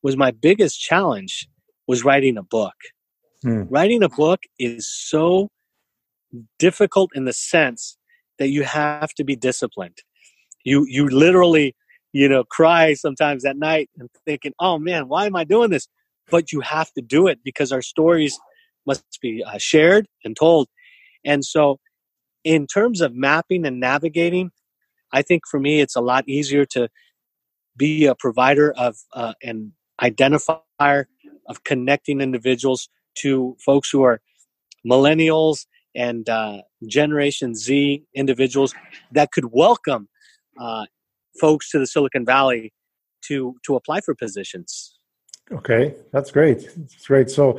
was 0.02 0.16
my 0.16 0.30
biggest 0.30 0.80
challenge 0.80 1.48
was 1.86 2.04
writing 2.04 2.36
a 2.36 2.42
book. 2.42 2.74
Hmm. 3.42 3.62
Writing 3.68 4.02
a 4.02 4.08
book 4.08 4.40
is 4.58 4.88
so 4.88 5.48
difficult 6.58 7.10
in 7.14 7.24
the 7.24 7.32
sense 7.32 7.96
that 8.38 8.48
you 8.48 8.62
have 8.64 9.10
to 9.14 9.24
be 9.24 9.36
disciplined. 9.36 9.98
You 10.64 10.84
you 10.88 11.08
literally, 11.08 11.74
you 12.12 12.28
know, 12.28 12.44
cry 12.44 12.94
sometimes 12.94 13.44
at 13.44 13.56
night 13.56 13.90
and 13.98 14.08
thinking, 14.24 14.52
"Oh 14.58 14.78
man, 14.78 15.08
why 15.08 15.26
am 15.26 15.36
I 15.36 15.44
doing 15.44 15.70
this?" 15.70 15.88
But 16.30 16.52
you 16.52 16.60
have 16.60 16.92
to 16.94 17.02
do 17.02 17.28
it 17.28 17.40
because 17.44 17.72
our 17.72 17.82
stories 17.82 18.38
must 18.86 19.04
be 19.20 19.44
uh, 19.44 19.58
shared 19.58 20.06
and 20.24 20.36
told. 20.36 20.68
And 21.24 21.44
so, 21.44 21.78
in 22.44 22.66
terms 22.66 23.00
of 23.00 23.14
mapping 23.14 23.66
and 23.66 23.80
navigating, 23.80 24.50
I 25.12 25.22
think 25.22 25.42
for 25.50 25.60
me, 25.60 25.80
it's 25.80 25.96
a 25.96 26.00
lot 26.00 26.28
easier 26.28 26.64
to 26.66 26.88
be 27.76 28.06
a 28.06 28.14
provider 28.14 28.72
of 28.72 28.96
uh, 29.12 29.34
an 29.42 29.72
identifier 30.00 31.06
of 31.48 31.64
connecting 31.64 32.20
individuals 32.20 32.88
to 33.16 33.56
folks 33.64 33.90
who 33.90 34.02
are 34.02 34.20
millennials 34.86 35.66
and 35.96 36.28
uh, 36.28 36.58
Generation 36.86 37.54
Z 37.54 38.04
individuals 38.14 38.74
that 39.12 39.32
could 39.32 39.46
welcome 39.52 40.08
uh, 40.60 40.84
folks 41.40 41.70
to 41.70 41.78
the 41.78 41.86
Silicon 41.86 42.24
Valley 42.24 42.72
to 43.22 43.56
to 43.64 43.74
apply 43.74 44.00
for 44.02 44.14
positions. 44.14 44.98
Okay, 45.50 45.94
that's 46.12 46.30
great. 46.30 46.68
That's 46.76 47.06
great. 47.06 47.30
So, 47.30 47.58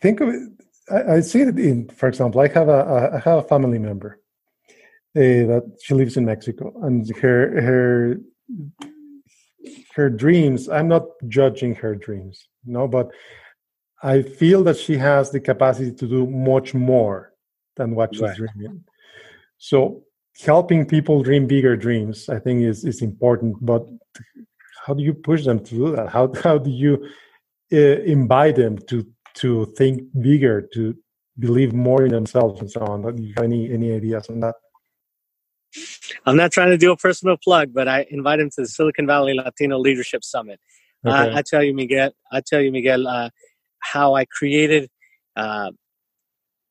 think 0.00 0.20
of 0.20 0.28
it. 0.30 0.42
I, 0.90 1.16
I 1.16 1.20
see 1.20 1.42
it 1.42 1.58
in, 1.58 1.88
for 1.88 2.08
example, 2.08 2.40
I 2.40 2.48
have 2.48 2.68
a 2.68 3.12
I 3.14 3.18
have 3.28 3.44
a 3.44 3.48
family 3.48 3.78
member 3.78 4.20
uh, 5.16 5.20
that 5.20 5.78
she 5.82 5.94
lives 5.94 6.16
in 6.16 6.24
Mexico, 6.24 6.72
and 6.82 7.08
her 7.18 7.60
her 7.60 8.16
her 9.94 10.08
dreams. 10.08 10.68
I'm 10.68 10.88
not 10.88 11.04
judging 11.26 11.74
her 11.76 11.94
dreams, 11.94 12.48
no, 12.64 12.88
but 12.88 13.10
I 14.02 14.22
feel 14.22 14.62
that 14.64 14.76
she 14.76 14.96
has 14.96 15.30
the 15.30 15.40
capacity 15.40 15.92
to 15.92 16.06
do 16.06 16.26
much 16.26 16.74
more 16.74 17.32
than 17.76 17.94
what 17.94 18.14
she's 18.14 18.22
right. 18.22 18.36
dreaming. 18.36 18.84
So 19.58 20.04
helping 20.40 20.86
people 20.86 21.22
dream 21.22 21.46
bigger 21.46 21.76
dreams, 21.76 22.28
I 22.28 22.38
think, 22.38 22.62
is 22.62 22.84
is 22.84 23.02
important. 23.02 23.56
But 23.60 23.86
how 24.86 24.94
do 24.94 25.02
you 25.02 25.14
push 25.14 25.44
them 25.44 25.60
to 25.64 25.74
do 25.74 25.96
that? 25.96 26.08
How 26.10 26.32
how 26.42 26.58
do 26.58 26.70
you 26.70 27.08
uh, 27.72 28.00
invite 28.16 28.56
them 28.56 28.78
to 28.88 29.06
to 29.34 29.66
think 29.76 30.02
bigger, 30.20 30.68
to 30.74 30.94
believe 31.38 31.72
more 31.72 32.04
in 32.04 32.12
themselves, 32.12 32.60
and 32.60 32.70
so 32.70 32.80
on? 32.82 33.02
Do 33.16 33.22
you 33.22 33.34
have 33.36 33.44
any 33.44 33.72
any 33.72 33.92
ideas 33.92 34.28
on 34.28 34.40
that? 34.40 34.54
I'm 36.24 36.36
not 36.36 36.52
trying 36.52 36.70
to 36.70 36.78
do 36.78 36.92
a 36.92 36.96
personal 36.96 37.36
plug, 37.36 37.74
but 37.74 37.88
I 37.88 38.06
invite 38.10 38.40
him 38.40 38.50
to 38.50 38.62
the 38.62 38.68
Silicon 38.68 39.06
Valley 39.06 39.34
Latino 39.34 39.78
Leadership 39.78 40.24
Summit. 40.24 40.60
Okay. 41.06 41.14
Uh, 41.14 41.38
I 41.38 41.42
tell 41.42 41.62
you, 41.62 41.74
Miguel. 41.74 42.12
I 42.32 42.40
tell 42.40 42.60
you, 42.60 42.72
Miguel. 42.72 43.06
Uh, 43.06 43.30
how 43.80 44.14
I 44.14 44.24
created 44.26 44.88
uh, 45.36 45.70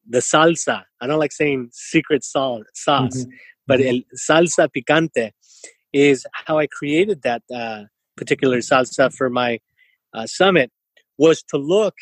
the 0.07 0.19
salsa. 0.19 0.83
I 1.01 1.07
don't 1.07 1.19
like 1.19 1.31
saying 1.31 1.69
secret 1.71 2.23
sauce, 2.23 2.63
sauce 2.73 3.17
mm-hmm. 3.17 3.31
but 3.65 3.79
mm-hmm. 3.79 3.97
el 3.97 4.17
salsa 4.17 4.69
picante 4.69 5.31
is 5.93 6.25
how 6.31 6.59
I 6.59 6.67
created 6.67 7.23
that 7.23 7.43
uh, 7.53 7.83
particular 8.15 8.57
salsa 8.59 9.13
for 9.13 9.29
my 9.29 9.59
uh, 10.13 10.25
summit 10.25 10.71
was 11.17 11.43
to 11.49 11.57
look 11.57 11.95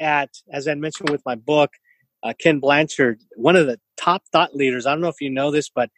at, 0.00 0.30
as 0.52 0.66
I 0.66 0.74
mentioned 0.74 1.10
with 1.10 1.22
my 1.24 1.34
book, 1.34 1.70
uh, 2.22 2.32
Ken 2.40 2.58
Blanchard, 2.58 3.20
one 3.36 3.56
of 3.56 3.66
the 3.66 3.78
top 3.96 4.22
thought 4.32 4.54
leaders. 4.56 4.86
I 4.86 4.92
don't 4.92 5.00
know 5.00 5.08
if 5.08 5.20
you 5.20 5.30
know 5.30 5.50
this, 5.50 5.68
but 5.68 5.90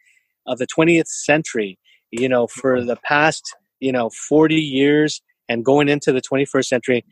of 0.45 0.57
the 0.57 0.67
20th 0.67 1.07
century, 1.07 1.79
you 2.11 2.29
know, 2.29 2.47
for 2.47 2.77
mm-hmm. 2.77 2.87
the 2.87 2.97
past, 2.97 3.43
you 3.79 3.91
know, 3.91 4.09
40 4.09 4.55
years 4.55 5.21
and 5.49 5.63
going 5.63 5.87
into 5.87 6.11
the 6.11 6.21
21st 6.21 6.65
century, 6.65 7.05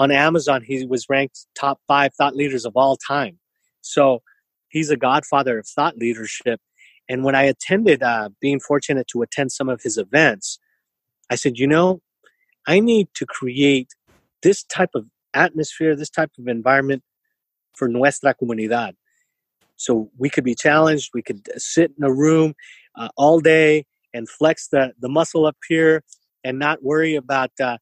on 0.00 0.10
Amazon, 0.10 0.62
he 0.66 0.86
was 0.86 1.10
ranked 1.10 1.46
top 1.54 1.78
five 1.86 2.14
thought 2.14 2.34
leaders 2.34 2.64
of 2.64 2.72
all 2.74 2.96
time. 2.96 3.38
So 3.82 4.22
he's 4.70 4.88
a 4.88 4.96
godfather 4.96 5.58
of 5.58 5.66
thought 5.66 5.98
leadership. 5.98 6.58
And 7.06 7.22
when 7.22 7.34
I 7.34 7.42
attended, 7.42 8.02
uh, 8.02 8.30
being 8.40 8.60
fortunate 8.60 9.08
to 9.08 9.20
attend 9.20 9.52
some 9.52 9.68
of 9.68 9.82
his 9.82 9.98
events, 9.98 10.58
I 11.28 11.34
said, 11.34 11.58
you 11.58 11.66
know, 11.66 12.00
I 12.66 12.80
need 12.80 13.08
to 13.16 13.26
create 13.26 13.90
this 14.42 14.64
type 14.64 14.92
of 14.94 15.04
atmosphere, 15.34 15.94
this 15.94 16.08
type 16.08 16.30
of 16.38 16.48
environment 16.48 17.02
for 17.76 17.86
nuestra 17.86 18.34
comunidad. 18.34 18.92
So 19.76 20.10
we 20.16 20.30
could 20.30 20.44
be 20.44 20.54
challenged. 20.54 21.10
We 21.12 21.20
could 21.22 21.46
sit 21.60 21.92
in 21.98 22.04
a 22.04 22.12
room 22.12 22.54
uh, 22.96 23.10
all 23.18 23.38
day 23.40 23.84
and 24.14 24.26
flex 24.30 24.68
the, 24.68 24.94
the 24.98 25.10
muscle 25.10 25.44
up 25.44 25.58
here 25.68 26.02
and 26.42 26.58
not 26.58 26.82
worry 26.82 27.16
about 27.16 27.50
uh, 27.62 27.76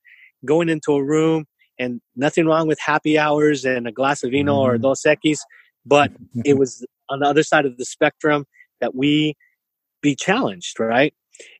going 0.44 0.68
into 0.68 0.94
a 0.94 1.04
room 1.04 1.46
and 1.78 2.00
nothing 2.16 2.46
wrong 2.46 2.66
with 2.66 2.78
happy 2.80 3.18
hours 3.18 3.64
and 3.64 3.86
a 3.86 3.92
glass 3.92 4.22
of 4.22 4.30
vino 4.30 4.54
mm-hmm. 4.54 4.74
or 4.74 4.78
dos 4.78 5.02
equis, 5.02 5.38
but 5.86 6.10
it 6.44 6.58
was 6.58 6.84
on 7.08 7.20
the 7.20 7.26
other 7.26 7.42
side 7.42 7.66
of 7.66 7.76
the 7.76 7.84
spectrum 7.84 8.44
that 8.80 8.94
we 8.94 9.34
be 10.02 10.14
challenged, 10.14 10.78
right? 10.78 11.14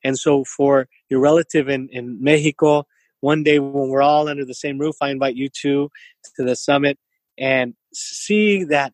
And 0.05 0.19
so 0.19 0.45
for 0.45 0.89
your 1.09 1.21
relative 1.21 1.69
in, 1.69 1.89
in 1.91 2.23
Mexico, 2.23 2.85
one 3.21 3.43
day 3.43 3.59
when 3.59 3.89
we're 3.89 4.03
all 4.03 4.29
under 4.29 4.45
the 4.45 4.55
same 4.55 4.79
roof, 4.79 4.97
I 5.01 5.11
invite 5.11 5.35
you 5.35 5.49
to 5.63 5.91
to 6.37 6.45
the 6.45 6.57
summit 6.57 6.99
and 7.37 7.75
see 7.93 8.65
that 8.65 8.93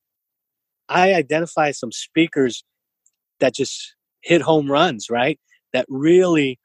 I 0.88 1.14
identify 1.14 1.70
some 1.72 1.92
speakers 1.92 2.64
that 3.40 3.54
just 3.54 3.94
hit 4.22 4.42
home 4.42 4.70
runs, 4.70 5.08
right? 5.10 5.38
That 5.72 5.86
really 5.88 6.58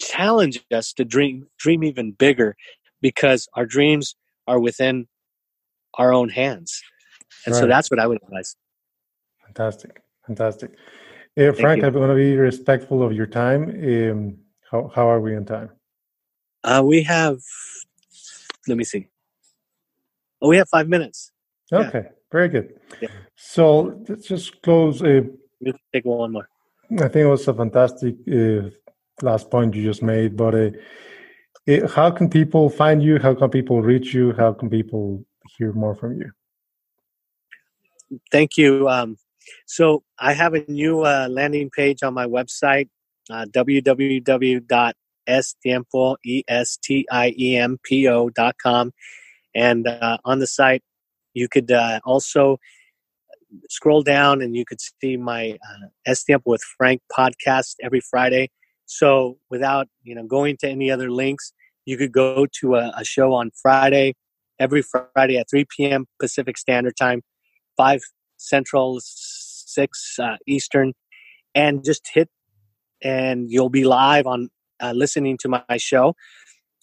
challenge 0.00 0.60
us 0.72 0.92
to 0.94 1.04
dream 1.04 1.46
dream 1.58 1.84
even 1.84 2.12
bigger 2.12 2.56
because 3.02 3.48
our 3.54 3.66
dreams 3.66 4.16
are 4.46 4.58
within 4.58 5.06
our 5.94 6.14
own 6.14 6.30
hands. 6.30 6.82
And 7.44 7.54
right. 7.54 7.60
so 7.60 7.66
that's 7.66 7.90
what 7.90 8.00
I 8.00 8.06
would 8.06 8.22
advise. 8.22 8.56
Fantastic. 9.44 10.00
Fantastic. 10.26 10.70
Uh, 11.38 11.52
Frank, 11.52 11.82
I'm 11.82 11.92
going 11.92 12.08
to 12.08 12.14
be 12.14 12.36
respectful 12.36 13.02
of 13.02 13.12
your 13.12 13.26
time. 13.26 13.62
Um, 13.70 14.38
how, 14.70 14.90
how 14.94 15.10
are 15.10 15.20
we 15.20 15.36
on 15.36 15.44
time? 15.44 15.70
Uh, 16.64 16.82
we 16.84 17.02
have, 17.02 17.38
let 18.68 18.78
me 18.78 18.84
see. 18.84 19.08
Oh, 20.40 20.48
we 20.48 20.56
have 20.56 20.68
five 20.68 20.88
minutes. 20.88 21.32
Okay, 21.72 22.02
yeah. 22.04 22.10
very 22.30 22.48
good. 22.48 22.74
Yeah. 23.00 23.08
So 23.36 24.00
let's 24.08 24.26
just 24.26 24.60
close. 24.62 25.02
Uh, 25.02 25.22
let's 25.60 25.78
take 25.92 26.04
one 26.04 26.32
more. 26.32 26.48
I 26.92 27.08
think 27.08 27.24
it 27.24 27.26
was 27.26 27.48
a 27.48 27.54
fantastic 27.54 28.16
uh, 28.30 28.68
last 29.22 29.50
point 29.50 29.74
you 29.74 29.82
just 29.82 30.02
made, 30.02 30.36
but 30.36 30.54
uh, 30.54 30.70
it, 31.66 31.90
how 31.90 32.10
can 32.10 32.28
people 32.28 32.68
find 32.68 33.02
you? 33.02 33.18
How 33.18 33.34
can 33.34 33.50
people 33.50 33.82
reach 33.82 34.14
you? 34.14 34.32
How 34.32 34.52
can 34.52 34.70
people 34.70 35.24
hear 35.56 35.72
more 35.72 35.94
from 35.94 36.18
you? 36.18 36.30
Thank 38.30 38.56
you. 38.56 38.88
Um, 38.88 39.16
so 39.66 40.02
I 40.18 40.32
have 40.34 40.54
a 40.54 40.64
new 40.68 41.02
uh, 41.04 41.28
landing 41.30 41.70
page 41.70 42.02
on 42.02 42.14
my 42.14 42.26
website, 42.26 42.88
uh, 43.30 43.46
www.estiempo, 43.46 44.66
E-S-T-I-E-M-P-O 46.24 47.10
dot 48.30 48.56
com. 48.62 48.92
And 49.54 49.86
uh, 49.86 50.18
on 50.24 50.38
the 50.38 50.46
site, 50.46 50.82
you 51.34 51.48
could 51.48 51.70
uh, 51.70 52.00
also 52.04 52.58
scroll 53.68 54.02
down 54.02 54.40
and 54.42 54.56
you 54.56 54.64
could 54.64 54.80
see 54.80 55.16
my 55.16 55.52
uh, 55.52 55.88
Estiempo 56.06 56.50
with 56.50 56.62
Frank 56.76 57.02
podcast 57.16 57.76
every 57.82 58.00
Friday. 58.00 58.50
So 58.86 59.38
without 59.50 59.88
you 60.02 60.14
know 60.14 60.24
going 60.24 60.56
to 60.58 60.68
any 60.68 60.90
other 60.90 61.10
links, 61.10 61.52
you 61.84 61.96
could 61.96 62.12
go 62.12 62.46
to 62.60 62.76
a, 62.76 62.92
a 62.96 63.04
show 63.04 63.32
on 63.32 63.50
Friday, 63.60 64.14
every 64.58 64.82
Friday 64.82 65.38
at 65.38 65.48
3 65.50 65.66
p.m. 65.76 66.06
Pacific 66.20 66.56
Standard 66.58 66.96
Time, 66.96 67.22
5 67.76 68.00
Central, 68.36 68.98
6 69.00 70.16
uh, 70.18 70.36
Eastern, 70.46 70.92
and 71.54 71.84
just 71.84 72.08
hit, 72.12 72.28
and 73.02 73.50
you'll 73.50 73.70
be 73.70 73.84
live 73.84 74.26
on 74.26 74.48
uh, 74.80 74.92
listening 74.94 75.38
to 75.38 75.48
my 75.48 75.76
show. 75.76 76.14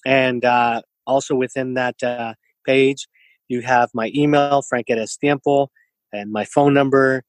And 0.06 0.46
uh, 0.46 0.82
also 1.06 1.36
within 1.36 1.74
that 1.74 2.02
uh, 2.02 2.34
page, 2.66 3.08
you 3.48 3.62
have 3.62 3.90
my 3.94 4.12
email, 4.16 4.62
Frank 4.62 4.90
at 4.90 4.98
Estiempo, 4.98 5.70
and 6.14 6.32
my 6.32 6.46
phone 6.46 6.74
number, 6.74 7.24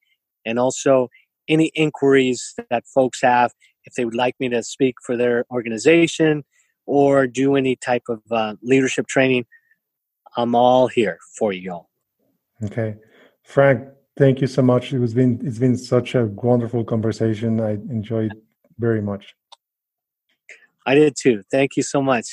and 0.44 0.58
also 0.58 1.08
any 1.48 1.70
inquiries 1.74 2.54
that 2.70 2.84
folks 2.86 3.20
have 3.22 3.52
if 3.84 3.94
they 3.94 4.04
would 4.04 4.14
like 4.14 4.34
me 4.40 4.48
to 4.48 4.62
speak 4.62 4.96
for 5.04 5.16
their 5.16 5.44
organization 5.50 6.44
or 6.86 7.26
do 7.26 7.56
any 7.56 7.76
type 7.76 8.04
of 8.08 8.20
uh, 8.30 8.54
leadership 8.62 9.06
training, 9.06 9.46
I'm 10.36 10.54
all 10.54 10.88
here 10.88 11.18
for 11.38 11.52
you 11.52 11.72
all. 11.72 11.90
Okay, 12.64 12.96
Frank, 13.42 13.88
thank 14.16 14.40
you 14.40 14.46
so 14.46 14.62
much. 14.62 14.92
It 14.92 14.98
was 14.98 15.14
been 15.14 15.40
it's 15.42 15.58
been 15.58 15.76
such 15.76 16.14
a 16.14 16.26
wonderful 16.26 16.84
conversation. 16.84 17.60
I 17.60 17.72
enjoyed 17.72 18.32
very 18.78 19.00
much. 19.00 19.34
I 20.86 20.94
did 20.94 21.14
too. 21.16 21.42
Thank 21.50 21.76
you 21.76 21.82
so 21.82 22.02
much. 22.02 22.26